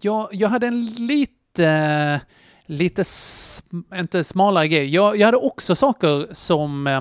jag. 0.00 0.28
Jag 0.32 0.48
hade 0.48 0.66
en 0.66 0.86
lite, 0.86 2.20
lite, 2.66 3.02
sm- 3.02 3.98
inte 4.00 4.24
smalare 4.24 4.68
grej. 4.68 4.88
Jag, 4.94 5.16
jag 5.16 5.26
hade 5.26 5.36
också 5.36 5.74
saker 5.74 6.26
som, 6.32 6.86
eh, 6.86 7.00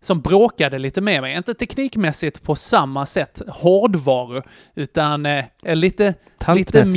som 0.00 0.20
bråkade 0.20 0.78
lite 0.78 1.00
med 1.00 1.22
mig. 1.22 1.36
Inte 1.36 1.54
teknikmässigt 1.54 2.42
på 2.42 2.54
samma 2.54 3.06
sätt, 3.06 3.42
hårdvaror, 3.48 4.42
utan 4.74 5.26
eh, 5.26 5.44
lite, 5.62 5.74
lite 5.74 6.14
Tantmässigt. 6.38 6.96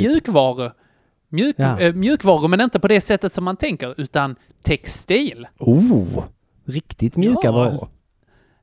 Mjuk, 1.34 1.54
Ja. 1.58 1.80
eh, 1.80 1.94
mjukvaror, 1.94 2.48
men 2.48 2.60
inte 2.60 2.80
på 2.80 2.88
det 2.88 3.00
sättet 3.00 3.34
som 3.34 3.44
man 3.44 3.56
tänker, 3.56 3.94
utan 4.00 4.36
textil. 4.62 5.46
Oh! 5.58 6.24
Riktigt 6.64 7.16
mjuka 7.16 7.40
Ja. 7.44 7.52
varor. 7.52 7.88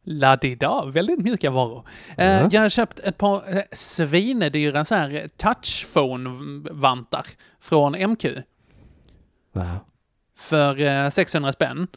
Ladida, 0.04 0.86
väldigt 0.86 1.20
mjuka 1.20 1.52
varor. 1.52 1.88
Ja. 2.18 2.50
Jag 2.52 2.62
har 2.62 2.70
köpt 2.70 3.00
ett 3.00 3.18
par 3.18 3.58
eh, 3.58 3.64
svinedyra 3.72 4.86
så 4.86 4.96
här 4.96 5.30
touchphone-vantar 5.38 7.26
från 7.62 7.96
MQ 8.12 8.26
Wow. 9.54 9.66
för 10.38 10.80
eh, 10.82 11.10
600 11.10 11.52
spänn. 11.52 11.88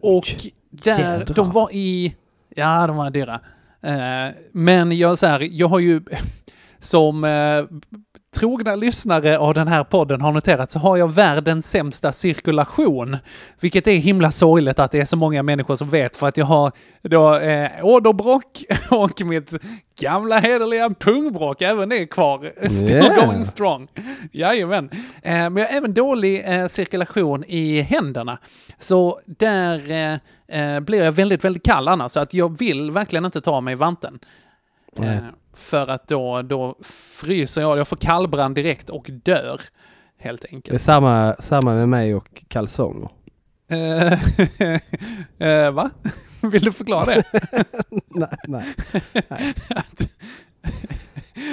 Och 0.00 0.24
där, 0.70 1.24
de 1.34 1.50
var 1.50 1.68
i... 1.72 2.16
Ja, 2.56 2.86
de 2.86 2.96
var 2.96 3.10
dyra. 3.10 3.40
Men 4.52 4.98
jag, 4.98 5.18
så 5.18 5.26
här, 5.26 5.40
jag 5.52 5.68
har 5.68 5.78
ju 5.78 6.00
som 6.80 7.24
trogna 8.36 8.76
lyssnare 8.76 9.38
av 9.38 9.54
den 9.54 9.68
här 9.68 9.84
podden 9.84 10.20
har 10.20 10.32
noterat 10.32 10.72
så 10.72 10.78
har 10.78 10.96
jag 10.96 11.12
världens 11.12 11.70
sämsta 11.70 12.12
cirkulation. 12.12 13.16
Vilket 13.60 13.86
är 13.86 13.92
himla 13.96 14.30
sorgligt 14.30 14.78
att 14.78 14.90
det 14.90 15.00
är 15.00 15.04
så 15.04 15.16
många 15.16 15.42
människor 15.42 15.76
som 15.76 15.90
vet 15.90 16.16
för 16.16 16.28
att 16.28 16.36
jag 16.36 16.46
har 16.46 16.72
då 17.02 17.36
eh, 17.36 17.70
åderbråck 17.82 18.64
och 18.90 19.20
mitt 19.24 19.54
gamla 20.00 20.38
hederliga 20.38 20.90
pungbråck, 20.90 21.62
även 21.62 21.88
det 21.88 21.96
är 21.98 22.06
kvar. 22.06 22.50
Still 22.70 22.96
Yeah. 22.96 23.26
going 23.26 23.44
strong. 23.44 23.88
Jajamän. 24.32 24.90
Eh, 25.22 25.32
men 25.32 25.56
jag 25.56 25.68
har 25.68 25.76
även 25.76 25.94
dålig 25.94 26.42
eh, 26.46 26.68
cirkulation 26.68 27.44
i 27.44 27.80
händerna. 27.80 28.38
Så 28.78 29.20
där 29.26 29.90
eh, 29.90 30.64
eh, 30.74 30.80
blir 30.80 31.04
jag 31.04 31.12
väldigt, 31.12 31.44
väldigt 31.44 31.64
kall 31.64 31.88
annars. 31.88 32.12
Så 32.12 32.20
att 32.20 32.34
jag 32.34 32.58
vill 32.58 32.90
verkligen 32.90 33.24
inte 33.24 33.40
ta 33.40 33.60
mig 33.60 33.74
vanten. 33.74 34.18
Nej. 34.96 35.20
För 35.58 35.86
att 35.88 36.08
då, 36.08 36.42
då 36.42 36.76
fryser 37.12 37.60
jag, 37.60 37.78
jag 37.78 37.88
får 37.88 37.96
kallbrand 37.96 38.54
direkt 38.54 38.90
och 38.90 39.06
dör. 39.24 39.60
Helt 40.18 40.42
Det 40.42 40.48
är 40.48 40.54
enkelt. 40.54 40.82
samma, 40.82 41.34
samma 41.38 41.74
med 41.74 41.88
mig 41.88 42.14
och 42.14 42.44
kalsonger. 42.48 43.08
Eh, 43.70 44.12
eh, 45.48 45.70
va? 45.70 45.90
Vill 46.40 46.62
du 46.62 46.72
förklara 46.72 47.04
det? 47.04 47.24
nej, 48.14 48.28
nej. 48.46 48.64
nej. 49.28 49.54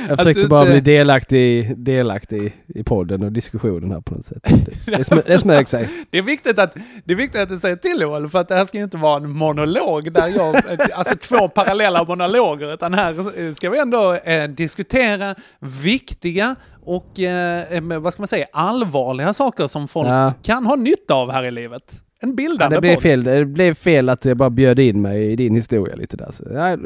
Jag 0.09 0.17
försökte 0.17 0.41
du 0.41 0.47
bara 0.47 0.61
inte- 0.61 0.71
bli 0.71 0.93
delaktig, 0.93 1.77
delaktig 1.77 2.53
i 2.67 2.83
podden 2.83 3.23
och 3.23 3.31
diskussionen 3.31 3.91
här 3.91 4.01
på 4.01 4.13
något 4.15 4.25
sätt. 4.25 4.43
Det, 4.85 4.97
det, 4.97 5.03
smö, 5.03 5.21
det 5.25 5.39
smög 5.39 5.67
sig. 5.67 5.89
Det 6.11 6.17
är 6.17 6.21
viktigt 6.21 6.59
att, 6.59 6.75
det 7.03 7.13
är 7.13 7.17
viktigt 7.17 7.41
att 7.41 7.49
du 7.49 7.57
säger 7.57 7.75
till 7.75 8.01
Joel, 8.01 8.29
för 8.29 8.39
att 8.39 8.47
det 8.47 8.55
här 8.55 8.65
ska 8.65 8.77
ju 8.77 8.83
inte 8.83 8.97
vara 8.97 9.17
en 9.17 9.29
monolog 9.29 10.11
där 10.11 10.27
jag, 10.27 10.55
alltså 10.93 11.15
två 11.17 11.47
parallella 11.49 12.03
monologer, 12.03 12.73
utan 12.73 12.93
här 12.93 13.53
ska 13.53 13.69
vi 13.69 13.79
ändå 13.79 14.13
eh, 14.13 14.49
diskutera 14.49 15.35
viktiga 15.59 16.55
och, 16.85 17.19
eh, 17.19 17.81
med, 17.81 18.01
vad 18.01 18.13
ska 18.13 18.21
man 18.21 18.27
säga, 18.27 18.45
allvarliga 18.53 19.33
saker 19.33 19.67
som 19.67 19.87
folk 19.87 20.07
Ja. 20.07 20.33
kan 20.41 20.65
ha 20.65 20.75
nytta 20.75 21.13
av 21.13 21.31
här 21.31 21.43
i 21.43 21.51
livet. 21.51 22.01
En 22.21 22.29
Ja, 22.29 22.35
bildande 22.35 22.77
det, 22.77 22.81
blev 22.81 22.93
podd. 22.93 23.03
fel, 23.03 23.23
det 23.23 23.45
blev 23.45 23.73
fel 23.73 24.09
att 24.09 24.25
jag 24.25 24.37
bara 24.37 24.49
bjöd 24.49 24.79
in 24.79 25.01
mig 25.01 25.31
i 25.31 25.35
din 25.35 25.55
historia 25.55 25.95
lite 25.95 26.17
där. 26.17 26.31
Så, 26.33 26.43
ja, 26.53 26.69
eh, 26.71 26.77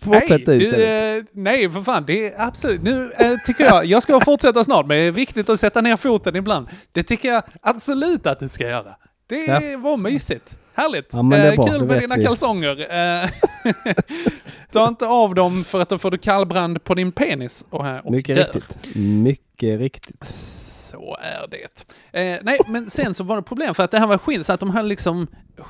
fortsätt 0.00 0.46
nej, 0.46 0.64
ut. 0.66 0.74
du, 0.74 0.84
eh, 0.84 1.24
nej, 1.32 1.70
för 1.70 1.80
fan. 1.82 2.04
Det 2.06 2.26
är 2.26 2.46
absolut... 2.46 2.82
Nu 2.82 3.12
eh, 3.18 3.36
tycker 3.46 3.64
jag... 3.64 3.84
Jag 3.86 4.02
ska 4.02 4.20
fortsätta 4.20 4.64
snart, 4.64 4.86
men 4.86 4.96
det 4.96 5.02
är 5.04 5.10
viktigt 5.10 5.48
att 5.48 5.60
sätta 5.60 5.80
ner 5.80 5.96
foten 5.96 6.36
ibland. 6.36 6.66
Det 6.92 7.02
tycker 7.02 7.28
jag 7.32 7.42
absolut 7.60 8.26
att 8.26 8.40
du 8.40 8.48
ska 8.48 8.68
göra. 8.68 8.94
Det 9.26 9.44
Ja. 9.46 9.78
var 9.78 9.96
mysigt. 9.96 10.56
Härligt. 10.74 11.08
Ja, 11.12 11.18
Eh, 11.36 11.54
bra, 11.54 11.66
kul 11.66 11.84
med 11.84 12.00
dina 12.00 12.16
vi. 12.16 12.24
kalsonger. 12.24 12.80
Eh, 13.22 13.30
Ta 14.72 14.88
inte 14.88 15.06
av 15.06 15.34
dem 15.34 15.64
för 15.64 15.80
att 15.80 15.88
då 15.88 15.98
får 15.98 16.10
du 16.10 16.18
kallbrand 16.18 16.84
på 16.84 16.94
din 16.94 17.12
penis 17.12 17.64
och, 17.70 17.86
och 18.04 18.12
Mycket 18.12 18.36
dör. 18.36 18.44
riktigt. 18.44 18.94
Mycket 18.96 19.78
riktigt. 19.80 20.24
Så 20.26 21.16
är 21.22 21.46
det. 21.50 21.84
Eh, 22.20 22.38
nej, 22.42 22.58
men 22.68 22.90
sen 22.90 23.14
så 23.14 23.24
var 23.24 23.36
det 23.36 23.42
problem 23.42 23.74
för 23.74 23.82
att 23.82 23.90
det 23.90 23.98
här 23.98 24.06
var 24.06 24.18
skinn, 24.18 24.44
så 24.44 24.52
att 24.52 24.60
de 24.60 24.70
här 24.70 24.82
liksom... 24.82 25.26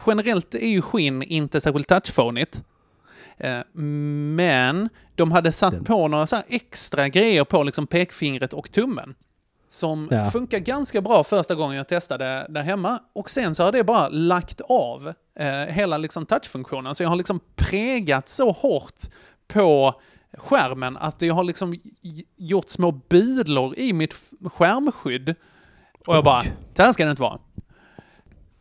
Generellt 0.07 0.55
är 0.55 0.69
ju 0.69 0.83
skinn 0.83 1.23
inte 1.23 1.61
särskilt 1.61 1.89
touchphonigt. 1.89 2.63
Eh, 3.39 3.59
men 3.75 4.89
de 5.15 5.33
hade 5.33 5.53
satt 5.53 5.85
på 5.85 6.09
några 6.09 6.27
så 6.27 6.43
extra 6.49 7.09
grejer 7.09 7.45
på 7.45 7.63
liksom 7.63 7.87
pekfingret 7.87 8.53
och 8.53 8.73
tummen. 8.73 9.15
Som 9.69 10.09
Ja. 10.11 10.31
funkar 10.31 10.59
ganska 10.59 11.01
bra 11.01 11.25
första 11.25 11.55
gången 11.55 11.77
jag 11.77 11.89
testade 11.89 12.47
där 12.49 12.63
hemma. 12.63 12.99
Och 13.13 13.31
sen 13.31 13.55
så 13.55 13.65
har 13.65 13.73
det 13.73 13.85
bara 13.85 14.09
lagt 14.09 14.61
av 14.61 15.13
eh, 15.39 15.47
hela 15.53 15.99
liksom 15.99 16.27
touchfunktionen. 16.27 16.95
Så 16.95 17.03
jag 17.03 17.09
har 17.09 17.17
liksom 17.17 17.41
pregat 17.57 18.29
så 18.29 18.51
hårt 18.53 19.03
på 19.49 19.95
skärmen 20.39 20.97
att 20.97 21.23
jag 21.23 21.35
har 21.35 21.45
liksom 21.45 21.75
gjort 22.37 22.69
små 22.71 22.93
bulor 22.93 23.75
i 23.79 23.93
mitt 23.93 24.15
skärmskydd. 24.55 25.35
Och 26.07 26.17
jag 26.17 26.25
bara, 26.25 26.43
det 26.75 26.83
här 26.83 26.93
ska 26.93 27.05
det 27.05 27.11
inte 27.11 27.23
vara. 27.23 27.39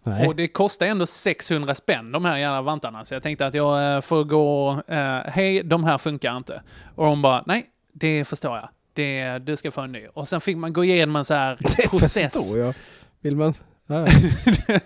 Nej. 0.04 0.28
Och 0.28 0.36
det 0.36 0.47
kostar 0.47 0.86
ändå 0.86 1.06
600 1.06 1.76
spänn 1.76 2.12
de 2.12 2.26
här 2.26 2.38
jävla 2.38 2.62
vantarna. 2.62 3.06
Så 3.06 3.14
jag 3.14 3.24
tänkte 3.24 3.45
att 3.47 3.54
jag 3.54 3.95
eh, 3.95 4.01
får 4.01 4.24
gå, 4.24 4.82
eh, 4.88 5.18
hej 5.26 5.64
de 5.64 5.84
här 5.84 5.97
funkar 5.97 6.38
inte. 6.38 6.62
Och 6.95 7.06
de 7.06 7.22
bara, 7.22 7.43
nej 7.47 7.66
det 7.93 8.26
förstår 8.26 8.56
jag. 8.58 8.70
Det, 8.93 9.39
du 9.39 9.58
ska 9.58 9.72
få 9.72 9.82
en 9.82 9.91
ny. 9.91 10.08
Och 10.14 10.28
sen 10.28 10.41
fick 10.41 10.58
man 10.58 10.74
gå 10.74 10.84
igenom 10.84 11.16
en 11.16 11.26
så 11.26 11.34
här 11.34 11.58
Det 11.78 11.89
process. 11.89 12.34
förstår 12.34 12.60
jag. 12.60 12.74
Vill 13.22 13.36
man? 13.36 13.54
Ja, 13.88 14.08
ja. 14.68 14.80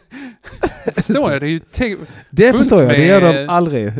Förstår 0.96 1.32
jag? 1.32 1.42
Det 1.42 1.48
är 1.48 1.88
ju 1.88 1.98
Det 2.30 2.54
förstår 2.54 2.82
jag, 2.84 2.90
det 2.92 3.06
gör 3.06 3.22
de 3.34 3.50
aldrig. 3.50 3.94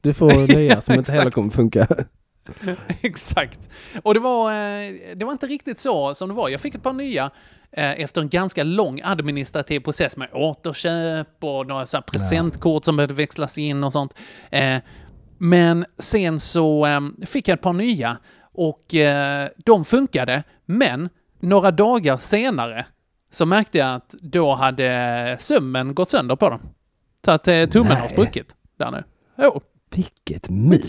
Du 0.00 0.14
får 0.14 0.56
nya 0.56 0.80
som 0.80 0.94
inte 0.94 1.12
heller 1.18 1.30
kommer 1.30 1.50
funka. 1.50 1.86
Exakt. 3.02 3.68
Och 4.02 4.14
det 4.14 4.20
var, 4.20 4.50
eh, 4.50 4.90
det 5.16 5.24
var 5.24 5.32
inte 5.32 5.46
riktigt 5.46 5.78
så 5.78 6.14
som 6.14 6.28
det 6.28 6.34
var. 6.34 6.48
Jag 6.48 6.60
fick 6.60 6.74
ett 6.74 6.82
par 6.82 6.92
nya 6.92 7.30
eh, 7.72 8.00
efter 8.00 8.20
en 8.20 8.28
ganska 8.28 8.64
lång 8.64 9.00
administrativ 9.04 9.80
process 9.80 10.16
med 10.16 10.28
återköp 10.32 11.44
och 11.44 11.66
några 11.66 11.86
så 11.86 12.02
presentkort 12.02 12.84
som 12.84 12.96
behövde 12.96 13.14
växlas 13.14 13.58
in 13.58 13.84
och 13.84 13.92
sånt. 13.92 14.14
Eh, 14.50 14.78
Men 15.38 15.84
sen 15.98 16.40
så 16.40 16.86
fick 17.26 17.48
jag 17.48 17.54
ett 17.54 17.62
par 17.62 17.72
nya 17.72 18.16
och 18.52 18.84
de 19.56 19.84
funkade. 19.84 20.42
Men 20.66 21.08
några 21.40 21.70
dagar 21.70 22.16
senare 22.16 22.86
så 23.32 23.46
märkte 23.46 23.78
jag 23.78 23.94
att 23.94 24.14
då 24.20 24.54
hade 24.54 25.36
sömmen 25.40 25.94
gått 25.94 26.10
sönder 26.10 26.36
på 26.36 26.50
dem. 26.50 26.60
Så 27.24 27.30
att 27.30 27.44
tummen 27.44 27.92
har 27.92 28.00
Nej. 28.00 28.08
spruckit 28.08 28.54
där 28.78 28.90
nu. 28.90 29.04
Jo. 29.38 29.60
Vilket 29.90 30.50
mygg. 30.50 30.84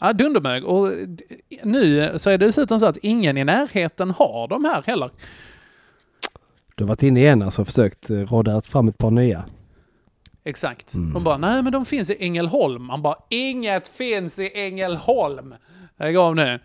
Ja, 0.00 0.12
dundermög. 0.12 0.64
Och 0.64 0.88
nu 1.62 2.12
så 2.18 2.30
är 2.30 2.38
det 2.38 2.46
dessutom 2.46 2.80
så 2.80 2.86
att 2.86 2.96
ingen 2.96 3.36
i 3.36 3.44
närheten 3.44 4.10
har 4.10 4.48
de 4.48 4.64
här 4.64 4.82
heller. 4.86 5.10
Du 6.74 6.84
har 6.84 6.88
varit 6.88 7.02
inne 7.02 7.20
igen 7.20 7.42
alltså 7.42 7.60
och 7.62 7.66
försökt 7.66 8.10
eh, 8.10 8.16
råda 8.16 8.60
fram 8.62 8.88
ett 8.88 8.98
par 8.98 9.10
nya. 9.10 9.44
Exakt. 10.44 10.94
Mm. 10.94 11.12
De 11.12 11.24
bara, 11.24 11.36
nej 11.36 11.62
men 11.62 11.72
de 11.72 11.84
finns 11.84 12.10
i 12.10 12.16
Ängelholm. 12.24 12.84
Man 12.84 13.02
bara, 13.02 13.16
inget 13.30 13.88
finns 13.88 14.38
i 14.38 14.50
Ängelholm. 14.54 15.54
Lägg 15.98 16.16
av 16.16 16.36
nu. 16.36 16.60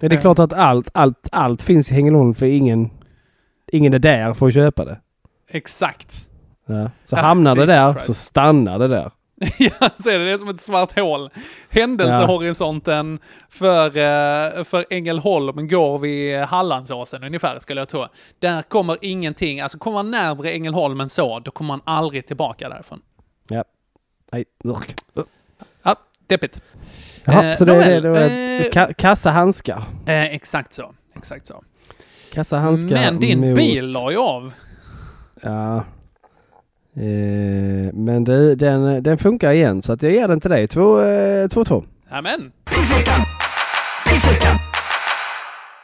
Det 0.00 0.06
är 0.06 0.20
klart 0.20 0.38
att 0.38 0.52
allt, 0.52 0.90
allt, 0.94 1.28
allt 1.32 1.62
finns 1.62 1.90
i 1.90 1.94
Hängelholm 1.94 2.34
för 2.34 2.46
ingen, 2.46 2.90
ingen 3.72 3.94
är 3.94 3.98
där 3.98 4.34
för 4.34 4.46
att 4.48 4.54
köpa 4.54 4.84
det. 4.84 5.00
Exakt. 5.50 6.28
Ja. 6.66 6.90
Så 7.04 7.16
Ah, 7.16 7.20
hamnar 7.20 7.54
det 7.54 7.60
Jesus 7.60 7.74
där 7.74 7.92
Christ. 7.92 8.06
så 8.06 8.14
stannar 8.14 8.78
det 8.78 8.88
där. 8.88 9.10
ja, 9.58 9.88
så 10.02 10.10
är 10.10 10.18
det, 10.18 10.24
det 10.24 10.32
är 10.32 10.38
som 10.38 10.48
ett 10.48 10.60
svart 10.60 10.98
hål. 10.98 11.30
Händelsehorisonten 11.68 13.18
för, 13.48 13.86
eh, 13.86 14.64
för 14.64 14.84
Ängelholm 14.90 15.68
går 15.68 15.98
vid 15.98 16.38
Hallandsåsen 16.38 17.24
ungefär, 17.24 17.60
skulle 17.60 17.80
jag 17.80 17.88
tro. 17.88 18.06
Där 18.38 18.62
kommer 18.62 18.96
ingenting, 19.00 19.60
alltså 19.60 19.78
kommer 19.78 19.94
man 19.98 20.10
närmare 20.10 20.52
Ängelholm 20.52 21.00
än 21.00 21.08
så, 21.08 21.38
då 21.40 21.50
kommer 21.50 21.68
man 21.68 21.80
aldrig 21.84 22.26
tillbaka 22.26 22.68
därifrån. 22.68 23.00
Ja. 23.48 23.64
Nej. 24.32 24.44
Urk. 24.64 24.94
Ja, 25.82 25.94
deppigt. 26.26 26.60
Jaha, 27.24 27.44
Eh, 27.50 27.56
så 27.56 27.64
det 27.64 27.74
är 27.74 28.00
det. 28.00 28.08
är 28.20 28.60
eh, 28.60 28.70
ka- 28.70 28.92
kassa 28.94 29.30
handskar. 29.30 29.82
Eh, 30.06 30.24
exakt 30.24 30.74
så. 30.74 30.94
Exakt 31.16 31.46
så. 31.46 31.62
Kassa 32.32 32.58
handskar 32.58 32.90
Men 32.96 33.20
din 33.20 33.40
mot- 33.40 33.56
bil 33.56 33.86
la 33.90 34.10
ju 34.10 34.18
av. 34.18 34.52
Ja. 35.42 35.84
Eh, 36.98 37.92
men 37.94 38.24
det, 38.24 38.54
den, 38.54 39.02
den 39.02 39.18
funkar 39.18 39.52
igen 39.52 39.82
så 39.82 39.92
att 39.92 40.02
jag 40.02 40.12
ger 40.12 40.28
den 40.28 40.40
till 40.40 40.50
dig. 40.50 40.68
Två, 40.68 41.00
eh, 41.00 41.48
två, 41.48 41.64
två. 41.64 41.84
Amen. 42.08 42.52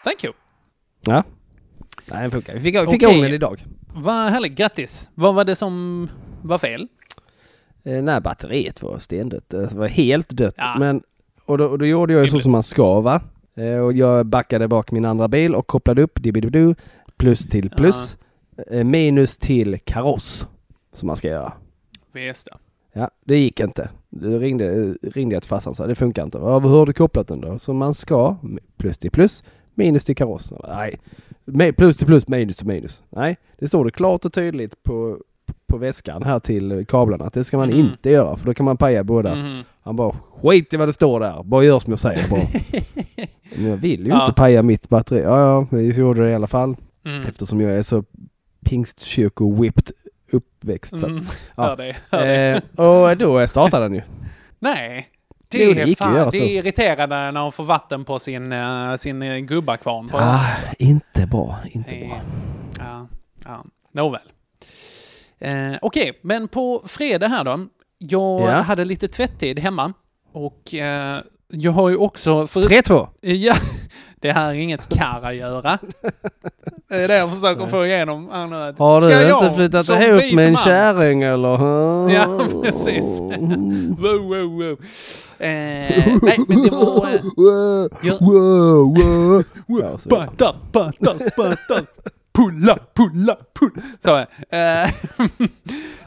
Thank 0.04 0.24
you. 0.24 0.32
Ja. 1.06 1.24
Nej, 2.10 2.22
den 2.22 2.30
funkar. 2.30 2.54
Vi 2.54 2.60
fick, 2.60 2.78
fick 2.78 2.88
Okej. 2.88 3.02
igång 3.02 3.22
den 3.22 3.32
idag. 3.32 3.64
Vad 3.94 4.14
härligt, 4.14 4.52
grattis. 4.52 5.10
Vad 5.14 5.34
var 5.34 5.44
det 5.44 5.56
som 5.56 6.08
var 6.42 6.58
fel? 6.58 6.88
Eh, 7.84 8.02
nej, 8.02 8.20
batteriet 8.20 8.82
var 8.82 8.98
stendött. 8.98 9.50
Det 9.50 9.74
var 9.74 9.88
helt 9.88 10.28
dött. 10.28 10.54
Ja. 10.56 10.76
Men, 10.78 11.02
och, 11.44 11.58
då, 11.58 11.64
och 11.66 11.78
då 11.78 11.86
gjorde 11.86 12.12
jag 12.12 12.24
ju 12.24 12.30
så 12.30 12.40
som 12.40 12.52
man 12.52 12.62
ska 12.62 13.00
va. 13.00 13.20
Eh, 13.56 13.78
och 13.78 13.92
jag 13.92 14.26
backade 14.26 14.68
bak 14.68 14.90
min 14.90 15.04
andra 15.04 15.28
bil 15.28 15.54
och 15.54 15.66
kopplade 15.66 16.02
upp 16.02 16.22
dibidibidu, 16.22 16.74
plus 17.16 17.46
till 17.46 17.70
plus, 17.70 18.16
eh, 18.70 18.84
minus 18.84 19.36
till 19.36 19.78
kaross. 19.84 20.46
Som 20.95 21.07
man 21.07 21.16
ska 21.16 21.28
göra. 21.28 21.53
Det. 22.12 22.34
Ja, 22.92 23.11
det 23.24 23.38
gick 23.38 23.61
inte. 23.61 23.88
Då 24.11 24.38
ringde, 24.38 24.95
ringde 25.03 25.34
jag 25.34 25.42
till 25.42 25.49
farsan 25.49 25.70
och 25.70 25.76
sa 25.76 25.86
det 25.86 25.95
funkar 25.95 26.22
inte. 26.24 26.38
Ja, 26.38 26.59
hur 26.59 26.68
har 26.68 26.86
du 26.86 26.92
kopplat 26.92 27.28
den 27.28 27.40
då? 27.40 27.59
Som 27.59 27.76
man 27.76 27.95
ska. 27.95 28.36
Plus 28.76 28.99
till 28.99 29.11
plus, 29.11 29.45
minus 29.74 30.05
till 30.05 30.16
kaross. 30.16 30.53
Nej, 31.47 31.72
plus 31.72 31.97
till 31.97 32.07
plus, 32.07 32.28
minus 32.28 32.57
till 32.57 32.66
minus. 32.66 33.03
Nej, 33.11 33.36
det 33.59 33.68
står 33.68 33.84
det 33.84 33.90
klart 33.90 34.24
och 34.24 34.32
tydligt 34.32 34.82
på, 34.82 35.18
på 35.66 35.76
väskan 35.78 36.22
här 36.22 36.40
till 36.40 36.86
kablarna 36.88 37.24
att 37.24 37.32
det 37.34 37.45
ska 37.45 37.57
man 37.57 37.68
Mhm. 37.68 37.78
inte 37.78 38.11
göra 38.11 38.36
för 38.36 38.47
då 38.47 38.55
kan 38.55 38.64
man 38.64 38.76
paja 38.76 39.05
båda. 39.05 39.34
Mhm. 39.34 39.62
Han 39.82 39.97
bara 39.97 40.16
skit 40.42 40.74
i 40.74 40.76
vad 40.76 40.88
det 40.88 40.92
står 40.92 41.20
där, 41.20 41.42
bara 41.42 41.64
gör 41.64 41.78
som 41.78 41.92
jag 41.92 42.01
säger 42.01 42.28
bara. 42.30 42.40
Men 43.57 43.66
jag 43.66 43.76
vill 43.76 44.03
ju 44.05 44.09
Ja. 44.09 44.20
inte 44.22 44.34
paja 44.34 44.62
mitt 44.62 44.88
batteri. 44.88 45.22
Ja, 45.22 45.40
ja, 45.40 45.66
vi 45.70 45.92
gjorde 45.99 46.24
det 46.24 46.30
i 46.30 46.34
alla 46.34 46.47
fall. 46.47 46.76
Mm. 47.07 47.20
Eftersom 47.26 47.61
jag 47.61 47.72
är 47.74 47.82
så 47.82 48.05
pingstkyrko-whipped 48.66 49.90
uppväxt. 50.35 50.99
Så. 51.01 51.07
Mm. 51.07 51.26
Ja. 51.57 51.76
Dig. 51.76 51.97
Eh, 52.11 52.61
och 52.87 53.16
då 53.16 53.47
startade 53.47 53.85
den 53.85 53.95
ju. 53.95 54.03
Nej. 54.59 55.09
Det, 55.49 55.74
det 55.74 55.82
är 55.82 55.95
fan, 55.97 56.30
det 56.30 56.39
är 56.39 56.59
irriterande 56.59 57.30
när 57.30 57.41
hon 57.41 57.53
får 57.53 57.64
vatten 57.64 58.05
på 58.05 58.18
sin, 58.18 58.53
uh, 58.53 58.97
sin 58.97 59.22
uh, 59.22 59.39
gubbakvarn. 59.39 60.09
på- 60.09 60.18
Ah, 60.18 60.47
inte 60.78 61.26
bra, 61.26 61.57
inte 61.70 61.95
Eh, 61.95 62.09
bra. 62.09 62.20
Ja, 62.78 63.07
ja. 63.45 63.64
Nåväl. 63.93 64.20
Eh, 65.39 65.72
Okej, 65.82 66.18
men 66.22 66.49
på 66.49 66.82
fredag 66.87 67.28
här 67.28 67.45
då. 67.45 67.66
Jag 67.99 68.41
Ja. 68.41 68.51
hade 68.51 68.85
lite 68.85 69.09
tvätttid 69.09 69.59
hemma. 69.59 69.93
Och 70.32 70.74
eh, 70.74 71.18
jag 71.49 71.72
har 71.72 71.89
ju 71.89 71.97
också... 71.97 72.47
För... 72.47 72.61
3-2. 72.62 73.09
Ja, 73.20 73.55
det 74.28 74.32
här 74.32 74.48
är 74.50 74.54
inget 74.54 74.88
kar 74.88 75.20
att 75.22 75.34
göra. 75.36 75.78
Det 76.88 76.94
är 76.96 77.08
det 77.08 77.16
jag 77.16 77.30
försöker 77.30 77.66
få 77.66 77.86
igenom. 77.86 78.28
här 78.32 78.46
nu, 78.46 78.56
att 78.56 78.78
Har 78.78 79.00
du 79.00 79.10
jag 79.10 79.44
inte 79.44 79.54
flyttat 79.56 79.88
ihop 79.88 80.34
med 80.34 80.46
en 80.46 80.52
man- 80.52 80.62
kärring 80.62 81.22
eller? 81.22 81.58
Ja, 82.10 82.40
precis. 82.62 83.20
wow, 83.20 84.18
wow, 84.28 84.58
wow. 84.58 84.76
Eh, 85.38 85.48
nej, 86.22 86.38
men 86.48 86.62
det 86.62 86.70
var... 86.70 87.06
Eh, 87.06 87.88
jag- 88.02 88.20
Wow, 88.20 88.94
wow. 89.66 90.00
Battar. 90.04 90.56
Pulla, 92.35 92.78
pulla, 92.95 93.37
pulla. 93.61 93.82
Så, 94.05 94.16
eh, 94.57 94.91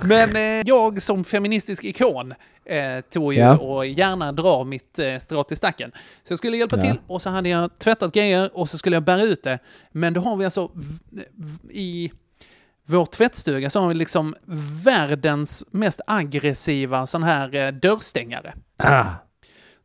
men 0.04 0.36
eh, 0.36 0.62
jag 0.66 1.02
som 1.02 1.24
feministisk 1.24 1.84
ikon 1.84 2.34
eh, 2.66 3.02
tog 3.14 3.34
ju 3.34 3.40
Ja. 3.40 3.58
och 3.58 3.86
gärna 3.86 4.32
drar 4.32 4.64
mitt 4.64 5.00
eh, 5.00 5.18
strå 5.20 5.44
till 5.44 5.58
stacken. 5.58 5.92
Så 6.24 6.32
jag 6.32 6.38
skulle 6.38 6.58
hjälpa 6.58 6.76
Ja. 6.76 6.82
till 6.82 7.00
och 7.08 7.22
så 7.22 7.30
hade 7.30 7.50
jag 7.50 7.80
tvättat 7.80 8.14
grejer 8.14 8.58
och 8.58 8.70
så 8.70 8.78
skulle 8.78 8.96
jag 8.96 9.04
bära 9.04 9.22
ut 9.24 9.44
det. 9.44 9.60
Men 9.92 10.14
då 10.14 10.22
har 10.22 10.38
vi 10.38 10.46
alltså 10.46 10.72
i 11.70 12.12
vår 12.86 13.06
tvättstuga 13.06 13.70
så 13.70 13.80
har 13.80 13.88
vi 13.88 13.96
liksom 13.96 14.36
världens 14.84 15.64
mest 15.72 16.02
aggressiva 16.08 17.06
sån 17.06 17.24
här 17.24 17.56
eh, 17.56 17.72
dörrstängare. 17.72 18.54
Ah. 18.78 19.06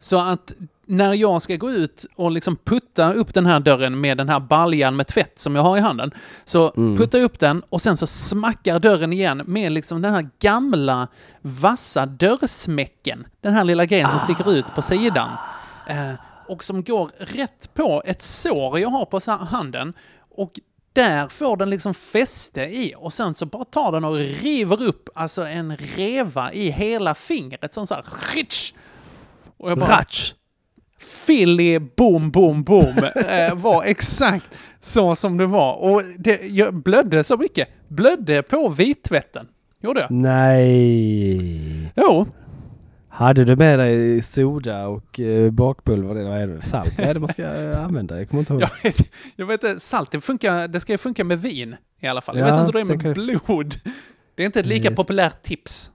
Så 0.00 0.18
att 0.20 0.52
när 0.92 1.14
jag 1.14 1.42
ska 1.42 1.56
gå 1.56 1.70
ut 1.70 2.06
och 2.16 2.30
liksom 2.30 2.56
putta 2.56 3.12
upp 3.14 3.34
den 3.34 3.46
här 3.46 3.60
dörren 3.60 4.00
med 4.00 4.16
den 4.16 4.28
här 4.28 4.40
baljan 4.40 4.96
med 4.96 5.06
tvätt 5.06 5.38
som 5.38 5.56
jag 5.56 5.62
har 5.62 5.76
i 5.76 5.80
handen, 5.80 6.10
så 6.44 6.72
Mm. 6.76 6.96
puttar 6.96 7.18
jag 7.18 7.24
upp 7.24 7.38
den 7.38 7.62
och 7.68 7.82
sen 7.82 7.96
så 7.96 8.06
smackar 8.06 8.78
dörren 8.78 9.12
igen 9.12 9.42
med 9.46 9.72
liksom 9.72 10.02
den 10.02 10.14
här 10.14 10.28
gamla 10.40 11.08
vassa 11.40 12.06
dörrsmäcken. 12.06 13.26
Den 13.40 13.54
här 13.54 13.64
lilla 13.64 13.84
grejen 13.86 14.10
som 14.10 14.18
sticker 14.18 14.52
ut 14.52 14.66
på 14.74 14.82
sidan. 14.82 15.28
Eh, 15.88 16.12
och 16.48 16.64
som 16.64 16.84
går 16.84 17.10
rätt 17.18 17.74
på 17.74 18.02
ett 18.06 18.22
sår 18.22 18.78
jag 18.78 18.88
har 18.88 19.04
på 19.04 19.20
handen. 19.44 19.92
Och 20.36 20.52
där 20.92 21.28
får 21.28 21.56
den 21.56 21.70
liksom 21.70 21.94
fäste 21.94 22.60
i 22.62 22.94
och 22.96 23.12
sen 23.12 23.34
så 23.34 23.46
bara 23.46 23.64
tar 23.64 23.92
den 23.92 24.04
och 24.04 24.14
river 24.16 24.82
upp 24.82 25.08
alltså 25.14 25.42
en 25.46 25.76
reva 25.76 26.52
i 26.52 26.70
hela 26.70 27.14
fingret. 27.14 27.74
Som 27.74 27.86
så 27.86 27.94
här, 27.94 28.04
ritsch! 28.34 28.72
Och 29.56 29.70
jag 29.70 29.78
bara, 29.78 29.90
Ratch. 29.98 30.32
Philly 31.26 31.78
boom, 31.78 32.30
boom, 32.30 32.62
boom 32.64 32.98
eh, 33.28 33.54
var 33.54 33.84
exakt 33.84 34.58
så 34.80 35.14
som 35.14 35.36
det 35.36 35.46
var. 35.46 35.74
Och 35.74 36.02
det, 36.18 36.42
jag 36.42 36.74
blödde 36.74 37.24
så 37.24 37.36
mycket. 37.36 37.68
Blödde 37.88 38.42
på 38.42 38.68
vittvätten. 38.68 39.46
Gjorde 39.82 40.00
jag. 40.00 40.10
Nej. 40.10 41.92
Jo. 41.96 42.26
Hade 43.08 43.44
du 43.44 43.56
med 43.56 43.78
dig 43.78 44.22
soda 44.22 44.86
och 44.88 45.20
eh, 45.20 45.50
bakpulver? 45.50 46.14
Vad 46.24 46.38
är 46.42 46.46
det? 46.46 46.62
Salt? 46.62 46.98
Vad 46.98 47.06
är 47.06 47.14
det 47.14 47.20
man 47.20 47.28
ska 47.28 47.42
eh, 47.42 47.84
använda? 47.84 48.18
Jag 48.18 48.28
kommer 48.28 48.40
inte 48.40 48.52
ihåg. 48.52 48.62
Jag 48.62 48.70
vet, 48.82 49.08
jag 49.36 49.46
vet 49.46 49.64
inte, 49.64 49.80
salt 49.80 50.10
det, 50.10 50.20
funkar, 50.20 50.68
det 50.68 50.80
ska 50.80 50.92
ju 50.92 50.98
funka 50.98 51.24
med 51.24 51.38
vin 51.42 51.76
i 52.00 52.06
alla 52.06 52.20
fall. 52.20 52.38
Jag 52.38 52.48
Ja, 52.48 52.52
vet 52.56 52.66
inte 52.66 52.78
hur 52.78 52.84
det 52.84 52.92
är 52.92 53.14
med 53.26 53.40
blod. 53.46 53.74
Det 54.34 54.42
är 54.42 54.46
inte 54.46 54.60
ett 54.60 54.66
lika 54.66 54.88
Yes. 54.88 54.96
populärt 54.96 55.42
tips. 55.42 55.90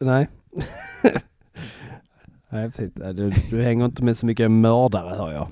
Nej. 0.00 0.28
Nej, 2.50 2.66
precis. 2.66 2.90
Nej, 2.94 3.14
Du, 3.14 3.30
du 3.50 3.62
hänger 3.62 3.84
inte 3.84 4.02
med 4.04 4.16
så 4.16 4.26
mycket 4.26 4.50
mördare 4.50 5.16
hör 5.16 5.32
jag. 5.32 5.48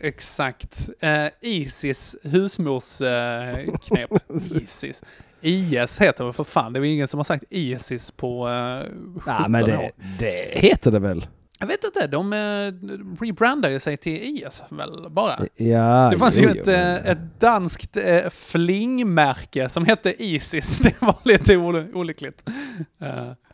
Exakt. 0.00 0.88
Eh, 1.00 1.26
Isis 1.40 2.16
husmorsknep. 2.22 4.10
Isis. 4.62 5.02
IS 5.40 6.00
heter 6.00 6.24
det 6.24 6.32
för 6.32 6.44
fan. 6.44 6.72
Det 6.72 6.78
är 6.78 6.80
väl 6.80 6.90
ingen 6.90 7.08
som 7.08 7.18
har 7.18 7.24
sagt 7.24 7.44
Isis 7.50 8.10
på 8.10 8.48
uh, 8.48 8.82
17 9.20 9.22
Ja, 9.26 9.46
men 9.48 9.64
det, 9.64 9.76
år. 9.78 9.90
det 10.18 10.58
heter 10.58 10.90
det 10.90 10.98
väl? 10.98 11.26
Jag 11.62 11.66
vet 11.66 11.84
inte, 11.84 12.06
de 12.06 12.32
eh, 12.32 12.38
rebrandar 13.24 13.70
ju 13.70 13.80
sig 13.80 13.96
till 13.96 14.22
IS 14.22 14.62
väl 14.68 15.10
bara. 15.10 15.38
Ja, 15.56 16.08
Det 16.12 16.18
fanns 16.18 16.38
jo, 16.38 16.48
ju 16.48 16.54
jo, 16.54 16.62
ett, 16.62 16.68
eh, 16.68 17.12
ett 17.12 17.40
danskt 17.40 17.96
eh, 17.96 18.28
flingmärke 18.30 19.68
som 19.68 19.84
hette 19.86 20.22
Isis. 20.24 20.78
Det 20.82 20.94
var 21.02 21.14
lite 21.24 21.56
ol- 21.56 21.94
olyckligt. 21.94 22.50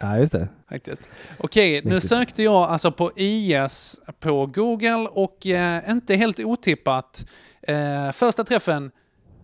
Ja, 0.00 0.18
just 0.18 0.32
det. 0.32 0.48
faktiskt. 0.68 1.02
Okej, 1.38 1.80
nu 1.84 1.94
Riktigt. 1.94 2.08
sökte 2.10 2.42
jag 2.42 2.54
alltså 2.54 2.92
på 2.92 3.12
IS 3.16 4.00
på 4.20 4.46
Google 4.46 5.08
och 5.10 5.46
eh, 5.46 5.90
inte 5.90 6.14
helt 6.14 6.40
otippat. 6.40 7.26
Eh, 7.62 8.12
första 8.12 8.44
träffen, 8.44 8.90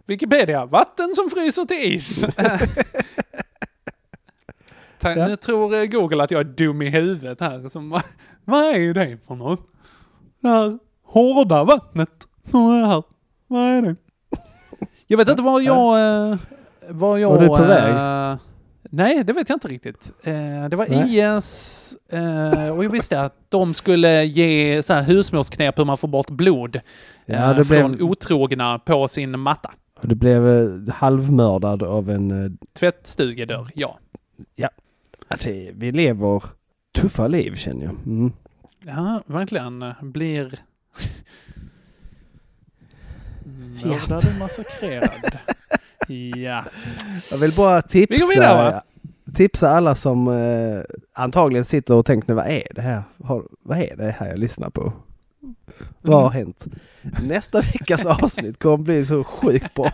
Wikipedia, 0.06 0.64
vatten 0.66 1.14
som 1.14 1.30
fryser 1.30 1.64
till 1.64 1.92
is. 1.92 2.24
Nu 5.04 5.36
tror 5.36 5.86
Google 5.86 6.22
att 6.24 6.30
jag 6.30 6.40
är 6.40 6.44
dum 6.44 6.82
i 6.82 6.88
huvudet 6.90 7.40
här. 7.40 7.68
Som, 7.68 8.00
vad- 8.44 8.64
vad 8.64 8.74
är 8.74 8.94
det 8.94 9.18
för 9.26 9.34
något? 9.34 9.66
Det 10.40 10.48
här 10.48 10.78
hårda 11.04 11.64
vattnet. 11.64 12.08
Vad 12.50 12.74
är 12.76 12.80
det 12.80 12.86
här? 12.86 13.02
Vad 13.46 13.60
är 13.62 13.82
det? 13.82 13.96
Jag 15.06 15.18
vet 15.18 15.28
inte 15.28 15.42
var 15.42 15.60
jag... 15.60 16.30
Eh, 16.30 16.38
var 16.90 17.18
jag... 17.18 17.30
Var 17.30 17.40
du 17.40 17.46
på 17.46 17.56
väg? 17.62 17.94
eh, 17.94 18.36
nej, 18.90 19.24
det 19.24 19.32
vet 19.32 19.48
jag 19.48 19.56
inte 19.56 19.68
riktigt. 19.68 20.12
Eh, 20.24 20.68
det 20.70 20.76
var 20.76 20.86
Nej. 20.88 21.18
IS 21.38 21.96
eh, 22.12 22.68
och 22.68 22.84
jag 22.84 22.90
visste 22.90 23.20
att 23.22 23.36
de 23.48 23.74
skulle 23.74 24.24
ge 24.24 24.82
så 24.82 24.92
här 24.92 25.02
husmorsknep 25.02 25.78
hur 25.78 25.84
man 25.84 25.96
får 25.96 26.08
bort 26.08 26.30
blod 26.30 26.80
Ja, 27.26 27.34
eh, 27.50 27.56
det 27.56 27.64
från 27.64 27.92
blev- 27.92 28.02
otrogna 28.10 28.78
på 28.78 29.08
sin 29.08 29.38
matta. 29.38 29.70
Du 30.00 30.14
blev 30.14 30.48
eh, 30.48 30.94
halvmördad 30.94 31.82
av 31.82 32.10
en... 32.10 32.44
eh, 32.44 32.50
Tvättstugedörr, 32.78 33.70
ja. 33.74 33.98
Ja. 34.54 34.68
Att 35.28 35.46
vi 35.72 35.92
lever 35.92 36.42
tuffa 36.92 37.28
liv 37.28 37.54
känner 37.54 37.84
jag. 37.84 37.94
Mm. 38.06 38.32
Ja, 38.84 39.22
verkligen. 39.26 39.84
Blir 40.02 40.54
mördad 43.84 44.24
och 44.32 44.38
massakrerad. 44.38 45.38
ja. 46.36 46.64
Jag 47.30 47.38
vill 47.38 47.52
bara 47.56 47.82
tipsa, 47.82 48.14
Vi 48.14 48.18
går 48.20 48.28
vidare, 48.34 48.82
tipsa 49.34 49.68
alla 49.70 49.94
som 49.94 50.28
eh, 50.28 50.80
antagligen 51.14 51.64
sitter 51.64 51.94
och 51.94 52.06
tänker 52.06 52.32
vad 52.34 52.46
är 52.46 52.66
det 52.74 52.82
här? 52.82 53.02
Har, 53.24 53.44
vad 53.62 53.78
är 53.78 53.96
det 53.96 54.10
här 54.10 54.28
jag 54.28 54.38
lyssnar 54.38 54.70
på? 54.70 54.92
Vad 56.00 56.22
har 56.22 56.30
Mm. 56.30 56.32
hänt? 56.46 56.64
Nästa 57.22 57.60
veckas 57.60 58.06
avsnitt 58.06 58.58
kommer 58.62 58.76
bli 58.78 59.04
så 59.06 59.24
sjukt 59.24 59.74
bra. 59.74 59.92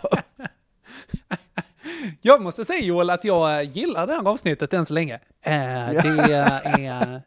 Jag 2.29 2.43
måste 2.43 2.65
säga 2.65 2.81
Joel 2.85 3.11
att 3.11 3.25
jag 3.25 3.65
gillar 3.65 4.07
det 4.07 4.13
här 4.13 4.29
avsnittet 4.29 4.73
än 4.73 4.87
så 4.87 4.95
länge. 4.95 5.15
Eh, 5.15 5.53
det 5.53 6.33
är... 6.35 7.23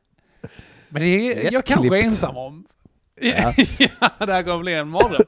Men 0.89 1.01
det 1.01 1.07
är 1.47 1.53
jag 1.53 1.65
kanske 1.65 1.97
är 1.99 2.03
ensam 2.03 2.37
om. 2.37 2.65
Ja. 3.21 3.53
ja, 3.79 4.25
det 4.25 4.33
här 4.33 4.43
kommer 4.43 4.59
bli 4.59 4.73
en 4.73 4.87
mardröm. 4.89 5.21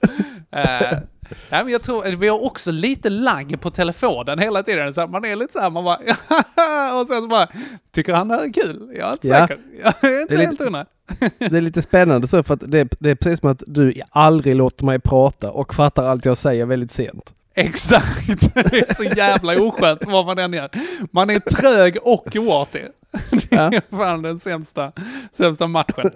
Nej, 1.49 1.63
men 1.63 1.69
jag 1.69 1.81
tror, 1.81 2.03
vi 2.15 2.27
har 2.27 2.43
också 2.43 2.71
lite 2.71 3.09
lagg 3.09 3.61
på 3.61 3.69
telefonen 3.71 4.39
hela 4.39 4.63
tiden. 4.63 4.93
Så 4.93 5.01
att 5.01 5.09
man 5.09 5.25
är 5.25 5.35
lite 5.35 5.53
så 5.53 5.59
här, 5.59 5.69
man 5.69 5.83
bara 5.83 5.95
och 7.01 7.07
sen 7.07 7.21
så 7.21 7.27
bara, 7.27 7.47
tycker 7.91 8.13
han 8.13 8.27
det 8.27 8.35
här 8.35 8.43
är 8.43 8.53
kul? 8.53 8.91
Jag 8.97 9.07
är 9.07 9.11
inte 9.13 9.27
Ja. 9.27 9.47
säker. 9.47 9.59
Jag 9.83 10.11
är 10.11 10.21
inte 10.21 10.35
Det 10.35 10.41
är 10.41 10.45
helt 10.45 10.51
lite- 10.51 10.63
hundra. 10.63 10.85
Det 11.37 11.57
är 11.57 11.61
lite 11.61 11.81
spännande 11.81 12.27
så 12.27 12.43
för 12.43 12.53
att 12.53 12.71
det, 12.71 12.87
det 12.99 13.09
är 13.09 13.15
precis 13.15 13.39
som 13.39 13.49
att 13.49 13.63
du 13.67 13.93
aldrig 14.09 14.55
låter 14.55 14.85
mig 14.85 14.99
prata 14.99 15.51
och 15.51 15.73
fattar 15.73 16.03
allt 16.03 16.25
jag 16.25 16.37
säger 16.37 16.65
väldigt 16.65 16.91
sent. 16.91 17.33
Exakt! 17.55 18.27
Det 18.53 18.89
är 18.89 18.93
så 18.93 19.03
jävla 19.03 19.61
oskönt 19.61 20.05
vad 20.07 20.25
man 20.25 20.39
än 20.39 20.53
gör. 20.53 20.69
Man 21.11 21.29
är 21.29 21.39
trög 21.39 21.97
och 22.01 22.35
oartig. 22.35 22.85
Det 23.49 23.55
är 23.55 23.95
fan 23.97 24.21
den 24.21 24.39
sämsta, 24.39 24.91
sämsta 25.31 25.67
matchen. 25.67 26.11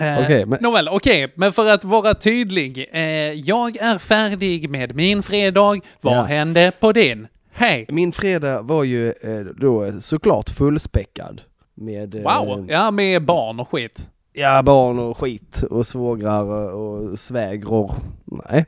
Eh, 0.00 0.18
Okej, 0.24 0.46
men- 0.46 0.58
Nåväl, 0.62 0.88
okej, 0.88 1.32
men 1.36 1.52
för 1.52 1.70
att 1.72 1.84
vara 1.84 2.14
tydlig. 2.14 2.88
Eh, 2.92 3.00
jag 3.32 3.76
är 3.76 3.98
färdig 3.98 4.70
med 4.70 4.94
min 4.96 5.22
fredag. 5.22 5.80
Vad 6.00 6.16
Ja. 6.16 6.22
hände 6.22 6.72
på 6.80 6.92
din? 6.92 7.28
Hej! 7.52 7.86
Min 7.88 8.12
fredag 8.12 8.62
var 8.62 8.84
ju 8.84 9.08
eh, 9.08 9.40
då 9.60 9.92
såklart 10.00 10.50
fullspäckad. 10.50 11.40
Med, 11.74 12.14
eh, 12.14 12.22
Wow! 12.22 12.66
Ja, 12.70 12.90
med 12.90 13.24
barn 13.24 13.60
och 13.60 13.68
skit. 13.70 14.08
Ja, 14.32 14.62
barn 14.62 14.98
och 14.98 15.18
skit 15.18 15.62
och 15.62 15.86
svågrar 15.86 16.72
och 16.72 17.18
svägror. 17.18 17.92
Nej, 18.24 18.66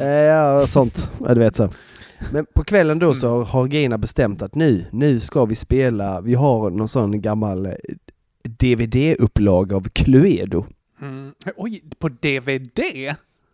eh, 0.00 0.06
ja, 0.06 0.66
sånt. 0.66 1.10
Ja, 1.20 1.34
du 1.34 1.40
vet 1.40 1.56
så. 1.56 1.68
Men 2.32 2.46
på 2.54 2.64
kvällen 2.64 2.98
då 2.98 3.14
så 3.14 3.42
har 3.42 3.66
Gina 3.66 3.98
bestämt 3.98 4.42
att 4.42 4.54
nu, 4.54 4.84
nu 4.92 5.20
ska 5.20 5.44
vi 5.44 5.54
spela, 5.54 6.20
vi 6.20 6.34
har 6.34 6.70
någon 6.70 6.88
sån 6.88 7.20
gammal 7.20 7.66
eh, 7.66 7.72
DVD-upplaga 8.42 9.76
av 9.76 9.88
Cluedo. 9.88 10.66
Mm. 11.02 11.32
Oj, 11.56 11.82
på 11.98 12.08
DVD? 12.08 12.80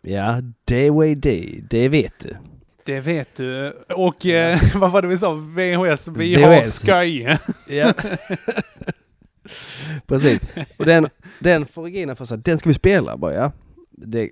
Ja, 0.01 0.41
DVD, 0.65 1.27
det 1.69 1.89
vet 1.89 2.19
du. 2.19 2.35
Det 2.83 2.99
vet 2.99 3.35
du. 3.35 3.71
Och 3.95 4.25
eh, 4.25 4.59
vad 4.75 4.91
var 4.91 5.01
det 5.01 5.07
vi 5.07 5.17
sa? 5.17 5.33
VHS? 5.33 6.07
Vi 6.07 6.35
VHS. 6.35 6.87
har 6.87 7.03
Sky. 7.03 7.27
Ja. 7.67 7.93
Precis. 10.07 10.41
Och 10.77 10.85
den, 10.85 11.09
den 11.39 11.65
får 11.65 11.83
Regina 11.83 12.15
för 12.15 12.25
sig, 12.25 12.37
den 12.37 12.57
ska 12.57 12.69
vi 12.69 12.73
spela 12.73 13.17
bara 13.17 13.33
ja. 13.33 13.51
Det, 13.91 14.29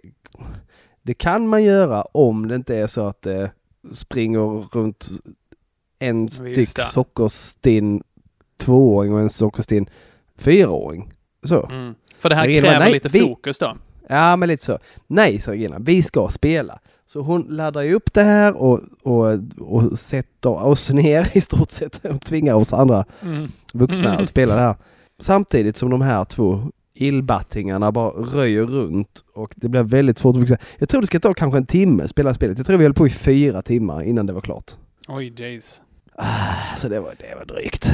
det 1.03 1.13
kan 1.13 1.47
man 1.47 1.63
göra 1.63 2.01
om 2.01 2.47
det 2.47 2.55
inte 2.55 2.76
är 2.78 2.88
så 2.88 3.07
att 3.07 3.22
det 3.22 3.51
springer 3.93 4.39
runt 4.78 5.09
en 5.99 6.30
styck 6.30 6.80
sockerstinn 6.80 8.03
tvååring 8.57 9.13
och 9.13 9.20
en 9.20 9.30
sockerstinn 9.30 9.89
fyraåring. 10.38 11.11
Så. 11.43 11.66
Mm. 11.66 11.95
För 12.18 12.30
det 12.30 12.36
här 12.36 12.45
Regina, 12.45 12.61
kräver 12.68 12.80
nej, 12.80 12.93
lite 12.93 13.09
vi- 13.09 13.20
fokus 13.28 13.59
då. 13.59 13.78
Ja, 14.09 14.36
men 14.36 14.49
lite 14.49 14.63
så. 14.66 14.80
Nej, 15.07 15.39
sa 15.39 15.51
Regina, 15.51 15.80
vi 15.80 16.03
ska 16.03 16.28
spela. 16.32 16.80
Så 17.07 17.22
hon 17.22 17.41
laddar 17.49 17.82
ju 17.82 17.93
upp 17.93 18.13
det 18.13 18.24
här 18.24 18.57
och, 18.57 18.80
och, 19.03 19.39
och 19.57 19.99
sätter 19.99 20.49
oss 20.49 20.89
ner 20.93 21.28
i 21.38 21.41
stort 21.41 21.72
sett 21.72 22.05
och 22.05 22.22
tvingar 22.22 22.53
oss 22.53 22.74
andra 22.74 23.05
Mm. 23.22 23.47
vuxna 23.74 24.09
Mm. 24.09 24.24
att 24.24 24.30
spela 24.30 24.55
det 24.55 24.61
här. 24.61 24.76
Samtidigt 25.20 25.78
som 25.78 25.89
de 25.89 26.01
här 26.01 26.26
två 26.26 26.72
illbattingarna 26.93 27.91
bara 27.91 28.09
röjer 28.09 28.63
runt 28.63 29.24
och 29.34 29.53
det 29.55 29.70
blir 29.70 29.84
väldigt 29.84 30.18
svårt 30.18 30.36
att 30.36 30.41
fixa. 30.41 30.57
Jag 30.78 30.89
tror 30.89 31.01
det 31.01 31.07
ska 31.07 31.20
ta 31.20 31.34
kanske 31.34 31.57
en 31.57 31.66
timme 31.66 32.07
spela 32.07 32.34
spelet. 32.34 32.57
Jag 32.57 32.68
tror 32.68 32.78
vi 32.78 32.84
höll 32.84 32.93
på 32.93 33.07
i 33.07 33.09
fyra 33.09 33.61
timmar 33.61 34.03
innan 34.03 34.26
det 34.26 34.34
var 34.34 34.41
klart. 34.41 34.72
Oj, 35.07 35.34
jeez. 35.38 35.82
Så 36.76 36.89
det 36.89 36.99
var, 36.99 37.13
det 37.20 37.36
var 37.36 37.45
drygt. 37.45 37.91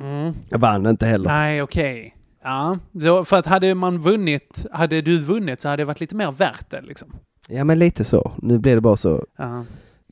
Mm. 0.00 0.34
Jag 0.48 0.58
vann 0.58 0.86
inte 0.86 1.06
heller. 1.06 1.30
Nej, 1.30 1.62
okej. 1.62 2.16
Ja, 2.42 2.78
då, 2.92 3.24
för 3.24 3.38
att 3.38 3.46
hade 3.46 3.74
man 3.74 3.98
vunnit, 3.98 4.66
hade 4.72 5.00
du 5.00 5.18
vunnit 5.18 5.60
så 5.60 5.68
hade 5.68 5.80
det 5.80 5.84
varit 5.84 6.00
lite 6.00 6.14
mer 6.14 6.30
värt 6.30 6.70
det 6.70 6.82
liksom. 6.82 7.08
Ja 7.48 7.64
men 7.64 7.78
lite 7.78 8.04
så. 8.04 8.32
Nu 8.42 8.58
blev 8.58 8.74
det 8.74 8.80
bara 8.80 8.96
så. 8.96 9.24
Ja. 9.36 9.64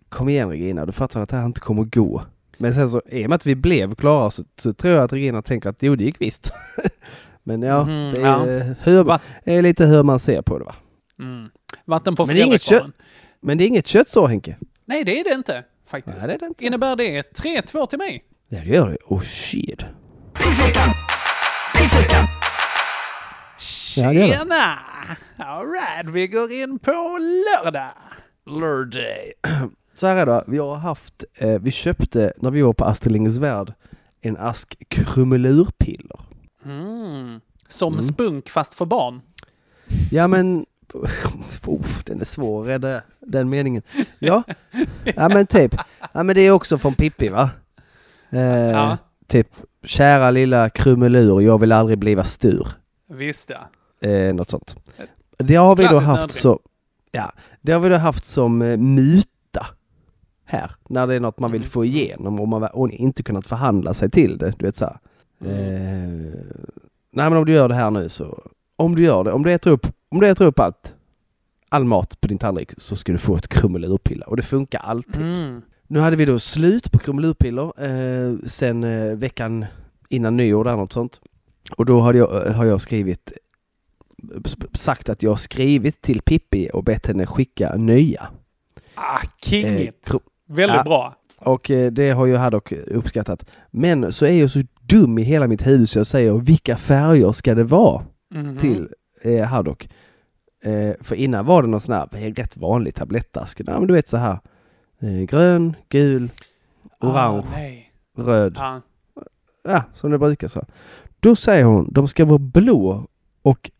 Kom 0.08 0.28
igen 0.28 0.48
Regina, 0.48 0.86
du 0.86 0.92
fattar 0.92 1.22
att 1.22 1.28
det 1.28 1.36
här 1.36 1.46
inte 1.46 1.60
kommer 1.60 1.84
gå. 1.84 2.22
Men 2.60 2.74
sen 2.74 2.90
så, 2.90 3.02
i 3.10 3.24
och 3.26 3.28
med 3.28 3.36
att 3.36 3.46
vi 3.46 3.54
blev 3.54 3.94
klara 3.94 4.30
så, 4.30 4.42
så 4.60 4.72
tror 4.72 4.94
jag 4.94 5.04
att 5.04 5.12
Regina 5.12 5.42
tänker 5.42 5.68
att 5.70 5.82
jo 5.82 5.96
det 5.96 6.04
gick 6.04 6.20
visst. 6.20 6.52
men 7.42 7.62
ja, 7.62 7.84
Mhm, 7.84 8.12
det 8.14 8.20
ja. 8.20 8.46
är, 8.46 8.74
hur, 8.82 9.04
det 9.44 9.54
är 9.54 9.62
lite 9.62 9.86
hur 9.86 10.02
man 10.02 10.18
ser 10.18 10.42
på 10.42 10.58
det 10.58 10.64
va. 10.64 10.74
Mm. 11.18 11.48
Vatten 11.84 12.16
på 12.16 12.26
Men 12.26 12.36
det, 12.36 12.42
är 12.42 12.46
inget 12.46 12.62
kött, 12.62 12.68
fredagskvarnen. 12.68 12.92
men 13.42 13.58
det 13.58 13.64
är 13.64 13.66
inget 13.68 13.86
köttsår 13.86 14.28
Henke. 14.28 14.56
Nej, 14.84 15.04
det 15.04 15.20
är 15.20 15.24
det 15.24 15.34
inte 15.34 15.64
faktiskt. 15.88 16.16
Nej, 16.18 16.26
det 16.28 16.34
är 16.34 16.38
det 16.38 16.46
inte. 16.46 16.64
Innebär 16.64 16.96
det 16.96 17.22
3-2 17.38 17.86
till 17.86 17.98
mig? 17.98 18.24
Ja 18.48 18.58
det 18.60 18.68
gör 18.68 18.88
det. 18.88 18.96
Oh 19.06 19.20
shit. 19.20 19.84
Ja. 23.96 24.12
Tjena! 24.12 24.78
Alright, 25.36 26.06
vi 26.14 26.26
går 26.26 26.52
in 26.52 26.78
på 26.78 27.18
lördag. 27.18 27.90
Lördag. 28.46 29.32
Så 30.00 30.06
här 30.06 30.16
är 30.16 30.26
det, 30.26 30.44
vi 30.46 30.58
har 30.58 30.74
haft, 30.76 31.24
eh, 31.34 31.58
vi 31.60 31.70
köpte 31.70 32.32
när 32.36 32.50
vi 32.50 32.62
var 32.62 32.72
på 32.72 32.84
Astrid 32.84 33.12
Lindgrens 33.12 33.36
Värld 33.38 33.72
en 34.20 34.36
ask 34.36 34.76
krumelurpiller. 34.88 36.20
Mm. 36.64 37.40
Som 37.68 37.92
Mm. 37.92 38.02
spunk 38.04 38.48
fast 38.48 38.74
för 38.74 38.84
barn. 38.84 39.20
Ja 40.10 40.28
men, 40.28 40.66
oh, 41.66 41.86
den 42.04 42.20
är 42.20 42.24
svår 42.24 42.62
rädda 42.62 43.02
den 43.20 43.48
meningen. 43.48 43.82
Ja, 44.18 44.42
ja 45.04 45.28
men 45.28 45.46
typ. 45.46 45.74
Ja 46.12 46.22
men 46.22 46.34
det 46.34 46.40
är 46.40 46.50
också 46.50 46.78
från 46.78 46.94
Pippi 46.94 47.28
va? 47.28 47.50
Eh, 48.30 48.40
Ja. 48.70 48.98
Typ, 49.26 49.48
kära 49.84 50.30
lilla 50.30 50.70
krumelur, 50.70 51.40
jag 51.40 51.58
vill 51.60 51.72
aldrig 51.72 51.98
bliva 51.98 52.24
stur. 52.24 52.68
Visst 53.08 53.50
ja. 53.50 54.08
Eh, 54.08 54.34
något 54.34 54.50
sånt. 54.50 54.76
Det 55.36 55.54
har 55.54 55.76
vi 55.76 55.82
då 55.82 55.88
Klassiskt 55.88 56.08
haft 56.08 56.20
nödrim. 56.20 56.40
så, 56.42 56.60
ja, 57.10 57.32
det 57.60 57.72
har 57.72 57.80
vi 57.80 57.88
då 57.88 57.96
haft 57.96 58.24
som 58.24 58.62
eh, 58.62 58.76
muta 58.76 59.29
här. 60.50 60.70
När 60.88 61.06
det 61.06 61.14
är 61.14 61.20
något 61.20 61.38
man 61.38 61.52
vill 61.52 61.60
Mm. 61.60 61.70
få 61.70 61.84
igenom 61.84 62.40
och 62.40 62.48
man 62.48 62.62
och 62.72 62.90
inte 62.90 63.22
kunnat 63.22 63.46
förhandla 63.46 63.94
sig 63.94 64.10
till 64.10 64.38
det. 64.38 64.54
Du 64.58 64.66
vet 64.66 64.76
så 64.76 64.84
här. 64.84 64.98
Mm. 65.44 65.54
Eh, 66.26 66.32
nej 67.12 67.30
men 67.30 67.36
om 67.36 67.44
du 67.44 67.52
gör 67.52 67.68
det 67.68 67.74
här 67.74 67.90
nu 67.90 68.08
så, 68.08 68.42
om 68.76 68.94
du 68.94 69.02
gör 69.04 69.24
det, 69.24 69.32
om 69.32 69.42
du 69.42 69.52
äter 69.52 69.70
upp, 69.70 69.86
om 70.08 70.20
du 70.20 70.26
äter 70.28 70.46
upp 70.46 70.58
allt, 70.58 70.94
all 71.68 71.84
mat 71.84 72.20
på 72.20 72.28
din 72.28 72.38
tallrik 72.38 72.70
så 72.78 72.96
ska 72.96 73.12
du 73.12 73.18
få 73.18 73.36
ett 73.36 73.48
krumelurpiller 73.48 74.28
och 74.28 74.36
det 74.36 74.42
funkar 74.42 74.78
alltid. 74.80 75.22
Mm. 75.22 75.62
Nu 75.86 75.98
hade 76.00 76.16
vi 76.16 76.24
då 76.24 76.38
slut 76.38 76.92
på 76.92 76.98
krumelurpiller 76.98 77.72
eh, 77.84 78.36
sen 78.46 78.84
eh, 78.84 79.16
veckan 79.16 79.64
innan 80.08 80.36
nyår 80.36 80.64
där 80.64 80.76
något 80.76 80.92
sånt. 80.92 81.20
Och 81.76 81.86
då 81.86 82.00
hade 82.00 82.18
jag, 82.18 82.28
har 82.28 82.64
jag 82.64 82.80
skrivit 82.80 83.32
sagt 84.74 85.08
att 85.08 85.22
jag 85.22 85.30
har 85.30 85.36
skrivit 85.36 86.02
till 86.02 86.20
Pippi 86.22 86.70
och 86.72 86.84
bett 86.84 87.06
henne 87.06 87.26
skicka 87.26 87.76
nya. 87.76 88.28
Ah, 88.94 89.20
kingigt. 89.44 90.10
Eh, 90.10 90.16
Väldigt 90.50 90.76
Ja. 90.76 90.82
bra. 90.84 91.14
Och 91.38 91.70
eh, 91.70 91.92
det 91.92 92.10
har 92.10 92.26
jag 92.26 92.38
Haddock 92.38 92.72
uppskattat. 92.72 93.44
Men 93.70 94.12
så 94.12 94.26
är 94.26 94.32
jag 94.40 94.50
så 94.50 94.62
dum 94.80 95.18
i 95.18 95.22
hela 95.22 95.46
mitt 95.48 95.66
huvud 95.66 95.88
så 95.90 95.98
jag 95.98 96.06
säger 96.06 96.32
vilka 96.32 96.76
färger 96.76 97.32
ska 97.32 97.54
det 97.54 97.64
vara 97.64 98.02
Mhm. 98.34 98.56
till 98.56 98.88
eh, 99.24 99.44
Haddock? 99.44 99.88
Eh, 100.64 100.92
för 101.00 101.14
innan 101.14 101.46
var 101.46 101.62
det 101.62 101.68
någon 101.68 101.80
sån 101.80 101.94
här 101.94 102.06
rätt 102.34 102.56
vanlig 102.56 102.94
tablettask. 102.94 103.60
Ja, 103.66 103.78
men 103.78 103.86
du 103.86 103.94
vet 103.94 104.08
så 104.08 104.16
här 104.16 104.38
eh, 105.00 105.08
grön, 105.20 105.76
gul, 105.88 106.28
orange, 107.00 107.38
Ah, 107.38 107.44
nej. 107.52 107.92
röd. 108.18 108.54
Ja. 108.58 108.80
Ja, 109.64 109.82
som 109.94 110.10
det 110.10 110.18
brukar 110.18 110.48
så. 110.48 110.64
Då 111.20 111.36
säger 111.36 111.64
hon, 111.64 111.92
de 111.92 112.08
ska 112.08 112.24
vara 112.24 112.38
blå 112.38 113.06
och 113.42 113.70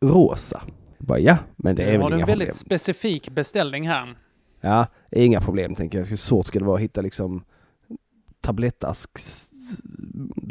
rosa. 0.00 0.62
Jag 0.98 1.06
bara, 1.06 1.18
ja, 1.18 1.36
men 1.56 1.76
det 1.76 1.82
är 1.82 1.92
väl 1.92 2.02
har 2.02 2.10
du 2.10 2.16
inga 2.16 2.22
en 2.24 2.26
väldigt 2.26 2.48
problem. 2.48 2.54
specifik 2.54 3.30
beställning 3.30 3.88
här. 3.88 4.14
Ja, 4.60 4.86
inga 5.12 5.40
problem 5.40 5.74
tänker 5.74 5.98
jag. 5.98 6.04
Hur 6.06 6.16
svårt 6.16 6.46
ska 6.46 6.58
det 6.58 6.64
vara 6.64 6.76
att 6.76 6.82
hitta 6.82 7.00
liksom 7.00 7.44
tablettasks 8.40 9.50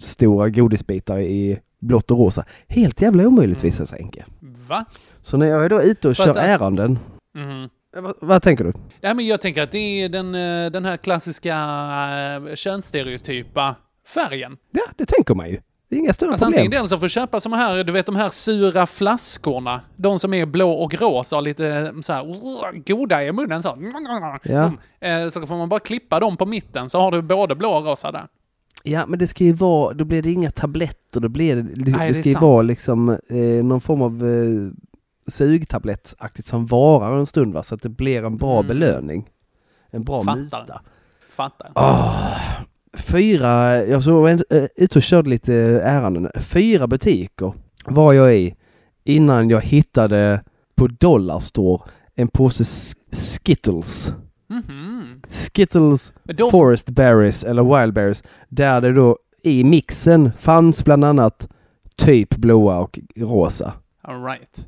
stora 0.02 0.50
godisbitar 0.50 1.20
i 1.20 1.60
blått 1.80 2.12
och 2.12 2.18
rosa. 2.18 2.46
Helt 2.68 3.02
jävla 3.02 3.28
omöjligt 3.28 3.64
visar 3.64 3.86
sig 3.86 4.02
Henke. 4.02 4.26
Va? 4.68 4.86
Så 5.22 5.38
när 5.38 5.46
jag 5.46 5.66
är 5.66 5.70
då 5.70 5.82
ute 5.82 6.10
och 6.10 6.18
För 6.18 6.24
kör 6.24 6.30
alltså- 6.38 6.64
ärenden. 6.66 7.00
Eh, 7.96 8.02
Vad, 8.02 8.14
vad 8.22 8.42
tänker 8.42 8.64
du? 8.64 8.74
Ja, 9.02 9.14
men 9.14 9.28
jag 9.28 9.42
tänker 9.42 9.64
att 9.64 9.72
det 9.72 9.78
är 10.04 10.10
den, 10.10 10.36
eh, 10.36 10.72
den 10.72 10.86
här 10.86 10.98
klassiska 10.98 11.56
äh, 12.50 12.56
könsstereotypa 12.56 13.76
färgen. 14.08 14.58
Ja, 14.72 14.82
det 14.96 15.06
tänker 15.06 15.36
man 15.36 15.50
ju. 15.50 15.58
Det 15.90 15.96
är 15.96 16.00
inga 16.00 16.14
större 16.14 16.32
Alltså 16.32 16.46
problem. 16.46 16.60
antingen 16.60 16.82
den 16.82 16.90
som 16.90 17.00
får 17.00 17.08
köpa 17.08 17.40
som 17.40 17.54
här, 17.54 17.84
du 17.84 17.92
vet 17.94 18.06
de 18.06 18.16
här 18.16 18.30
sura 18.30 18.86
flaskorna. 18.86 19.82
De 19.96 20.20
som 20.20 20.34
är 20.34 20.46
blå 20.46 20.72
och 20.72 20.94
rosa 21.02 21.38
och 21.38 21.44
lite 21.44 21.68
eh, 21.68 22.02
så 22.02 22.14
här 22.14 22.94
goda 22.94 23.24
i 23.24 23.32
munnen 23.32 23.64
så. 23.64 23.78
Ja. 24.44 24.72
Eh, 25.08 25.30
Så 25.30 25.46
får 25.48 25.56
man 25.58 25.70
bara 25.70 25.80
klippa 25.80 26.20
dem 26.20 26.38
på 26.38 26.46
mitten 26.46 26.90
så 26.90 27.00
har 27.00 27.12
du 27.12 27.22
både 27.22 27.56
blå 27.56 27.70
och 27.72 27.86
rosa 27.86 28.12
där. 28.12 28.28
Ja, 28.84 29.06
men 29.08 29.20
det 29.20 29.28
ska 29.28 29.44
ju 29.44 29.54
vara, 29.54 29.94
då 29.94 30.06
blir 30.06 30.22
det 30.22 30.32
inga 30.32 30.52
tabletter, 30.52 31.20
då 31.20 31.30
blir 31.30 31.56
det, 31.56 31.62
det, 31.62 31.92
Nej, 31.98 32.08
det 32.08 32.14
ska 32.14 32.30
ju 32.30 32.34
sant. 32.36 32.44
vara 32.44 32.62
liksom 32.62 33.10
eh, 33.10 33.64
någon 33.66 33.82
form 33.82 34.02
av 34.02 34.12
eh, 34.26 34.72
sugtablettaktigt 35.32 36.48
som 36.48 36.66
varar 36.66 37.18
en 37.20 37.26
stund 37.26 37.54
va, 37.54 37.64
så 37.64 37.76
att 37.76 37.82
det 37.82 37.90
blir 37.90 38.24
en 38.24 38.38
bra 38.38 38.54
Mm. 38.60 38.68
belöning. 38.68 39.30
En 39.92 40.04
bra 40.04 40.24
Fattar. 40.24 40.40
muta. 40.42 40.82
Fattar. 41.36 41.72
Ah, 41.76 42.26
fyra, 42.98 43.86
jag 43.86 44.04
såg 44.04 44.30
eh, 44.30 44.38
ute 44.76 45.00
och 45.00 45.04
körde 45.04 45.30
lite 45.30 45.54
ärenden. 45.84 46.32
Fyra 46.40 46.88
butiker 46.88 47.54
var 47.86 48.14
jag 48.14 48.36
i 48.36 48.56
innan 49.04 49.50
jag 49.50 49.62
hittade 49.62 50.44
på 50.76 50.88
Dollarstore 50.88 51.82
en 52.16 52.28
påse 52.28 52.64
Skittles. 53.12 54.14
Mhm. 54.50 55.22
Skittles 55.30 56.14
Men 56.24 56.36
de- 56.36 56.52
Forest 56.52 56.90
Berries 56.90 57.44
eller 57.44 57.80
Wild 57.82 57.94
Berries. 57.94 58.24
Där 58.50 58.82
det 58.82 58.94
då 58.94 59.18
i 59.44 59.64
mixen 59.64 60.32
fanns 60.40 60.84
bland 60.84 61.06
annat 61.06 61.48
typ 61.98 62.36
blåa 62.36 62.80
och 62.80 63.00
rosa. 63.16 63.74
All 64.02 64.24
right. 64.24 64.68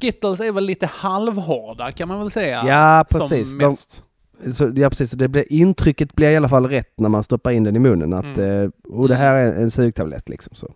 Skittles 0.00 0.40
är 0.40 0.52
väl 0.52 0.64
lite 0.64 0.86
halvhårda 0.86 1.92
kan 1.92 2.08
man 2.08 2.18
väl 2.18 2.30
säga. 2.30 2.64
Ja, 2.66 3.04
precis. 3.10 3.50
Som 3.50 3.58
De- 3.58 3.66
mest. 3.66 4.04
Så, 4.52 4.72
ja 4.76 4.88
precis, 4.90 5.10
det 5.10 5.28
blir, 5.28 5.52
intrycket 5.52 6.14
blir 6.14 6.30
i 6.30 6.36
alla 6.36 6.48
fall 6.48 6.66
rätt 6.68 6.92
när 6.98 7.08
man 7.08 7.22
stoppar 7.24 7.50
in 7.50 7.64
den 7.64 7.76
i 7.76 7.78
munnen. 7.78 8.12
Att, 8.12 8.36
Mm. 8.36 8.62
eh, 8.64 8.70
och 8.92 9.08
det 9.08 9.14
här 9.14 9.34
är 9.34 9.52
en 9.62 9.70
sugtablett 9.70 10.28
liksom. 10.28 10.54
Så. 10.54 10.66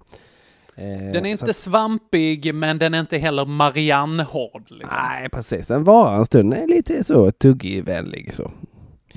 Eh, 0.76 1.12
Den 1.12 1.26
är 1.26 1.30
inte 1.30 1.54
svampig, 1.54 2.54
men 2.54 2.78
den 2.78 2.94
är 2.94 3.00
inte 3.00 3.18
heller 3.18 3.44
Marianne-hård. 3.46 4.62
Liksom. 4.68 4.98
Nej, 5.02 5.28
precis. 5.28 5.66
Den 5.66 5.84
varar 5.84 6.18
en 6.18 6.26
stund. 6.26 6.50
Den 6.52 6.62
är 6.62 6.66
lite 6.66 7.04
så 7.04 7.30
tuggvänlig 7.30 8.34
så. 8.34 8.50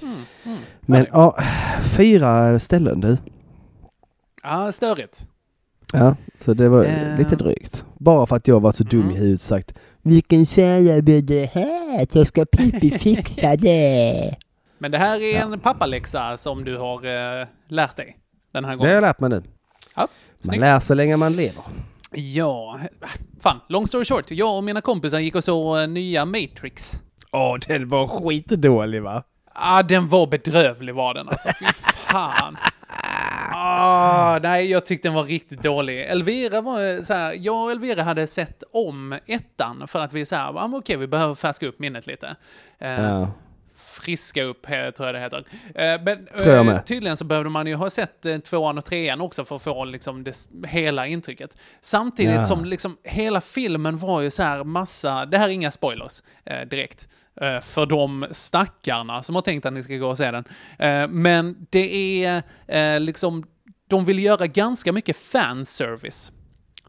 Mm, 0.02 0.14
mm. 0.46 0.58
Men 0.82 1.06
ja, 1.12 1.38
fyra 1.98 2.60
ställen 2.60 3.02
du. 3.02 3.18
Ja, 4.44 4.72
störigt. 4.72 5.28
Ja, 5.94 6.16
så 6.40 6.54
det 6.54 6.70
var 6.70 6.84
Eh. 6.84 7.18
lite 7.18 7.36
drygt. 7.36 7.86
Bara 7.98 8.26
för 8.28 8.36
att 8.36 8.48
jag 8.48 8.60
var 8.60 8.72
så 8.72 8.84
dum 8.84 9.02
Mm. 9.02 9.12
i 9.16 9.18
huvudet 9.20 9.42
sagt 9.42 9.74
Vilken 10.04 10.46
det 11.22 11.46
här? 11.54 12.12
Så 12.14 12.26
ska 12.26 12.46
Pippi 12.46 12.92
fixa 13.00 13.56
det. 13.56 14.36
Men 14.78 14.92
det 14.92 14.98
här 14.98 15.22
är 15.22 15.42
en 15.42 15.60
pappaläxa 15.60 16.38
som 16.38 16.64
du 16.64 16.78
har 16.78 17.06
eh, 17.42 17.48
lärt 17.68 17.96
dig 17.96 18.18
den 18.54 18.66
här 18.66 18.72
Det 18.72 18.78
gången. 18.78 18.90
har 18.90 18.96
jag 18.96 19.02
lärt 19.02 19.20
mig 19.20 19.30
nu. 19.30 19.44
Ja, 19.96 20.08
Man 20.48 20.60
lär 20.60 20.80
sig 20.80 20.96
länge 20.96 21.18
man 21.18 21.34
lever. 21.36 21.64
Ja, 22.14 22.80
fan, 23.42 23.60
long 23.70 23.88
story 23.88 24.06
short. 24.06 24.26
Jag 24.32 24.58
och 24.58 24.64
mina 24.64 24.82
kompisar 24.82 25.20
gick 25.20 25.36
och 25.36 25.44
såg 25.44 25.80
eh, 25.82 25.88
nya 25.88 26.26
Matrix. 26.26 26.94
Åh, 27.32 27.58
den 27.68 27.88
var 27.88 28.08
skitdålig 28.08 29.02
va? 29.02 29.24
Ah, 29.54 29.84
den 29.84 30.08
var 30.08 30.28
bedrövlig 30.28 30.96
var 30.96 31.14
den 31.14 31.30
alltså. 31.30 31.50
Fy 31.60 31.66
fan. 32.12 32.58
Ah, 33.64 34.40
nej, 34.44 34.72
jag 34.72 34.86
tyckte 34.86 35.08
den 35.08 35.16
var 35.16 35.24
riktigt 35.24 35.64
dålig. 35.64 36.02
Elvira 36.02 36.62
var 36.62 36.96
eh, 36.96 37.02
så 37.02 37.14
här, 37.14 37.34
jag 37.40 37.64
och 37.64 37.72
Elvira 37.72 38.04
hade 38.04 38.28
sett 38.28 38.64
om 38.74 39.16
ettan 39.26 39.88
för 39.88 40.00
att 40.02 40.14
vi 40.14 40.26
så 40.26 40.36
här, 40.36 40.50
ah, 40.58 40.70
okej, 40.74 40.98
vi 40.98 41.08
behöver 41.08 41.36
färska 41.36 41.68
upp 41.68 41.80
minnet 41.80 42.08
lite. 42.08 42.36
Eh, 42.80 42.92
Ja. 43.02 43.32
Friska 43.76 44.44
upp, 44.44 44.70
eh, 44.70 44.90
tror 44.92 45.08
jag 45.08 45.16
det 45.16 45.20
heter. 45.20 45.46
Eh, 45.76 46.02
men 46.04 46.28
eh, 46.68 46.82
tydligen 46.84 47.18
så 47.18 47.26
behövde 47.26 47.50
man 47.50 47.68
ju 47.68 47.76
ha 47.76 47.90
sett 47.90 48.26
eh, 48.26 48.38
tvåan 48.38 48.78
och 48.78 48.86
trean 48.86 49.22
också 49.22 49.46
för 49.46 49.56
att 49.56 49.62
få 49.62 49.86
liksom 49.86 50.24
det, 50.24 50.48
hela 50.68 51.08
intrycket. 51.08 51.58
Samtidigt 51.82 52.36
Ja. 52.36 52.46
som 52.46 52.66
liksom 52.66 52.98
hela 53.04 53.42
filmen 53.42 53.98
var 53.98 54.22
ju 54.22 54.32
så 54.32 54.44
här 54.44 54.64
massa, 54.64 55.26
det 55.26 55.38
här 55.38 55.48
är 55.50 55.52
inga 55.54 55.72
spoilers 55.72 56.24
direkt, 56.70 57.10
för 57.62 57.86
de 57.86 58.26
stackarna 58.32 59.24
som 59.24 59.36
har 59.36 59.42
tänkt 59.42 59.66
att 59.66 59.74
ni 59.74 59.84
ska 59.84 59.94
gå 59.96 60.08
och 60.08 60.18
se 60.18 60.32
den. 60.32 60.44
Men 61.10 61.68
det 61.70 62.26
är 62.26 63.00
liksom, 63.00 63.44
de 63.92 64.06
vill 64.06 64.20
göra 64.24 64.48
ganska 64.48 64.92
mycket 64.92 65.18
fanservice 65.18 66.32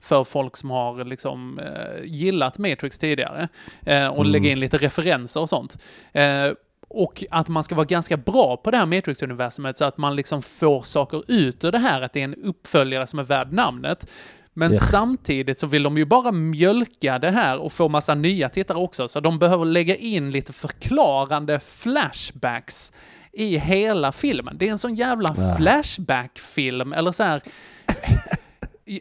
för 0.01 0.25
folk 0.25 0.57
som 0.57 0.71
har 0.71 1.05
liksom 1.05 1.59
eh, 1.59 2.05
gillat 2.05 2.59
Matrix 2.59 2.99
tidigare 2.99 3.49
eh, 3.87 4.07
och 4.07 4.25
lägga 4.25 4.51
in 4.51 4.61
lite 4.61 4.77
referenser 4.77 5.41
och 5.41 5.49
sånt. 5.49 5.79
Eh, 6.13 6.49
och 6.89 7.25
att 7.31 7.49
man 7.49 7.65
ska 7.65 7.75
vara 7.75 7.87
ganska 7.87 8.17
bra 8.17 8.57
på 8.57 8.71
det 8.71 8.77
här 8.77 8.87
Matrix-universumet 8.87 9.79
så 9.79 9.85
att 9.85 9.99
man 9.99 10.17
liksom 10.17 10.43
får 10.43 10.83
saker 10.83 11.23
ut 11.29 11.65
ur 11.65 11.73
det 11.73 11.79
här, 11.79 12.03
att 12.03 12.13
det 12.13 12.21
är 12.21 12.25
en 12.25 12.35
uppföljare 12.35 13.07
som 13.07 13.19
är 13.19 13.23
värd 13.23 13.53
namnet. 13.53 14.07
Men 14.55 14.73
Ja. 14.73 14.79
samtidigt 14.79 15.61
så 15.61 15.67
vill 15.67 15.83
de 15.83 15.99
ju 15.99 16.05
bara 16.05 16.33
mjölka 16.33 17.19
det 17.19 17.31
här 17.31 17.59
och 17.59 17.73
få 17.73 17.89
massa 17.89 18.15
nya 18.15 18.49
tittare 18.49 18.79
också, 18.79 19.09
så 19.09 19.21
de 19.21 19.39
behöver 19.39 19.65
lägga 19.65 19.97
in 19.97 20.31
lite 20.31 20.53
förklarande 20.53 21.61
flashbacks 21.61 22.93
i 23.33 23.59
hela 23.59 24.13
filmen. 24.13 24.57
Det 24.59 24.69
är 24.69 24.73
en 24.73 24.79
sån 24.79 24.95
jävla 24.95 25.35
Ja. 25.37 25.55
flashback-film, 25.59 26.93
eller 26.93 27.13
så 27.13 27.23
här... 27.23 27.43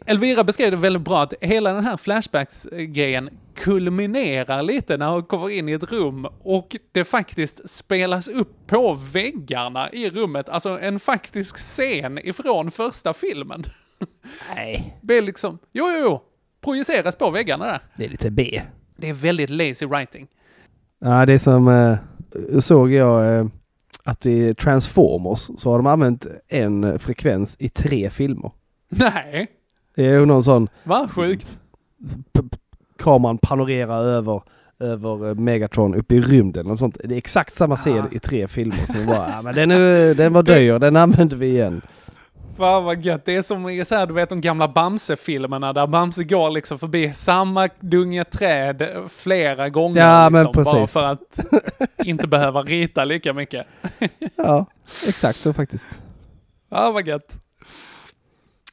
Elvira 0.06 0.44
beskrev 0.44 0.70
det 0.70 0.76
väldigt 0.76 1.02
bra, 1.02 1.22
att 1.22 1.34
hela 1.40 1.72
den 1.72 1.84
här 1.84 1.96
Flashbacks-grejen 1.96 3.30
kulminerar 3.54 4.62
lite 4.62 4.96
när 4.96 5.10
hon 5.10 5.22
kommer 5.22 5.50
in 5.50 5.68
i 5.68 5.72
ett 5.72 5.92
rum 5.92 6.26
och 6.42 6.76
det 6.92 7.04
faktiskt 7.04 7.68
spelas 7.70 8.28
upp 8.28 8.66
på 8.66 8.94
väggarna 9.12 9.90
i 9.90 10.10
rummet, 10.10 10.48
alltså 10.48 10.78
en 10.80 11.00
faktisk 11.00 11.56
scen 11.56 12.18
ifrån 12.18 12.70
första 12.70 13.12
filmen. 13.14 13.64
Nej. 14.54 14.96
Det 15.00 15.18
är 15.18 15.22
liksom, 15.22 15.58
jo, 15.72 15.84
jo, 15.90 15.98
jo, 16.04 16.20
projiceras 16.64 17.16
på 17.16 17.30
väggarna 17.30 17.66
där. 17.66 17.80
Det 17.96 18.04
är 18.04 18.08
lite 18.08 18.30
B. 18.30 18.62
Det 18.96 19.08
är 19.08 19.14
väldigt 19.14 19.50
lazy 19.50 19.86
writing. 19.86 20.26
Ja, 21.00 21.26
det 21.26 21.32
är 21.32 21.38
som 21.38 21.68
eh, 21.68 21.96
såg 22.60 22.92
jag 22.92 23.38
eh, 23.38 23.46
att 24.04 24.26
i 24.26 24.54
Transformers 24.54 25.50
så 25.58 25.70
har 25.70 25.76
de 25.78 25.86
använt 25.86 26.26
en 26.48 26.98
frekvens 26.98 27.56
i 27.58 27.68
tre 27.68 28.10
filmer. 28.10 28.50
Nej, 28.88 29.46
Det 29.96 30.06
är 30.06 30.18
ju 30.20 30.26
någon 30.26 30.42
sån 30.42 30.68
vad 30.84 31.10
sjukt. 31.10 31.58
kameran 32.98 33.38
panorerar 33.38 34.02
över 34.02 34.42
över 34.80 35.28
eh, 35.28 35.34
Megatron 35.34 35.94
upp 35.94 36.12
i 36.12 36.20
rymden 36.20 36.66
och 36.70 36.78
sånt. 36.78 36.96
Det 37.04 37.14
är 37.14 37.18
exakt 37.18 37.54
samma 37.54 37.76
scen 37.76 38.04
i 38.12 38.18
tre 38.18 38.48
filmer. 38.48 38.86
Så 38.86 39.06
bara, 39.06 39.30
ja, 39.30 39.42
men 39.42 39.54
den, 39.54 39.70
är, 39.70 40.14
den 40.14 40.32
var 40.32 40.42
dyr, 40.42 40.78
den 40.78 40.96
använder 40.96 41.36
vi 41.36 41.46
igen. 41.46 41.80
Fan 42.56 42.84
vad 42.84 43.04
gött. 43.04 43.24
Det 43.24 43.36
är 43.36 43.42
som 43.42 43.84
så 43.84 43.94
här, 43.94 44.06
du 44.06 44.14
vet 44.14 44.28
de 44.28 44.40
gamla 44.40 44.68
Bamse-filmerna 44.68 45.72
där 45.72 45.86
Bamse 45.86 46.24
går 46.24 46.50
liksom 46.50 46.78
förbi 46.78 47.12
samma 47.14 47.68
dunge 47.80 48.24
träd 48.24 48.88
flera 49.08 49.68
gånger. 49.68 50.00
Ja, 50.00 50.30
men 50.30 50.44
liksom, 50.44 50.64
Bara 50.64 50.74
precis. 50.74 50.92
för 50.92 51.12
att 51.12 51.40
inte 52.04 52.26
behöva 52.26 52.62
rita 52.62 53.04
lika 53.04 53.32
mycket. 53.32 53.66
Ja, 54.36 54.66
exakt 55.08 55.38
så 55.38 55.52
faktiskt. 55.52 55.86
Ja, 56.70 56.90
vad 56.92 57.06
gött. 57.06 57.38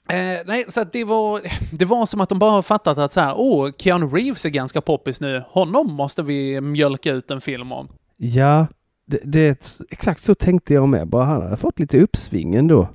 Eh, 0.10 0.40
nej, 0.46 0.66
så 0.68 0.84
det 0.92 1.04
var, 1.04 1.42
det 1.72 1.86
var 1.86 2.06
som 2.06 2.22
att 2.22 2.30
de 2.30 2.40
bara 2.40 2.62
fattat 2.62 2.98
att 2.98 3.14
så 3.14 3.20
här, 3.22 3.34
åh, 3.38 3.70
Keanu 3.78 4.06
Reeves 4.06 4.46
är 4.46 4.50
ganska 4.50 4.82
poppis 4.82 5.22
nu. 5.22 5.44
Honom 5.50 5.94
måste 5.94 6.24
vi 6.24 6.62
mjölka 6.62 7.12
ut 7.12 7.32
en 7.32 7.42
film 7.42 7.72
om. 7.72 7.88
Ja, 8.18 8.68
det, 9.08 9.20
det 9.24 9.80
exakt 9.90 10.22
så 10.22 10.36
tänkte 10.36 10.74
jag 10.74 10.90
med. 10.90 11.08
Bara 11.08 11.26
han 11.26 11.50
har 11.50 11.58
fått 11.58 11.80
lite 11.80 12.00
uppsving 12.00 12.56
ändå. 12.56 12.88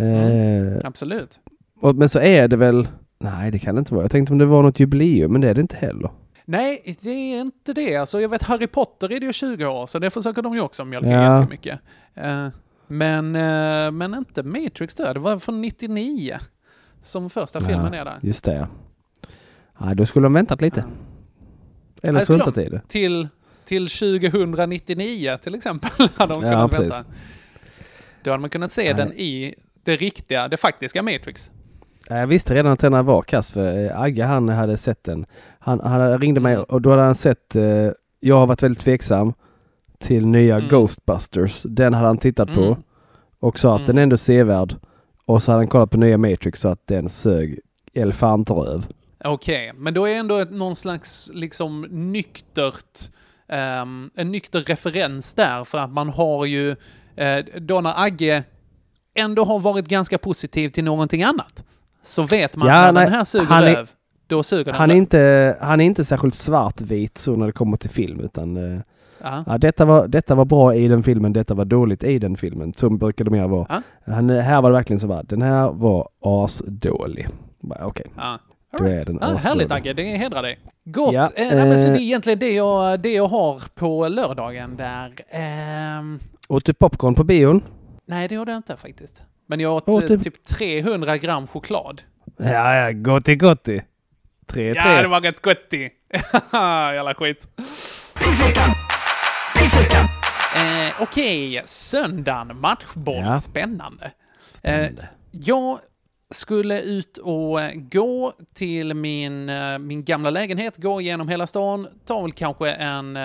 Eh, 0.00 0.80
Absolut. 0.84 1.40
och, 1.80 1.96
men 1.96 2.08
så 2.08 2.18
är 2.20 2.48
det 2.48 2.56
väl... 2.56 2.88
Nej, 3.18 3.50
det 3.50 3.58
kan 3.58 3.74
det 3.74 3.78
inte 3.78 3.94
vara. 3.94 4.04
Jag 4.04 4.10
tänkte 4.10 4.32
om 4.32 4.38
det 4.38 4.46
var 4.46 4.62
något 4.62 4.80
jubileum, 4.80 5.32
men 5.32 5.40
det 5.40 5.48
är 5.50 5.54
det 5.54 5.60
inte 5.60 5.76
heller. 5.76 6.10
Nej, 6.44 6.96
det 7.00 7.10
är 7.10 7.40
inte 7.40 7.72
det. 7.72 7.96
Alltså, 7.96 8.20
jag 8.20 8.28
vet 8.28 8.42
Harry 8.42 8.66
Potter 8.66 9.12
är 9.12 9.20
det 9.20 9.26
ju 9.26 9.32
20 9.32 9.66
år, 9.66 9.86
så 9.86 9.98
det 9.98 10.10
försöker 10.10 10.42
de 10.42 10.54
ju 10.54 10.60
också 10.60 10.84
mjölka 10.84 11.08
Ja. 11.10 11.20
ganska 11.22 11.50
mycket. 11.50 11.78
Eh, 12.14 12.48
men, 12.86 13.36
eh, 13.36 13.90
men 13.90 14.14
inte 14.14 14.42
Matrix 14.42 14.94
då. 14.94 15.12
Det 15.12 15.20
var 15.20 15.38
från 15.38 15.60
99 15.60 16.38
som 17.02 17.30
första 17.30 17.60
filmen 17.60 17.94
är 17.94 18.04
där. 18.04 18.18
Just 18.22 18.44
det, 18.44 18.54
ja. 18.54 18.66
Nej, 19.78 19.94
då 19.96 20.06
skulle 20.06 20.24
de 20.24 20.32
väntat 20.32 20.60
lite. 20.60 20.84
Eller 22.02 22.12
Nej, 22.12 22.24
skulle 22.24 22.40
struntat 22.40 22.64
i 22.66 22.68
det. 22.68 22.80
Till, 22.88 23.28
till 23.64 23.88
2099 23.88 25.38
till 25.42 25.54
exempel 25.54 25.90
hade 26.16 26.34
de 26.34 26.42
Ja, 26.42 26.50
kunnat 26.52 26.70
precis. 26.70 26.92
vänta. 26.94 27.10
Då 28.22 28.30
hade 28.30 28.40
man 28.40 28.50
kunnat 28.50 28.72
se 28.72 28.82
Nej. 28.82 28.94
den 28.94 29.12
i 29.12 29.54
det 29.84 29.96
riktiga, 29.96 30.48
det 30.48 30.56
faktiska 30.56 31.02
Matrix. 31.02 31.50
Jag 32.08 32.26
visste 32.26 32.54
redan 32.54 32.72
att 32.72 32.78
den 32.80 32.92
här 32.94 33.02
var 33.02 33.22
kass 33.22 33.52
för 33.52 33.84
eh, 33.84 34.00
Agge 34.00 34.24
han 34.24 34.48
hade 34.48 34.76
sett 34.76 35.04
den. 35.04 35.26
Han, 35.58 35.80
han 35.80 36.18
ringde 36.18 36.40
mig 36.40 36.58
och 36.58 36.82
då 36.82 36.90
hade 36.90 37.02
han 37.02 37.14
sett, 37.14 37.56
eh, 37.56 37.88
jag 38.20 38.36
har 38.36 38.46
varit 38.46 38.62
väldigt 38.62 38.80
tveksam 38.80 39.32
till 39.98 40.26
nya 40.26 40.56
Mm. 40.56 40.68
Ghostbusters. 40.68 41.62
Den 41.62 41.94
hade 41.94 42.06
han 42.06 42.18
tittat 42.18 42.54
på 42.54 42.62
Mm. 42.64 42.78
och 43.40 43.58
sa 43.58 43.74
att 43.74 43.80
Mm. 43.80 43.86
den 43.86 43.98
är 43.98 44.02
ändå 44.02 44.16
sevärd. 44.16 44.76
Och 45.26 45.42
så 45.42 45.50
hade 45.52 45.60
han 45.60 45.68
kollat 45.68 45.90
på 45.90 45.96
nya 45.98 46.18
Matrix 46.18 46.60
så 46.60 46.68
att 46.68 46.86
den 46.86 47.08
sög 47.08 47.58
elefantröv. 47.94 48.86
Okej, 49.24 49.72
men 49.76 49.94
då 49.94 50.06
är 50.08 50.18
ändå 50.18 50.38
ett, 50.38 50.50
någon 50.50 50.74
slags 50.76 51.30
liksom 51.34 51.86
nyktert, 51.90 53.10
ehm, 53.48 54.10
en 54.14 54.30
nykter 54.30 54.60
referens 54.60 55.34
där 55.34 55.64
för 55.64 55.78
att 55.78 55.90
man 55.92 56.08
har 56.08 56.44
ju, 56.46 56.70
eh, 57.16 57.44
då 57.60 57.80
när 57.80 58.04
Agge 58.04 58.42
ändå 59.20 59.44
har 59.44 59.58
varit 59.58 59.88
ganska 59.88 60.18
positiv 60.18 60.68
till 60.68 60.84
någonting 60.84 61.22
annat, 61.22 61.64
så 62.04 62.22
vet 62.22 62.56
man 62.56 62.68
Ja, 62.68 62.74
att 62.74 62.84
när 62.84 62.92
nej, 62.92 63.04
den 63.04 63.12
här 63.14 63.24
suger 63.24 63.46
han 63.46 63.64
är- 63.64 63.72
löv, 63.72 63.90
då 64.26 64.42
suger 64.42 64.64
den 64.64 64.74
Han 64.74 64.90
är, 64.90 64.94
inte, 64.94 65.56
han 65.60 65.80
är 65.80 65.84
inte 65.84 66.04
särskilt 66.04 66.34
svartvit 66.34 67.18
så 67.18 67.36
när 67.36 67.46
det 67.46 67.52
kommer 67.52 67.76
till 67.76 67.90
film 67.90 68.20
utan 68.20 68.56
eh, 68.56 68.80
Ja. 69.22 69.44
ja, 69.46 69.58
detta, 69.58 69.84
var, 69.84 70.08
detta 70.08 70.34
var 70.34 70.44
bra 70.44 70.74
i 70.74 70.88
den 70.88 71.02
filmen, 71.02 71.32
detta 71.32 71.54
var 71.54 71.64
dåligt 71.64 72.04
i 72.04 72.18
den 72.18 72.36
filmen. 72.36 72.72
Så 72.72 72.90
brukar 72.90 73.24
det 73.24 73.30
mer 73.30 73.48
vara. 73.48 73.66
Ja. 73.68 74.12
Han, 74.14 74.30
här 74.30 74.62
var 74.62 74.70
det 74.70 74.76
verkligen 74.76 75.00
så 75.00 75.06
var 75.06 75.22
den 75.22 75.42
här 75.42 75.72
var 75.72 76.08
asdålig. 76.24 77.28
Okej, 77.80 78.06
Ja. 78.16 78.38
då 78.72 78.78
All 78.78 78.86
är 78.90 78.94
right. 78.94 79.06
den 79.06 79.18
Ja, 79.20 79.26
härligt. 79.26 79.72
Agge, 79.72 79.92
det 79.92 80.02
hedrar 80.04 80.42
dig. 80.42 80.58
Gott! 80.84 81.14
Ja, 81.14 81.24
eh, 81.34 81.56
nej, 81.56 81.68
men 81.68 81.78
så 81.78 81.88
eh, 81.88 81.92
det 81.92 81.98
är 82.00 82.02
egentligen 82.02 82.38
det 82.38 82.52
jag, 82.52 83.00
det 83.00 83.12
jag 83.14 83.28
har 83.28 83.62
på 83.74 84.08
lördagen 84.08 84.76
där. 84.76 85.14
Ehm, 85.30 86.18
Åt 86.48 86.64
du 86.64 86.72
popcorn 86.74 87.14
på 87.14 87.24
bion? 87.24 87.62
Nej, 88.10 88.28
det 88.28 88.34
gjorde 88.34 88.52
jag 88.52 88.58
inte 88.58 88.76
faktiskt. 88.76 89.22
Men 89.46 89.60
jag 89.60 89.74
åt 89.74 89.88
Åt 89.88 90.02
eh, 90.02 90.08
du- 90.08 90.18
typ 90.18 90.44
300 90.44 91.18
gram 91.18 91.46
choklad. 91.46 92.02
Ja, 92.36 92.74
ja, 92.74 92.92
gotti 92.92 93.36
gotti. 93.36 93.82
Tre, 94.46 94.68
Ja, 94.74 94.82
tre. 94.82 95.02
det 95.02 95.08
var 95.08 95.42
gott 95.42 95.72
i. 95.72 95.90
Jävla 96.94 97.14
skit. 97.14 97.48
Eh, 100.56 101.02
Okej, 101.02 101.62
söndagen, 101.66 102.60
matchboll, 102.60 103.16
Ja. 103.24 103.38
spännande. 103.38 104.10
Eh, 104.62 104.86
jag 105.30 105.78
skulle 106.34 106.80
ut 106.80 107.18
och 107.18 107.60
eh, 107.62 107.72
gå 107.74 108.32
till 108.54 108.94
min, 108.94 109.48
eh, 109.48 109.78
min 109.78 110.04
gamla 110.04 110.30
lägenhet, 110.30 110.76
gå 110.76 111.00
igenom 111.00 111.28
hela 111.28 111.46
stan, 111.46 111.88
tar 112.06 112.22
väl 112.22 112.32
kanske 112.32 112.70
en 112.72 113.18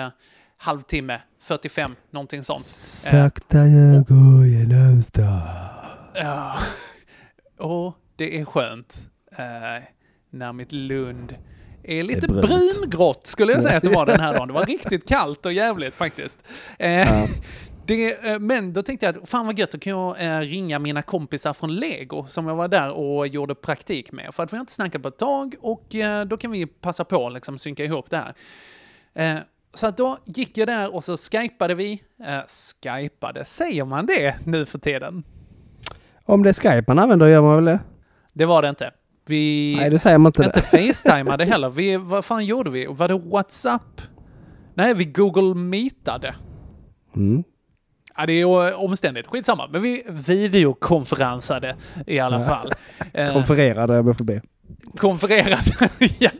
halvtimme, 0.56 1.20
45, 1.42 1.94
någonting 2.10 2.44
sånt. 2.44 2.64
Sakta 2.64 3.58
jag 3.58 4.04
går 4.06 4.45
genom 4.70 5.02
stan. 5.02 5.40
Ja, 6.14 6.58
och 7.58 7.94
det 8.16 8.38
är 8.40 8.44
skönt 8.44 9.08
eh, 9.38 9.84
när 10.30 10.52
mitt 10.52 10.72
Lund 10.72 11.34
är 11.82 12.02
lite 12.02 12.28
brunt. 12.28 12.46
brungrått 12.46 13.26
skulle 13.26 13.52
jag 13.52 13.62
säga 13.62 13.76
att 13.76 13.82
det 13.82 13.88
var 13.90 14.06
den 14.06 14.20
här 14.20 14.32
dagen. 14.38 14.48
Det 14.48 14.54
var 14.54 14.64
riktigt 14.66 15.08
kallt 15.08 15.46
och 15.46 15.52
jävligt 15.52 15.94
faktiskt. 15.94 16.38
Eh, 16.78 16.90
Ja. 16.90 17.26
Det, 17.88 18.26
eh, 18.26 18.38
men 18.38 18.72
då 18.72 18.82
tänkte 18.82 19.06
jag 19.06 19.18
att 19.18 19.28
fan 19.28 19.46
vad 19.46 19.58
gött, 19.58 19.72
då 19.72 19.78
kan 19.78 19.92
jag 19.92 20.42
ringa 20.42 20.78
mina 20.78 21.02
kompisar 21.02 21.52
från 21.52 21.74
Lego 21.76 22.26
som 22.28 22.46
jag 22.46 22.54
var 22.54 22.68
där 22.68 22.90
och 22.90 23.26
gjorde 23.26 23.54
praktik 23.54 24.12
med. 24.12 24.34
För 24.34 24.42
att 24.42 24.52
vi 24.52 24.56
har 24.56 24.60
inte 24.60 24.72
snackat 24.72 25.02
på 25.02 25.08
ett 25.08 25.18
tag 25.18 25.54
och 25.60 25.86
då 26.26 26.36
kan 26.36 26.50
vi 26.50 26.66
passa 26.66 27.04
på 27.04 27.26
att 27.26 27.32
liksom 27.32 27.58
synka 27.58 27.84
ihop 27.84 28.10
det 28.10 28.16
här. 28.16 29.44
Eh, 29.76 29.78
så 29.78 29.86
att 29.86 29.96
då 29.96 30.18
gick 30.24 30.58
jag 30.58 30.68
där 30.68 30.94
och 30.94 31.04
så 31.04 31.16
skypade 31.16 31.74
vi. 31.74 32.02
Eh, 32.24 32.40
skypade, 32.82 33.44
säger 33.44 33.84
man 33.84 34.06
det 34.06 34.34
nu 34.46 34.66
för 34.66 34.78
tiden? 34.78 35.24
Om 36.24 36.42
det 36.42 36.48
är 36.48 36.54
Skype 36.54 36.84
man 36.86 36.98
använder 36.98 37.26
gör 37.26 37.42
man 37.42 37.56
väl 37.56 37.64
det? 37.64 37.80
Det 38.32 38.46
var 38.46 38.62
det 38.62 38.68
inte. 38.68 38.90
Vi... 39.28 39.76
Nej, 39.78 39.90
det 39.90 39.98
säger 39.98 40.18
man 40.18 40.28
inte. 40.28 40.44
Inte 40.44 40.62
facetimade 40.62 41.44
heller. 41.44 41.70
Vi, 41.70 41.96
vad 41.96 42.24
fan 42.24 42.44
gjorde 42.44 42.70
vi? 42.70 42.86
Var 42.86 43.08
det 43.08 43.18
WhatsApp? 43.18 44.02
Nej, 44.74 44.94
vi 44.94 45.04
Google 45.04 45.54
Meetade. 45.54 46.34
Mm. 47.16 47.44
Ja, 48.16 48.26
det 48.26 48.32
är 48.32 48.36
ju 48.36 48.74
omständigt. 48.74 49.26
Skitsamma. 49.26 49.68
Men 49.72 49.82
vi 49.82 50.02
videokonferensade 50.08 51.76
i 52.06 52.18
alla 52.18 52.40
fall. 52.40 52.72
Eh, 53.12 53.32
Konfererade 53.32 53.94
jag 53.94 54.16
får 54.18 54.24
be. 54.24 54.42
Konfererade. 54.96 55.90
Jag 56.18 56.32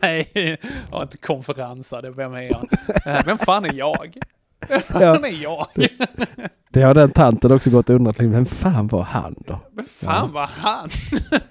har 0.91 1.01
inte 1.03 1.17
konferensade. 1.17 2.11
Vem 2.11 2.33
är 2.33 2.41
jag? 2.41 2.67
Eh, 3.05 3.25
Vem 3.25 3.37
fan 3.37 3.65
är 3.65 3.73
jag? 3.73 4.17
Vem 4.67 4.81
fan 4.81 5.25
är 5.25 5.43
jag? 5.43 5.67
Det 6.69 6.81
har 6.83 6.93
den 6.93 7.11
tanten 7.11 7.51
också 7.51 7.69
gått 7.69 7.89
och 7.89 7.95
undrat, 7.95 8.19
vem 8.19 8.45
fan 8.45 8.87
var 8.87 9.01
han 9.03 9.35
då? 9.47 9.59
Vem 9.71 9.85
fan 9.85 10.31
var 10.33 10.45
han? 10.53 10.89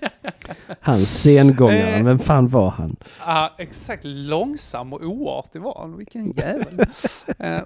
Han 0.80 0.98
sengångaren, 0.98 2.04
vem 2.04 2.18
fan 2.18 2.48
var 2.48 2.70
han? 2.70 2.96
Ja, 3.26 3.54
exakt. 3.58 4.04
Långsam 4.04 4.92
och 4.92 5.02
oartig 5.02 5.60
var 5.62 5.76
han. 5.80 5.96
Vilken 5.96 6.32
jävel. 6.32 6.80
Eh, 7.38 7.60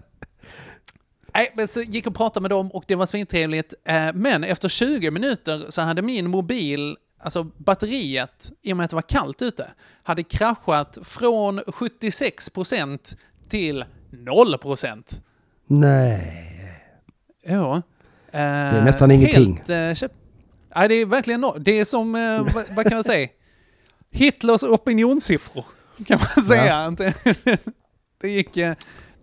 Nej, 1.35 1.53
men 1.57 1.69
så 1.69 1.81
gick 1.81 2.07
och 2.07 2.15
pratade 2.15 2.43
med 2.43 2.51
dem 2.51 2.71
och 2.71 2.85
det 2.87 2.95
var 2.95 3.07
svintrevligt. 3.07 3.75
Eh, 3.85 4.09
Men 4.15 4.45
efter 4.45 4.69
20 4.69 5.11
minuter 5.11 5.67
så 5.69 5.83
hade 5.83 6.03
min 6.03 6.31
mobil, 6.31 6.97
alltså 7.23 7.45
batteriet, 7.45 8.53
i 8.63 8.73
och 8.73 8.77
med 8.77 8.85
att 8.85 8.91
det 8.91 8.97
var 8.97 9.03
kallt 9.03 9.43
ute, 9.43 9.67
hade 10.03 10.23
kraschat 10.23 10.99
från 11.03 11.61
76% 11.61 13.17
till 13.49 13.85
0%. 14.13 15.21
Nej. 15.67 16.47
Ja. 17.45 17.83
Det 18.33 18.39
är 18.39 18.85
nästan 18.85 19.11
ingenting. 19.11 19.63
Helt, 19.69 20.03
eh. 20.03 20.09
Nej, 20.75 20.89
det 20.89 20.95
är 20.95 21.07
verkligen 21.07 21.41
no... 21.41 21.59
Det 21.59 21.79
är 21.81 21.85
som, 21.85 22.15
eh, 22.15 22.55
vad, 22.55 22.65
vad 22.77 22.87
kan 22.87 22.95
man 22.95 23.05
säga? 23.05 23.29
Hitlers 24.11 24.63
opinionssiffror, 24.63 25.65
kan 26.07 26.21
man 26.37 26.45
säga. 26.45 26.87
Inte- 26.87 27.15
det, 28.21 28.31
gick, 28.31 28.57
eh, 28.57 28.75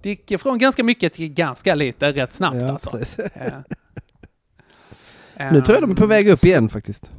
det 0.02 0.10
gick 0.10 0.40
från 0.42 0.58
ganska 0.58 0.84
mycket 0.84 1.14
till 1.14 1.34
ganska 1.34 1.76
lite 1.76 2.12
rätt 2.12 2.34
snabbt 2.34 2.56
Ja, 2.62 2.72
alltså. 2.72 3.00
Eh, 5.36 5.52
Nu 5.52 5.62
tror 5.62 5.76
jag 5.76 5.84
de 5.84 5.92
är 5.92 5.96
på 5.96 6.06
väg 6.06 6.28
upp 6.30 6.44
igen 6.44 6.70
faktiskt. 6.70 7.12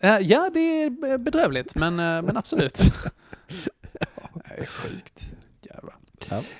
Eh, 0.00 0.18
Ja, 0.18 0.50
det 0.54 0.82
är 0.82 1.18
bedrövligt, 1.18 1.74
men, 1.74 2.00
eh, 2.00 2.22
men 2.22 2.36
absolut. 2.36 2.78
Det 4.44 4.62
är 4.62 4.66
sjukt. 4.66 5.32
Jävlar. 5.62 5.94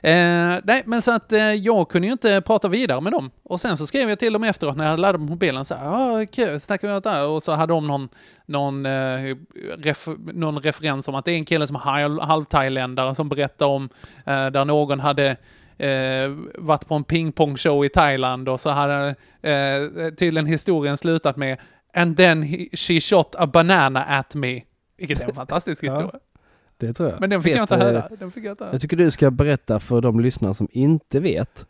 Eh, 0.02 0.60
nej, 0.64 0.82
men 0.84 1.02
så 1.02 1.10
att 1.14 1.32
eh, 1.32 1.52
jag 1.52 1.88
kunde 1.88 2.06
ju 2.06 2.12
inte 2.12 2.40
prata 2.40 2.68
vidare 2.68 3.00
med 3.00 3.12
dem. 3.12 3.30
Och 3.42 3.60
sen 3.60 3.76
så 3.76 3.86
skrev 3.86 4.08
jag 4.08 4.18
till 4.18 4.32
dem 4.32 4.44
efteråt 4.44 4.76
när 4.76 4.90
jag 4.90 5.00
laddat 5.00 5.20
mobilen 5.20 5.64
så 5.64 5.74
här, 5.74 5.84
ja, 5.84 6.26
kul, 6.32 6.60
snackar 6.60 6.88
vi 6.88 6.94
om 6.94 7.00
det 7.00 7.10
här? 7.10 7.26
Och 7.26 7.42
så 7.42 7.52
hade 7.52 7.72
de 7.72 7.86
någon, 7.86 8.08
någon, 8.46 8.86
eh, 8.86 9.36
ref, 9.78 10.08
någon 10.18 10.62
referens 10.62 11.08
om 11.08 11.14
att 11.14 11.24
det 11.24 11.30
är 11.30 11.36
en 11.36 11.44
kille 11.44 11.66
som 11.66 11.76
är 11.76 11.80
halv, 11.80 12.20
halvthailändare 12.20 13.14
som 13.14 13.28
berättar 13.28 13.66
om 13.66 13.88
eh, 14.26 14.46
där 14.46 14.64
någon 14.64 15.00
hade 15.00 15.36
eh, 15.78 16.30
varit 16.54 16.86
på 16.88 16.94
en 16.94 17.04
pingpongshow 17.04 17.84
i 17.84 17.88
Thailand 17.88 18.48
och 18.48 18.60
så 18.60 18.70
hade 18.70 19.14
eh, 19.42 20.10
tydligen 20.18 20.46
historien 20.46 20.96
slutat 20.96 21.36
med 21.36 21.58
And 21.94 22.16
then 22.16 22.42
he, 22.42 22.68
she 22.76 23.00
shot 23.00 23.34
a 23.38 23.46
banana 23.46 24.04
at 24.04 24.34
me. 24.34 24.62
Vilket 24.96 25.20
är 25.20 25.24
en 25.28 25.34
fantastisk 25.34 25.82
Ja. 25.84 25.92
historia. 25.92 26.20
Det 26.76 26.92
tror 26.92 27.10
jag. 27.10 27.20
Men 27.20 27.30
den 27.30 27.42
fick 27.42 27.56
jag 27.56 27.62
inte 27.62 27.76
höra. 27.76 28.08
Den 28.18 28.30
fick 28.30 28.44
jag 28.44 28.52
inte 28.52 28.64
höra. 28.64 28.74
Jag 28.74 28.80
tycker 28.82 28.96
du 28.96 29.10
ska 29.10 29.30
berätta 29.30 29.80
för 29.80 30.00
de 30.00 30.20
lyssnare 30.20 30.54
som 30.54 30.68
inte 30.72 31.20
vet 31.20 31.66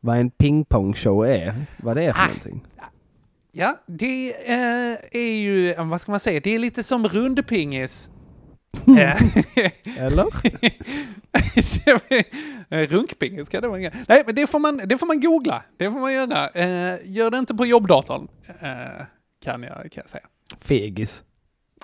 vad 0.00 0.16
en 0.18 0.30
pingpongshow 0.30 1.26
är. 1.26 1.54
Vad 1.76 1.96
det 1.96 2.02
är 2.04 2.12
för 2.12 2.20
Ah. 2.22 2.26
någonting. 2.26 2.66
Ja, 3.52 3.76
det 3.86 4.30
eh, 4.52 4.96
är 5.12 5.38
ju, 5.40 5.72
eh, 5.72 5.88
vad 5.88 6.00
ska 6.00 6.10
man 6.12 6.20
säga, 6.20 6.40
det 6.44 6.54
är 6.54 6.58
lite 6.58 6.82
som 6.82 7.08
rundpingis. 7.08 8.10
Eh, 8.98 9.22
Eller? 9.98 10.24
Runkpingis 12.86 13.48
kan 13.48 13.62
det 13.62 13.68
vara. 13.68 13.78
Nej, 14.08 14.22
men 14.26 14.34
det 14.34 14.46
får, 14.46 14.58
man, 14.58 14.80
det 14.86 14.98
får 14.98 15.06
man 15.06 15.20
googla. 15.20 15.62
Det 15.76 15.90
får 15.90 15.98
man 16.00 16.12
göra. 16.12 16.48
Eh, 16.48 16.98
gör 17.04 17.30
det 17.30 17.38
inte 17.38 17.54
på 17.54 17.66
jobbdatorn, 17.66 18.28
eh, 18.60 19.04
kan, 19.42 19.62
jag, 19.62 19.72
kan 19.72 20.02
jag 20.04 20.08
säga. 20.08 20.24
Fegis. 20.60 21.22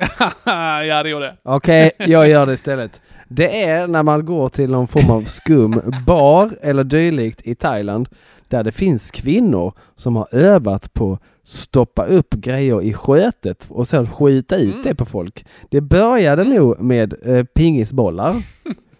ja, 0.44 1.02
det 1.02 1.08
gjorde 1.08 1.26
det. 1.26 1.36
Okej, 1.42 1.90
jag 1.98 2.28
gör 2.28 2.46
det 2.46 2.52
istället. 2.52 3.00
Det 3.28 3.64
är 3.64 3.86
när 3.86 4.02
man 4.02 4.26
går 4.26 4.48
till 4.48 4.70
någon 4.70 4.88
form 4.88 5.10
av 5.10 5.22
skum 5.22 5.82
bar 6.06 6.50
eller 6.62 6.84
dylikt 6.84 7.40
i 7.44 7.54
Thailand 7.54 8.08
där 8.48 8.64
det 8.64 8.72
finns 8.72 9.10
kvinnor 9.10 9.72
som 9.96 10.16
har 10.16 10.34
övat 10.34 10.94
på 10.94 11.18
stoppa 11.44 12.04
upp 12.06 12.30
grejer 12.34 12.82
i 12.82 12.92
skötet 12.92 13.66
och 13.70 13.88
sen 13.88 14.10
skjuta 14.10 14.56
ut 14.56 14.84
det 14.84 14.94
på 14.94 15.04
folk. 15.04 15.46
Det 15.70 15.80
började 15.80 16.44
nog 16.44 16.80
med 16.80 17.14
eh, 17.22 17.44
pingisbollar. 17.44 18.34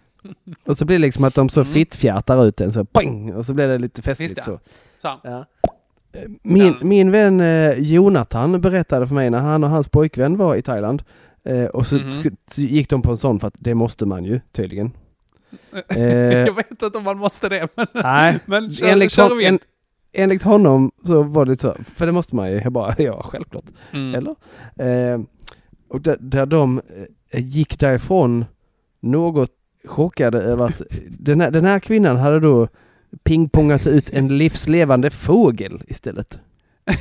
och 0.67 0.77
så 0.77 0.85
blir 0.85 0.97
det 0.97 1.01
liksom 1.01 1.23
att 1.23 1.35
de 1.35 1.49
så 1.49 1.65
fittfjärtar 1.65 2.47
ut 2.47 2.57
den 2.57 2.71
så 2.71 2.85
pang, 2.85 3.33
och 3.33 3.45
så 3.45 3.53
blir 3.53 3.67
det 3.67 3.77
lite 3.77 4.01
festligt 4.01 4.43
så. 4.43 4.59
Så. 5.01 5.19
Ja. 5.23 5.45
Min, 6.43 6.75
min 6.81 7.11
vän 7.11 7.39
eh, 7.39 7.79
Jonathan 7.79 8.61
berättade 8.61 9.07
för 9.07 9.15
mig 9.15 9.29
när 9.29 9.39
han 9.39 9.63
och 9.63 9.69
hans 9.69 9.89
pojkvän 9.89 10.37
var 10.37 10.55
i 10.55 10.61
Thailand 10.61 11.03
eh, 11.43 11.65
och 11.65 11.87
så, 11.87 11.95
sku- 11.97 12.35
så 12.51 12.61
gick 12.61 12.89
de 12.89 13.01
på 13.01 13.11
en 13.11 13.17
sån 13.17 13.39
för 13.39 13.47
att 13.47 13.55
det 13.57 13.73
måste 13.75 14.05
man 14.05 14.23
ju 14.25 14.39
tydligen. 14.51 14.91
Eh, 15.87 16.01
jag 16.33 16.55
vet 16.55 16.71
inte 16.71 16.97
om 16.97 17.03
man 17.03 17.17
måste 17.17 17.49
det, 17.49 17.67
men, 17.75 17.87
Nej, 17.93 18.39
men 18.45 18.71
kör, 18.71 18.87
enligt, 18.87 19.11
kör 19.11 19.29
hon, 19.29 19.41
en, 19.41 19.59
enligt 20.13 20.43
honom 20.43 20.91
så 21.05 21.23
var 21.23 21.45
det 21.45 21.59
så, 21.61 21.75
för 21.95 22.05
det 22.05 22.11
måste 22.11 22.35
man 22.35 22.51
ju. 22.51 22.61
Jag 22.63 22.71
bara, 22.71 22.95
ja 23.01 23.21
självklart. 23.23 23.63
Mm. 23.93 24.15
Eller? 24.15 24.35
Eh, 24.75 25.19
och 25.89 26.01
där, 26.01 26.17
där 26.19 26.45
de 26.45 26.81
gick 27.33 27.79
därifrån 27.79 28.45
något 28.99 29.51
chockade 29.85 30.41
över 30.41 30.65
att 30.65 30.81
den 31.09 31.41
här, 31.41 31.51
den 31.51 31.65
här 31.65 31.79
kvinnan 31.79 32.17
hade 32.17 32.39
då 32.39 32.67
pingpongat 33.23 33.87
ut 33.87 34.09
en 34.09 34.37
livslevande 34.37 35.09
fågel 35.09 35.83
istället. 35.87 36.39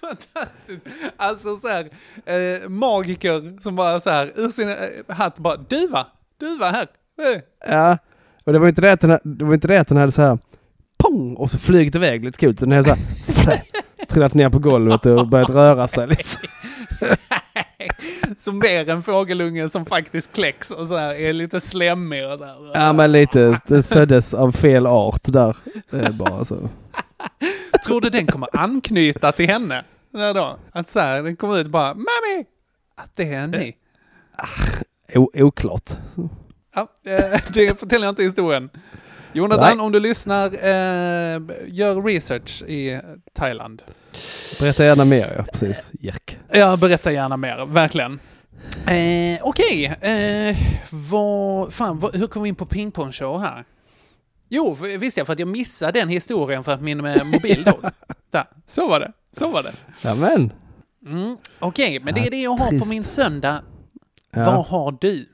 Fantastiskt. 0.00 0.86
Alltså 1.16 1.56
så 1.56 1.68
här, 1.68 1.90
eh, 2.26 2.68
magiker 2.68 3.62
som 3.62 3.76
bara 3.76 4.00
så 4.00 4.10
här, 4.10 4.32
ur 4.36 4.48
sin 4.48 4.68
eh, 4.68 4.76
hatt 5.08 5.38
bara, 5.38 5.56
duva, 5.56 6.06
duva 6.40 6.70
här. 6.70 6.86
Eh. 7.22 7.40
Ja, 7.68 7.98
och 8.44 8.52
det 8.52 8.58
var 8.58 8.68
inte 8.68 8.80
det 8.80 8.92
att 8.92 9.00
den, 9.00 9.18
det 9.24 9.44
var 9.44 9.54
inte 9.54 9.68
det 9.68 9.80
att 9.80 9.88
den 9.88 9.96
hade 9.96 10.12
så 10.12 10.22
här 10.22 10.38
pong 10.98 11.34
och 11.34 11.50
så 11.50 11.58
flugit 11.58 11.94
iväg 11.94 12.24
lite 12.24 12.46
coolt. 12.46 12.60
Den 12.60 12.72
hade 12.72 12.84
så 12.84 12.94
här 13.50 13.62
trillat 14.08 14.34
ner 14.34 14.50
på 14.50 14.58
golvet 14.58 15.06
och 15.06 15.28
börjat 15.28 15.50
röra 15.50 15.88
sig 15.88 16.06
lite. 16.06 16.38
Som 18.42 18.58
mer 18.58 18.88
en 18.88 19.02
fågelunge 19.02 19.68
som 19.68 19.86
faktiskt 19.86 20.32
kläcks 20.32 20.70
och 20.70 20.88
så 20.88 20.96
här 20.96 21.14
är 21.14 21.32
lite 21.32 21.60
slemmig 21.60 22.24
och 22.32 22.38
så 22.38 22.44
här. 22.44 22.70
Ja 22.74 22.92
men 22.92 23.12
lite, 23.12 23.60
det 23.66 23.82
föddes 23.82 24.34
av 24.34 24.52
fel 24.52 24.86
art 24.86 25.22
där. 25.24 25.56
Det 25.90 26.00
är 26.00 26.12
bara 26.12 26.44
så. 26.44 26.68
Tror 27.86 28.00
du 28.00 28.10
den 28.10 28.26
kommer 28.26 28.48
anknyta 28.52 29.32
till 29.32 29.48
henne? 29.48 29.84
Där 30.12 30.34
då? 30.34 30.58
Att 30.72 30.90
så 30.90 31.00
här, 31.00 31.22
den 31.22 31.36
kommer 31.36 31.58
ut 31.58 31.66
bara, 31.66 31.94
Mami! 31.94 32.46
Att 32.94 33.16
det 33.16 33.34
är 33.34 33.46
ni. 33.46 33.76
O, 35.14 35.30
oklart. 35.34 35.90
Ja, 36.74 36.88
eh, 37.04 37.40
det 37.54 37.80
förtäljer 37.80 38.08
inte 38.08 38.22
historien. 38.22 38.70
Jonathan, 39.32 39.76
Nej. 39.76 39.86
om 39.86 39.92
du 39.92 40.00
lyssnar, 40.00 40.46
eh, 40.46 41.40
gör 41.66 42.02
research 42.02 42.62
i 42.62 43.00
Thailand. 43.34 43.82
Berätta 44.60 44.84
gärna 44.84 45.04
mer 45.04 45.34
ja, 45.36 45.44
precis. 45.52 45.90
Jack. 46.00 46.38
Ja, 46.52 46.76
berätta 46.76 47.12
gärna 47.12 47.36
mer, 47.36 47.66
verkligen. 47.66 48.20
Eh, 48.86 49.38
Okej, 49.42 49.84
eh, 50.00 50.56
vad, 50.90 51.72
fan, 51.72 51.98
vad, 51.98 52.16
hur 52.16 52.26
kom 52.26 52.42
vi 52.42 52.48
in 52.48 52.54
på 52.54 52.66
pingpongshow 52.66 53.40
här? 53.40 53.64
Jo, 54.48 54.74
för, 54.74 54.98
visst 54.98 55.16
ja, 55.16 55.24
för 55.24 55.32
att 55.32 55.38
jag 55.38 55.48
missade 55.48 56.00
den 56.00 56.08
historien 56.08 56.64
för 56.64 56.72
att 56.72 56.82
min 56.82 57.04
eh, 57.04 57.24
mobil 57.24 57.64
dog. 57.64 57.80
Där, 58.30 58.44
så 58.66 58.88
var 58.88 59.00
det, 59.00 59.12
så 59.32 59.48
var 59.48 59.62
det. 59.62 59.72
Mm, 61.06 61.36
Okej, 61.58 62.00
men 62.00 62.14
det 62.14 62.20
är 62.20 62.30
det 62.30 62.42
jag 62.42 62.50
har 62.50 62.78
på 62.78 62.86
min 62.86 63.04
söndag. 63.04 63.62
Ja. 64.30 64.44
Vad 64.44 64.66
har 64.66 64.96
du? 65.00 65.26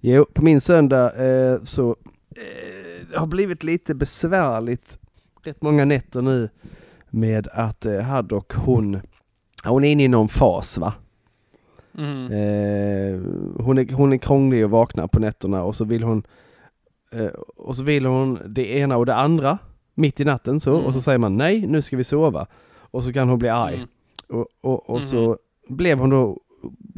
Jo, 0.00 0.26
på 0.34 0.42
min 0.42 0.60
söndag 0.60 1.26
eh, 1.26 1.58
så 1.64 1.96
eh, 2.36 2.87
det 3.10 3.18
har 3.18 3.26
blivit 3.26 3.62
lite 3.62 3.94
besvärligt 3.94 4.98
rätt 5.42 5.62
många 5.62 5.84
nätter 5.84 6.22
nu 6.22 6.48
med 7.10 7.48
att 7.52 7.86
eh, 7.86 8.00
Haddock 8.00 8.54
hon, 8.54 9.00
hon 9.64 9.84
är 9.84 9.92
inne 9.92 10.04
i 10.04 10.08
någon 10.08 10.28
fas 10.28 10.78
va. 10.78 10.94
Mm. 11.98 12.24
Eh, 12.26 13.20
hon, 13.64 13.78
är, 13.78 13.92
hon 13.94 14.12
är 14.12 14.16
krånglig 14.16 14.62
att 14.62 14.70
vakna 14.70 15.08
på 15.08 15.20
nätterna 15.20 15.62
och 15.62 15.74
så 15.74 15.84
vill 15.84 16.02
hon 16.02 16.22
eh, 17.12 17.26
och 17.56 17.76
så 17.76 17.82
vill 17.82 18.06
hon 18.06 18.38
det 18.46 18.78
ena 18.78 18.96
och 18.96 19.06
det 19.06 19.14
andra 19.14 19.58
mitt 19.94 20.20
i 20.20 20.24
natten 20.24 20.60
så, 20.60 20.74
Mm. 20.74 20.86
och 20.86 20.94
så 20.94 21.00
säger 21.00 21.18
man 21.18 21.36
nej, 21.36 21.66
nu 21.66 21.82
ska 21.82 21.96
vi 21.96 22.04
sova. 22.04 22.46
Och 22.90 23.04
så 23.04 23.12
kan 23.12 23.28
hon 23.28 23.38
bli 23.38 23.48
arg. 23.48 23.74
Mm. 23.74 23.88
Och, 24.28 24.46
och, 24.60 24.90
och 24.90 25.02
så 25.02 25.36
blev 25.68 25.98
hon 25.98 26.10
då, 26.10 26.38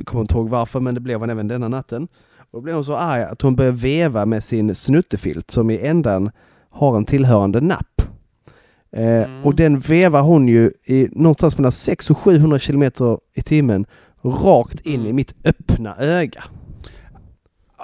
kommer 0.04 0.20
inte 0.22 0.34
ihåg 0.34 0.48
varför, 0.48 0.80
men 0.80 0.94
det 0.94 1.00
blev 1.00 1.20
hon 1.20 1.30
även 1.30 1.48
denna 1.48 1.68
natten. 1.68 2.08
Och 2.52 2.58
då 2.58 2.60
blev 2.60 2.74
hon 2.74 2.84
så 2.84 2.96
arg 2.96 3.22
att 3.22 3.42
hon 3.42 3.56
började 3.56 3.76
veva 3.76 4.26
med 4.26 4.44
sin 4.44 4.74
snuttefilt 4.74 5.50
som 5.50 5.70
i 5.70 5.86
ändan 5.86 6.30
har 6.70 6.96
en 6.96 7.04
tillhörande 7.04 7.60
napp. 7.60 8.02
Eh, 8.92 9.02
Mm. 9.02 9.44
Och 9.44 9.54
den 9.54 9.78
vevar 9.80 10.22
hon 10.22 10.48
ju 10.48 10.72
i 10.84 11.08
någonstans 11.12 11.58
mellan 11.58 11.72
600 11.72 12.18
och 12.18 12.24
700 12.24 12.58
kilometer 12.58 13.18
i 13.34 13.42
timmen 13.42 13.86
rakt 14.22 14.80
in 14.80 14.94
Mm. 14.94 15.06
i 15.06 15.12
mitt 15.12 15.34
öppna 15.44 15.96
öga. 15.96 16.44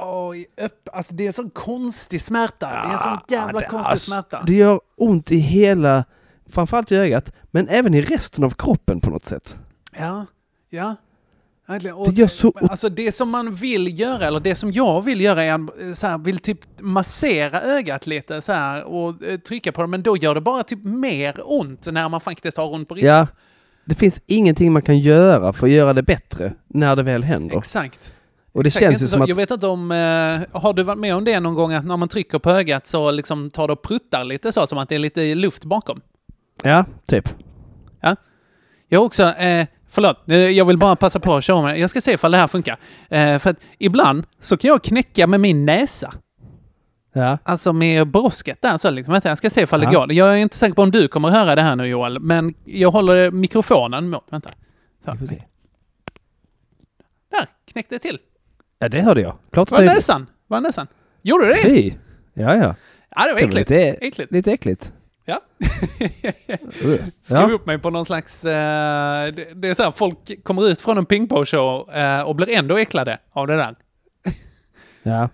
Oj, 0.05 0.47
upp, 0.65 0.89
alltså 0.93 1.15
det 1.15 1.23
är 1.23 1.27
en 1.27 1.33
sån 1.33 1.51
konstig 1.51 2.21
smärta. 2.21 2.67
det 2.67 2.75
är 2.75 2.93
en 2.93 2.99
sån 2.99 3.19
jävla 3.29 3.61
det- 3.61 3.67
konstig 3.67 3.91
alltså, 3.91 4.11
smärta. 4.11 4.43
Det 4.47 4.55
gör 4.55 4.81
ont 4.97 5.33
i 5.33 5.37
hela, 5.39 6.05
framförallt 6.49 6.93
i 6.93 6.97
ögat, 6.97 7.33
men 7.51 7.69
även 7.69 7.95
i 7.95 8.03
resten 8.03 8.45
av 8.45 8.51
kroppen 8.51 9.01
på 9.01 9.11
något 9.11 9.25
sätt. 9.25 9.59
Ja, 9.99 10.27
ja. 10.71 10.95
Det 11.67 12.13
gör 12.13 12.27
så 12.27 12.53
Alltså 12.61 12.89
det 12.89 13.13
som 13.13 13.31
man 13.31 13.55
vill 13.55 14.01
göra, 14.01 14.27
eller 14.27 14.41
det 14.41 14.55
som 14.55 14.73
jag 14.73 15.03
vill 15.03 15.21
göra 15.21 15.45
är 15.45 15.53
eh, 15.89 15.93
så 15.95 16.07
här, 16.07 16.19
vill 16.19 16.39
typ 16.39 16.59
massera 16.81 17.61
ögat 17.63 18.07
lite 18.07 18.41
så 18.41 18.53
här 18.53 18.85
och 18.85 19.23
eh, 19.25 19.39
trycka 19.39 19.73
på 19.73 19.81
det, 19.83 19.87
men 19.89 20.03
då 20.03 20.17
gör 20.17 20.35
det 20.35 20.41
bara 20.41 20.63
typ 20.63 20.85
mer 20.85 21.35
ont 21.45 21.87
när 21.87 22.09
man 22.09 22.21
faktiskt 22.21 22.57
har 22.57 22.73
ont 22.73 22.89
på 22.89 22.95
riktigt. 22.95 23.09
Ja, 23.09 23.27
det 23.85 23.95
finns 23.95 24.21
ingenting 24.27 24.73
man 24.73 24.83
kan 24.83 24.99
göra 24.99 25.53
för 25.53 25.67
att 25.67 25.73
göra 25.73 25.93
det 25.93 26.03
bättre 26.03 26.53
när 26.69 26.97
det 26.97 27.03
väl 27.03 27.25
händer. 27.25 27.59
Exakt. 27.59 28.15
Och 28.53 28.63
det 28.63 28.67
Exakt, 28.67 28.83
känns 28.85 29.03
ju 29.03 29.07
så- 29.07 29.11
som 29.11 29.23
att... 29.23 29.29
Jag 29.29 29.37
vet 29.37 29.51
inte 29.51 29.67
om... 29.67 29.91
Eh, 29.93 30.61
har 30.61 30.73
du 30.73 30.83
varit 30.83 30.99
med 30.99 31.15
om 31.15 31.25
det 31.25 31.41
någon 31.41 31.55
gång 31.55 31.73
att 31.73 31.87
när 31.87 31.97
man 31.97 32.09
trycker 32.09 32.39
på 32.39 32.51
ögat 32.51 32.87
så 32.87 33.11
liksom 33.11 33.51
tar 33.51 33.67
det 33.67 33.73
och 33.73 33.83
pruttar 33.83 34.25
lite 34.25 34.53
så, 34.53 34.67
som 34.67 34.79
att 34.79 34.89
det 34.89 34.95
är 34.95 34.99
lite 34.99 35.35
luft 35.35 35.65
bakom? 35.65 36.01
Ja, 36.63 36.85
typ. 37.09 37.29
Ja. 38.01 38.17
Jag 38.89 39.01
har 39.01 39.07
också... 39.07 39.23
Eh, 39.25 39.67
förlåt, 39.97 40.31
eh, 40.31 40.37
jag 40.37 40.65
vill 40.65 40.79
bara 40.79 40.97
passa 40.97 41.21
på 41.21 41.35
att 41.37 41.45
köra 41.45 41.63
med. 41.63 41.79
Jag 41.79 41.91
ska 41.91 42.01
se 42.01 42.13
ifall 42.13 42.31
det 42.33 42.39
här 42.39 42.49
funkar. 42.49 42.77
Eh, 43.09 43.39
för 43.39 43.51
att 43.51 43.57
ibland 43.79 44.25
så 44.41 44.57
kan 44.57 44.69
jag 44.69 44.83
knäcka 44.83 45.27
med 45.27 45.41
min 45.41 45.67
näsa. 45.67 46.13
Ja. 47.13 47.39
Alltså 47.43 47.73
med 47.73 48.07
brosket 48.07 48.63
där 48.63 48.79
så 48.79 48.91
liksom. 48.91 49.13
Vänta, 49.13 49.29
jag 49.29 49.39
ska 49.39 49.51
se 49.51 49.61
ifall 49.63 49.81
det 49.81 49.89
Ja. 49.93 49.99
går. 50.01 50.13
Jag 50.13 50.33
är 50.33 50.37
inte 50.37 50.57
säker 50.57 50.75
på 50.75 50.83
om 50.83 50.91
du 50.91 51.09
kommer 51.09 51.29
höra 51.29 51.55
det 51.55 51.63
här 51.63 51.77
nu 51.77 51.87
Joel, 51.87 52.19
men 52.21 52.55
jag 52.65 52.91
håller 52.91 53.31
mikrofonen 53.31 54.11
mot. 54.11 54.25
Vänta. 54.31 54.51
Så. 55.05 55.13
Vi 55.13 55.19
får 55.19 55.27
se. 55.27 55.43
Där, 57.31 57.47
knäckte 57.73 57.95
det 57.95 57.99
till. 57.99 58.19
Ja, 58.79 58.89
det 58.89 59.01
hörde 59.01 59.21
jag. 59.21 59.37
Klart 59.53 59.71
Var 59.71 59.83
näsan? 59.83 60.27
Var 60.47 60.61
näsan? 60.61 60.87
Gjorde 61.23 61.47
du 61.47 61.53
det? 61.53 61.63
Fy! 61.63 61.93
Ja, 62.35 62.55
ja. 62.57 62.57
Ja, 62.57 62.65
det 62.65 62.75
var 63.17 63.27
Det 63.27 63.33
var 63.33 63.39
äckligt. 63.41 63.71
lite- 63.71 64.07
äckligt. 64.07 64.33
Lite 64.33 64.53
äckligt. 64.53 64.93
Ja. 65.29 65.41
Skriv 67.23 67.41
Ja. 67.41 67.51
upp 67.53 67.67
mig 67.67 67.79
på 67.79 67.91
någon 67.91 68.07
slags... 68.07 68.45
Eh, 68.45 69.33
det, 69.33 69.47
det 69.55 69.69
är 69.69 69.75
så 69.75 69.83
här, 69.83 69.91
folk 69.91 70.45
kommer 70.45 70.69
ut 70.69 70.81
från 70.81 70.99
en 70.99 71.07
pingpongshow 71.07 71.91
eh, 71.95 72.21
och 72.21 72.37
blir 72.37 72.51
ändå 72.57 72.77
äcklade 72.79 73.19
av 73.33 73.47
det 73.47 73.57
där. 73.57 73.75
Ja. 75.03 75.29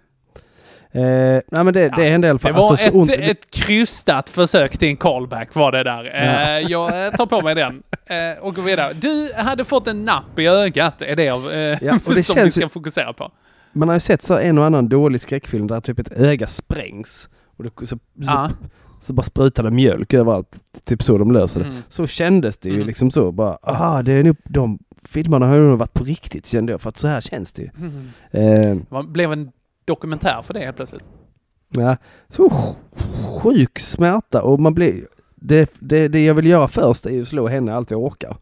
Eh, 0.95 1.41
nej 1.49 1.65
men 1.65 1.75
det, 1.75 1.89
det 1.97 2.03
hände 2.09 2.27
i 2.27 2.31
alla 2.31 2.39
Det 2.39 2.43
fall. 2.43 2.53
var 2.53 2.71
Alltså, 2.71 2.91
ont. 2.91 3.11
ett, 3.11 3.31
ett 3.31 3.51
krystat 3.55 4.29
försök 4.29 4.79
till 4.79 4.89
en 4.89 4.97
callback 4.97 5.55
var 5.55 5.73
det 5.73 5.83
där. 5.83 6.05
Ja. 6.05 6.11
Eh, 6.59 6.71
jag 6.71 7.07
eh, 7.07 7.11
tar 7.13 7.27
på 7.27 7.41
mig 7.41 7.55
den 7.55 7.83
eh, 8.07 8.43
och 8.43 8.55
går 8.55 8.63
vidare. 8.63 8.93
Du 8.93 9.33
hade 9.37 9.65
fått 9.65 9.87
en 9.87 10.05
napp 10.05 10.39
i 10.39 10.47
ögat, 10.47 11.03
är 11.03 11.17
det 11.17 11.31
av, 11.31 11.51
eh, 11.53 11.79
Ja, 11.83 11.99
och 12.07 12.15
det 12.15 12.23
som 12.23 12.35
vi 12.35 12.41
känns 12.41 12.55
ska 12.55 12.63
ju- 12.65 12.69
fokusera 12.69 13.13
på. 13.13 13.31
Man 13.73 13.89
har 13.89 13.97
ju 13.97 14.01
sett 14.01 14.23
så 14.23 14.39
en 14.39 14.59
och 14.59 14.65
annan 14.65 14.89
dålig 14.89 15.21
skräckfilm 15.21 15.67
där 15.67 15.81
typ 15.81 15.99
ett 15.99 16.13
öga 16.13 16.47
sprängs. 16.47 17.29
Och 17.57 17.65
det, 17.65 17.71
så, 17.81 17.87
så, 17.87 17.99
Ja. 18.15 18.51
Så 19.03 19.13
bara 19.13 19.23
sprutar 19.23 19.63
det 19.63 19.71
mjölk 19.71 20.15
överallt. 20.15 20.59
Typ 20.85 21.03
så 21.03 21.19
de 21.19 21.33
löser 21.33 21.61
det. 21.61 21.67
Mm. 21.67 21.83
Så 21.89 22.07
kändes 22.07 22.59
det 22.59 22.69
ju 22.69 22.75
Mm. 22.75 22.87
liksom 22.87 23.11
så. 23.11 23.33
Bara, 23.33 23.59
aha, 23.63 24.03
det 24.03 24.13
är 24.13 24.25
nog, 24.25 24.37
de 24.45 24.79
filmerna 25.05 25.47
har 25.47 25.55
ju 25.55 25.61
nog 25.63 25.79
varit 25.79 25.93
på 25.95 26.05
riktigt 26.05 26.47
kände 26.47 26.73
jag. 26.73 26.81
För 26.81 26.89
att 26.89 26.97
så 26.99 27.07
här 27.09 27.21
känns 27.21 27.53
det 27.53 27.63
ju. 27.63 27.71
Mm. 28.31 28.83
Eh, 28.91 29.03
blev 29.03 29.33
en 29.33 29.51
dokumentär 29.85 30.43
för 30.43 30.55
det 30.55 30.61
helt 30.61 30.77
plötsligt. 30.77 31.05
Ja, 31.77 31.97
så 32.29 32.49
sj- 32.49 32.75
sjuk 33.41 33.79
smärta 33.79 34.43
och 34.43 34.61
man 34.61 34.75
blir... 34.75 34.95
Det, 35.35 35.75
det, 35.81 36.09
det 36.09 36.25
jag 36.25 36.35
vill 36.35 36.47
göra 36.47 36.69
först 36.69 37.07
är 37.07 37.11
ju 37.11 37.23
att 37.23 37.29
slå 37.29 37.49
henne 37.49 37.75
allt 37.75 37.91
jag 37.91 38.01
orkar. 38.03 38.37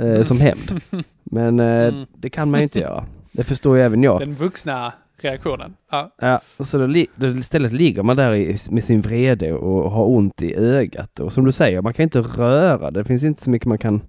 Eh, 0.00 0.22
som 0.22 0.40
hämnd. 0.40 0.80
Men 1.24 1.60
eh, 1.60 1.66
Mm. 1.88 2.06
det 2.16 2.30
kan 2.30 2.50
man 2.50 2.60
ju 2.60 2.64
inte 2.64 2.78
göra. 2.78 3.04
Det 3.32 3.44
förstår 3.44 3.76
ju 3.76 3.82
även 3.82 4.02
jag. 4.02 4.20
Den 4.20 4.34
vuxna 4.34 4.92
reaktionen. 5.24 5.76
Ja. 5.90 6.14
Ja, 6.18 6.40
så 6.64 6.78
då, 6.78 6.86
då 7.16 7.26
istället 7.26 7.72
ligger 7.72 8.02
man 8.02 8.16
där 8.16 8.34
i, 8.34 8.56
med 8.70 8.84
sin 8.84 9.00
vrede 9.00 9.52
och 9.52 9.90
har 9.90 10.06
ont 10.06 10.42
i 10.42 10.54
ögat. 10.56 11.20
Och 11.20 11.32
som 11.32 11.44
du 11.44 11.52
säger, 11.52 11.82
man 11.82 11.92
kan 11.92 12.02
inte 12.02 12.20
röra. 12.20 12.90
Det 12.90 13.04
finns 13.04 13.22
inte 13.22 13.42
så 13.42 13.50
mycket 13.50 13.66
man 13.68 13.78
kan, 13.78 14.02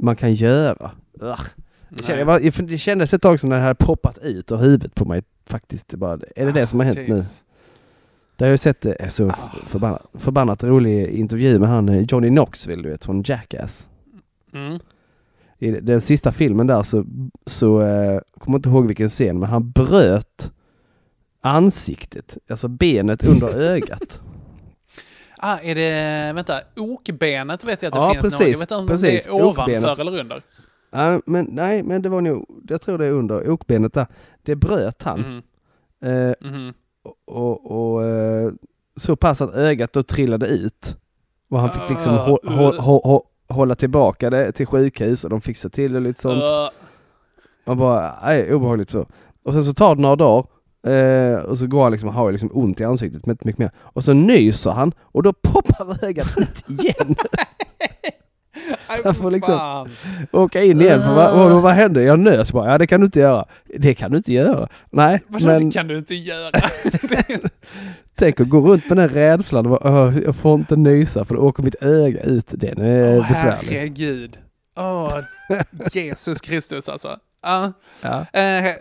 man 0.00 0.16
kan 0.16 0.34
göra. 0.34 0.90
Det, 1.88 2.60
det 2.66 2.78
kändes 2.78 3.14
ett 3.14 3.22
tag 3.22 3.40
som 3.40 3.50
den 3.50 3.62
hade 3.62 3.74
poppat 3.74 4.18
ut 4.18 4.52
ur 4.52 4.56
huvudet 4.56 4.94
på 4.94 5.04
mig 5.04 5.22
faktiskt. 5.46 5.88
Det 5.88 5.96
Bara, 5.96 6.18
är 6.36 6.46
det 6.46 6.52
det 6.52 6.66
som 6.66 6.80
har 6.80 6.84
hänt 6.84 6.98
nu? 6.98 7.04
Jeez. 7.04 7.42
Det 8.36 8.44
har 8.44 8.50
jag 8.50 8.60
sett 8.60 8.86
eh, 8.86 9.08
så 9.08 9.30
förbannat, 9.66 10.06
förbannat 10.14 10.64
rolig 10.64 11.08
intervju 11.08 11.58
med 11.58 11.68
han 11.68 11.88
eh, 11.88 12.04
Johnny 12.08 12.28
Knoxville, 12.28 12.82
du 12.82 12.90
vet, 12.90 13.04
från 13.04 13.22
Jackass. 13.26 13.88
Mm. 14.52 14.78
I 15.58 15.70
den 15.70 16.00
sista 16.00 16.32
filmen 16.32 16.66
där 16.66 16.82
så, 16.82 17.04
så 17.46 17.80
eh, 17.82 18.20
kommer 18.38 18.58
inte 18.58 18.68
ihåg 18.68 18.86
vilken 18.86 19.08
scen, 19.08 19.38
men 19.38 19.48
han 19.48 19.70
bröt 19.70 20.52
ansiktet, 21.40 22.38
alltså 22.50 22.68
benet 22.68 23.24
under 23.24 23.48
ögat. 23.60 24.20
Ah, 25.40 25.58
är 25.58 25.74
det, 25.74 26.32
vänta, 26.32 26.60
okbenet 26.76 27.64
vet 27.64 27.82
jag 27.82 27.88
att 27.90 27.94
det 28.12 28.18
Ja, 28.18 28.22
finns 28.22 28.38
någon. 28.40 28.40
Jag 28.40 28.40
precis, 28.40 28.56
vet 28.56 28.60
inte 28.70 28.74
om 28.74 28.86
precis, 28.86 29.24
det 29.24 29.30
är 29.30 29.34
ovanför 29.34 29.62
okbenet. 29.62 29.98
eller 29.98 30.18
under. 30.20 30.42
Ja, 30.90 31.20
men 31.26 31.44
nej, 31.52 31.82
men 31.82 32.02
det 32.02 32.08
var 32.08 32.20
nog, 32.20 32.46
jag 32.68 32.80
tror 32.82 32.98
det 32.98 33.06
är 33.06 33.10
under 33.12 33.50
okbenet 33.50 33.92
där. 33.92 34.06
Det 34.42 34.56
bröt 34.56 35.02
han. 35.02 35.20
Mhm. 35.20 35.42
Eh, 36.12 36.34
Mhm. 36.40 36.74
och 37.26 37.70
och 37.94 38.04
eh, 38.04 38.52
så 38.96 39.16
pass 39.16 39.40
att 39.40 39.54
ögat 39.54 39.92
då 39.92 40.02
trillade 40.02 40.46
ut. 40.46 40.96
Och 41.50 41.60
han 41.60 41.72
fick 41.72 41.88
liksom 41.90 42.14
Ah, 42.14 42.24
hå, 42.80 43.00
uh. 43.04 43.20
Hå, 43.48 43.54
hå, 43.54 43.58
hålla 43.58 43.74
tillbaka 43.74 44.30
det 44.30 44.52
till 44.52 44.66
sjukhus 44.66 45.24
och 45.24 45.30
de 45.30 45.40
fixade 45.40 45.74
till 45.74 45.92
det 45.92 46.00
lite 46.00 46.20
sånt. 46.20 46.42
Uh, 46.42 46.68
Man 47.66 47.78
bara, 47.78 48.14
nej, 48.22 48.54
obehagligt 48.54 48.90
så. 48.90 49.06
Och 49.44 49.52
sen 49.52 49.64
så 49.64 49.72
tar 49.72 49.94
det 49.96 50.02
några 50.02 50.16
dagar 50.16 50.46
eh, 50.86 51.38
och 51.38 51.58
så 51.58 51.66
går 51.66 51.82
han 51.82 51.92
liksom, 51.92 52.08
har 52.08 52.32
liksom 52.32 52.50
ont 52.52 52.80
i 52.80 52.84
ansiktet, 52.84 53.26
men 53.26 53.32
inte 53.32 53.46
mycket 53.46 53.58
mer. 53.58 53.70
Och 53.78 54.04
så 54.04 54.12
nyser 54.12 54.70
han 54.70 54.92
och 55.02 55.22
då 55.22 55.32
poppar 55.32 56.04
ögat 56.04 56.38
ut 56.38 56.64
igen. 56.80 57.14
Han 59.04 59.14
får 59.14 59.30
liksom 59.30 59.58
fan. 59.58 59.88
åka 60.32 60.62
in 60.62 60.80
igen. 60.80 61.02
För 61.02 61.14
vad, 61.14 61.34
vad, 61.50 61.62
vad 61.62 61.72
hände? 61.72 62.02
Jag 62.02 62.18
nös 62.18 62.52
bara. 62.52 62.70
Ja, 62.72 62.78
det 62.78 62.86
kan 62.86 63.00
du 63.00 63.04
inte 63.06 63.20
göra. 63.20 63.44
Det 63.78 63.94
kan 63.94 64.10
du 64.10 64.16
inte 64.16 64.32
göra. 64.32 64.68
Nej, 64.90 65.20
Vadå, 65.26 65.46
men 65.46 65.70
kan 65.70 65.88
du 65.88 65.98
inte 65.98 66.14
göra? 66.14 66.50
tänk 68.14 68.40
att 68.40 68.48
gå 68.48 68.60
runt 68.60 68.88
med 68.88 68.96
den 68.98 69.08
rädslan. 69.08 69.66
och 69.66 69.80
bara, 69.80 70.04
"Åh, 70.06 70.18
Jag 70.24 70.36
får 70.36 70.54
inte 70.54 70.76
nysa 70.76 71.24
för 71.24 71.34
då 71.34 71.40
åker 71.40 71.62
mitt 71.62 71.82
öga 71.82 72.20
ut. 72.22 72.46
Den 72.48 72.78
är 72.80 73.18
Åh, 73.18 73.28
besvärlig. 73.28 73.68
herregud. 73.70 74.38
Åh, 74.76 75.18
Jesus 75.92 76.40
Kristus 76.40 76.88
alltså. 76.88 77.16
Ja. 77.42 77.72
Ja. 78.02 78.40
Eh, 78.40 78.74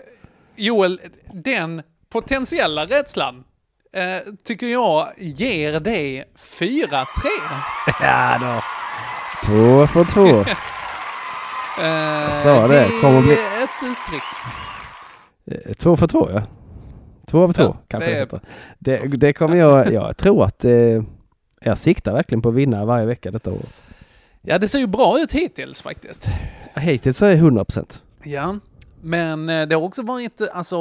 Joel, 0.55 0.99
den 1.33 1.81
potentiella 2.09 2.85
rädslan 2.85 3.43
eh, 3.93 4.33
tycker 4.43 4.67
jag 4.67 5.07
ger 5.17 5.79
dig 5.79 6.23
4-3. 6.59 7.05
Ja 8.01 8.37
då. 8.41 8.61
Två 9.45 9.88
för 9.88 10.03
två. 10.05 10.45
Eh, 11.79 11.85
Jag 11.88 12.35
sa 12.35 12.67
det, 12.67 12.88
kommer 13.01 13.21
bli- 13.21 13.33
ett 13.33 13.69
uttryck. 13.83 14.23
Eh, 15.67 15.73
Två 15.73 15.97
för 15.97 16.07
två 16.07 16.29
ja. 16.33 16.41
Två 17.27 17.43
av 17.43 17.53
två 17.53 17.63
Ja, 17.63 17.77
kanske 17.88 18.09
det 18.09 18.39
det, 18.79 18.95
är- 18.95 19.07
det, 19.07 19.17
det 19.17 19.33
kommer 19.33 19.55
jag, 19.55 19.93
jag 19.93 20.17
tror 20.17 20.43
att 20.43 20.65
eh, 20.65 20.71
jag 21.61 21.77
siktar 21.77 22.13
verkligen 22.13 22.41
på 22.41 22.49
att 22.49 22.55
vinna 22.55 22.85
varje 22.85 23.05
vecka 23.05 23.31
detta 23.31 23.51
året. 23.51 23.81
Ja, 24.41 24.57
det 24.57 24.67
ser 24.67 24.79
ju 24.79 24.88
bra 24.88 25.19
ut 25.19 25.31
hittills 25.31 25.81
faktiskt. 25.81 26.27
Hittills 26.75 27.21
är 27.21 27.27
det 27.27 27.33
100 27.33 27.65
procent. 27.65 28.03
Ja, 28.23 28.55
men 29.01 29.49
eh, 29.49 29.67
det 29.67 29.75
har 29.75 29.81
också 29.83 30.01
varit 30.01 30.41
alltså 30.53 30.77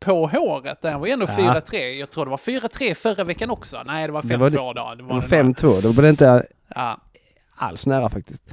på 0.00 0.26
håret. 0.26 0.82
Det 0.82 0.96
var 0.98 1.06
ju 1.06 1.12
ändå 1.12 1.26
Ja. 1.38 1.60
4-3. 1.70 1.76
Jag 1.92 2.10
tror 2.10 2.24
det 2.24 2.30
var 2.30 2.36
4-3 2.36 2.94
förra 2.94 3.24
veckan 3.24 3.50
också. 3.50 3.82
Nej, 3.86 4.06
det 4.06 4.12
var 4.12 4.22
5-2 4.22 4.28
Det 4.28 4.36
var 4.36 4.50
det- 4.50 4.56
då. 4.56 4.72
Det 4.72 4.80
var, 4.82 4.96
Det 4.96 5.02
var 5.02 5.08
det 5.30 5.42
nog. 5.42 5.54
5-2, 5.56 5.80
då 5.82 5.92
var 5.92 6.02
det 6.02 6.10
inte 6.10 6.46
Ja. 6.74 7.00
Alls 7.60 7.86
nära 7.86 8.10
faktiskt. 8.10 8.44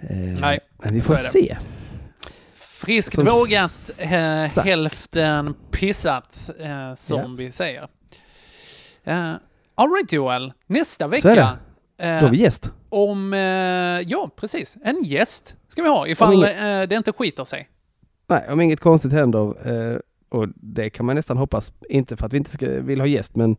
Eh, 0.00 0.16
Nej, 0.40 0.58
men 0.78 0.94
vi 0.94 1.00
får 1.00 1.16
se. 1.16 1.56
Friskt 2.54 3.14
Som 3.14 3.24
vågat, 3.24 3.90
eh, 4.00 4.50
sagt. 4.52 4.66
hälften 4.66 5.54
pissat, 5.70 6.50
eh, 6.58 6.94
som 6.94 7.18
Ja. 7.18 7.26
vi 7.38 7.50
säger. 7.50 7.82
Uh, 9.08 9.34
Alright 9.74 10.12
Joel, 10.12 10.52
nästa 10.66 11.08
vecka. 11.08 11.28
det. 11.96 12.06
eh, 12.06 12.20
Då 12.20 12.26
har 12.26 12.30
vi 12.30 12.36
gäst. 12.36 12.70
om, 12.88 13.32
eh, 13.32 13.38
ja 14.10 14.30
precis, 14.36 14.76
en 14.84 15.02
gäst 15.04 15.56
ska 15.68 15.82
vi 15.82 15.88
ha 15.88 16.06
ifall 16.06 16.42
eh, 16.44 16.48
det 16.88 16.92
inte 16.92 17.12
skiter 17.12 17.44
sig. 17.44 17.68
Nej, 18.26 18.48
om 18.48 18.60
inget 18.60 18.80
konstigt 18.80 19.12
händer, 19.12 19.54
och 20.28 20.48
det 20.54 20.90
kan 20.90 21.06
man 21.06 21.16
nästan 21.16 21.36
hoppas, 21.36 21.72
inte 21.88 22.16
för 22.16 22.26
att 22.26 22.32
vi 22.32 22.36
inte 22.38 22.50
ska, 22.50 22.66
vill 22.66 23.00
ha 23.00 23.06
gäst, 23.06 23.36
men 23.36 23.56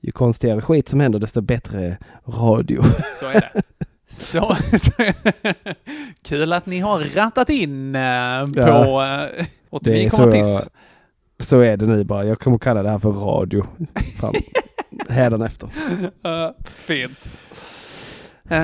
ju 0.00 0.12
konstigare 0.12 0.60
skit 0.60 0.88
som 0.88 1.00
händer 1.00 1.18
desto 1.18 1.40
bättre 1.40 1.96
radio. 2.26 2.82
Så 3.20 3.26
är 3.26 3.32
det. 3.54 3.62
Så, 4.10 4.56
kul 6.22 6.52
att 6.52 6.66
ni 6.66 6.78
har 6.78 6.98
rattat 6.98 7.50
in 7.50 7.94
eh, 7.94 8.46
på 8.46 8.52
Ja. 8.60 9.22
eh, 9.22 9.44
Det 9.82 10.04
är 10.04 10.06
89, 10.06 10.10
så, 10.10 10.32
piss. 10.32 10.68
så 11.38 11.60
är 11.60 11.76
det 11.76 11.86
nu 11.86 12.04
bara. 12.04 12.24
Jag 12.24 12.38
kommer 12.40 12.58
kalla 12.58 12.82
det 12.82 12.90
här 12.90 12.98
för 12.98 13.10
radio. 13.10 13.66
Hädanefter. 15.08 15.66
Uh, 16.26 16.50
fint. 16.64 17.18
Eh, 18.50 18.58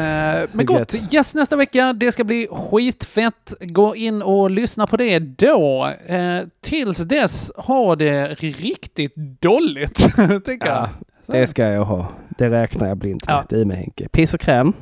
men 0.52 0.66
gott, 0.66 0.94
yes 1.12 1.34
nästa 1.34 1.56
vecka. 1.56 1.92
Det 1.92 2.12
ska 2.12 2.24
bli 2.24 2.48
skitfett. 2.50 3.54
Gå 3.60 3.96
in 3.96 4.22
och 4.22 4.50
lyssna 4.50 4.86
på 4.86 4.96
det 4.96 5.18
då. 5.18 5.86
Uh, 6.10 6.40
tills 6.60 6.98
dess, 6.98 7.52
ha 7.56 7.96
det 7.96 8.28
riktigt 8.34 9.14
dåligt, 9.40 9.96
tänker 10.44 10.66
jag. 10.66 10.76
Ja, 10.76 10.88
det 11.26 11.46
ska 11.46 11.64
jag 11.64 11.84
ha. 11.84 12.06
Det 12.38 12.50
räknar 12.50 12.88
jag 12.88 12.96
blint 12.96 13.26
med. 13.26 13.44
Ja. 13.50 13.56
Är 13.56 13.64
med 13.64 13.76
Henke. 13.76 14.08
Piss 14.08 14.34
och 14.34 14.40
kräm. 14.40 14.72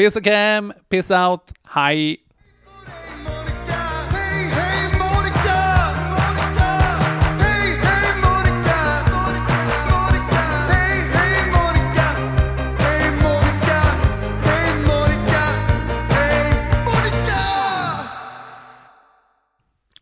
Piss 0.00 0.16
och 0.16 0.24
kräm, 0.24 0.72
piss 0.88 1.10
out, 1.10 1.52
hej! 1.64 2.16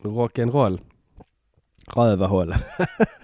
Rock'n'roll. 0.03 0.81
Rövarhål. 1.95 2.55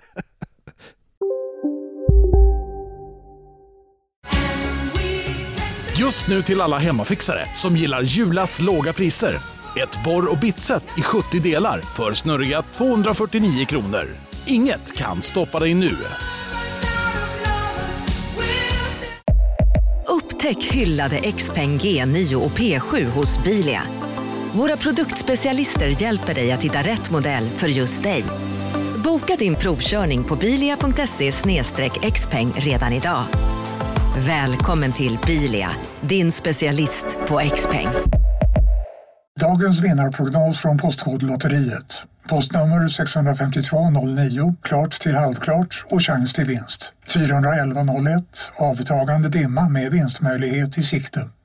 Just 6.04 6.28
nu 6.28 6.42
till 6.42 6.60
alla 6.60 6.78
hemmafixare 6.78 7.48
som 7.54 7.76
gillar 7.76 8.02
Julas 8.02 8.60
låga 8.60 8.92
priser. 8.92 9.36
Ett 9.76 10.04
borr 10.04 10.30
och 10.32 10.38
bitset 10.38 10.84
i 10.98 11.02
70 11.02 11.40
delar 11.40 11.80
för 11.80 12.12
snurriga 12.12 12.62
249 12.62 13.64
kronor. 13.64 14.06
Inget 14.46 14.96
kan 14.96 15.22
stoppa 15.22 15.58
dig 15.58 15.74
nu. 15.74 15.96
Upptäck 20.08 20.64
hyllade 20.64 21.32
XPeng 21.32 21.78
G9 21.78 22.34
och 22.34 22.50
P7 22.50 23.04
hos 23.04 23.44
Bilia. 23.44 23.82
Våra 24.52 24.76
produktspecialister 24.76 26.02
hjälper 26.02 26.34
dig 26.34 26.52
att 26.52 26.62
hitta 26.62 26.78
rätt 26.78 27.10
modell 27.10 27.48
för 27.48 27.68
just 27.68 28.02
dig. 28.02 28.24
Boka 29.04 29.36
din 29.36 29.54
provkörning 29.54 30.24
på 30.24 30.36
bilia.se 30.36 31.32
xpeng 32.10 32.52
redan 32.56 32.92
idag. 32.92 33.24
Välkommen 34.16 34.92
till 34.92 35.18
Bilia, 35.26 35.70
din 36.00 36.32
specialist 36.32 37.18
på 37.28 37.40
X-peng. 37.40 37.88
Dagens 39.40 39.80
vinnarprognos 39.80 40.58
från 40.58 40.78
Postkodlotteriet. 40.78 42.02
Postnummer 42.28 42.88
65209, 42.88 44.54
klart 44.62 45.00
till 45.00 45.14
halvklart 45.14 45.84
och 45.90 46.02
chans 46.02 46.32
till 46.32 46.44
vinst. 46.44 46.92
41101, 47.06 48.22
avtagande 48.56 49.28
dimma 49.28 49.68
med 49.68 49.92
vinstmöjlighet 49.92 50.78
i 50.78 50.82
sikte. 50.82 51.28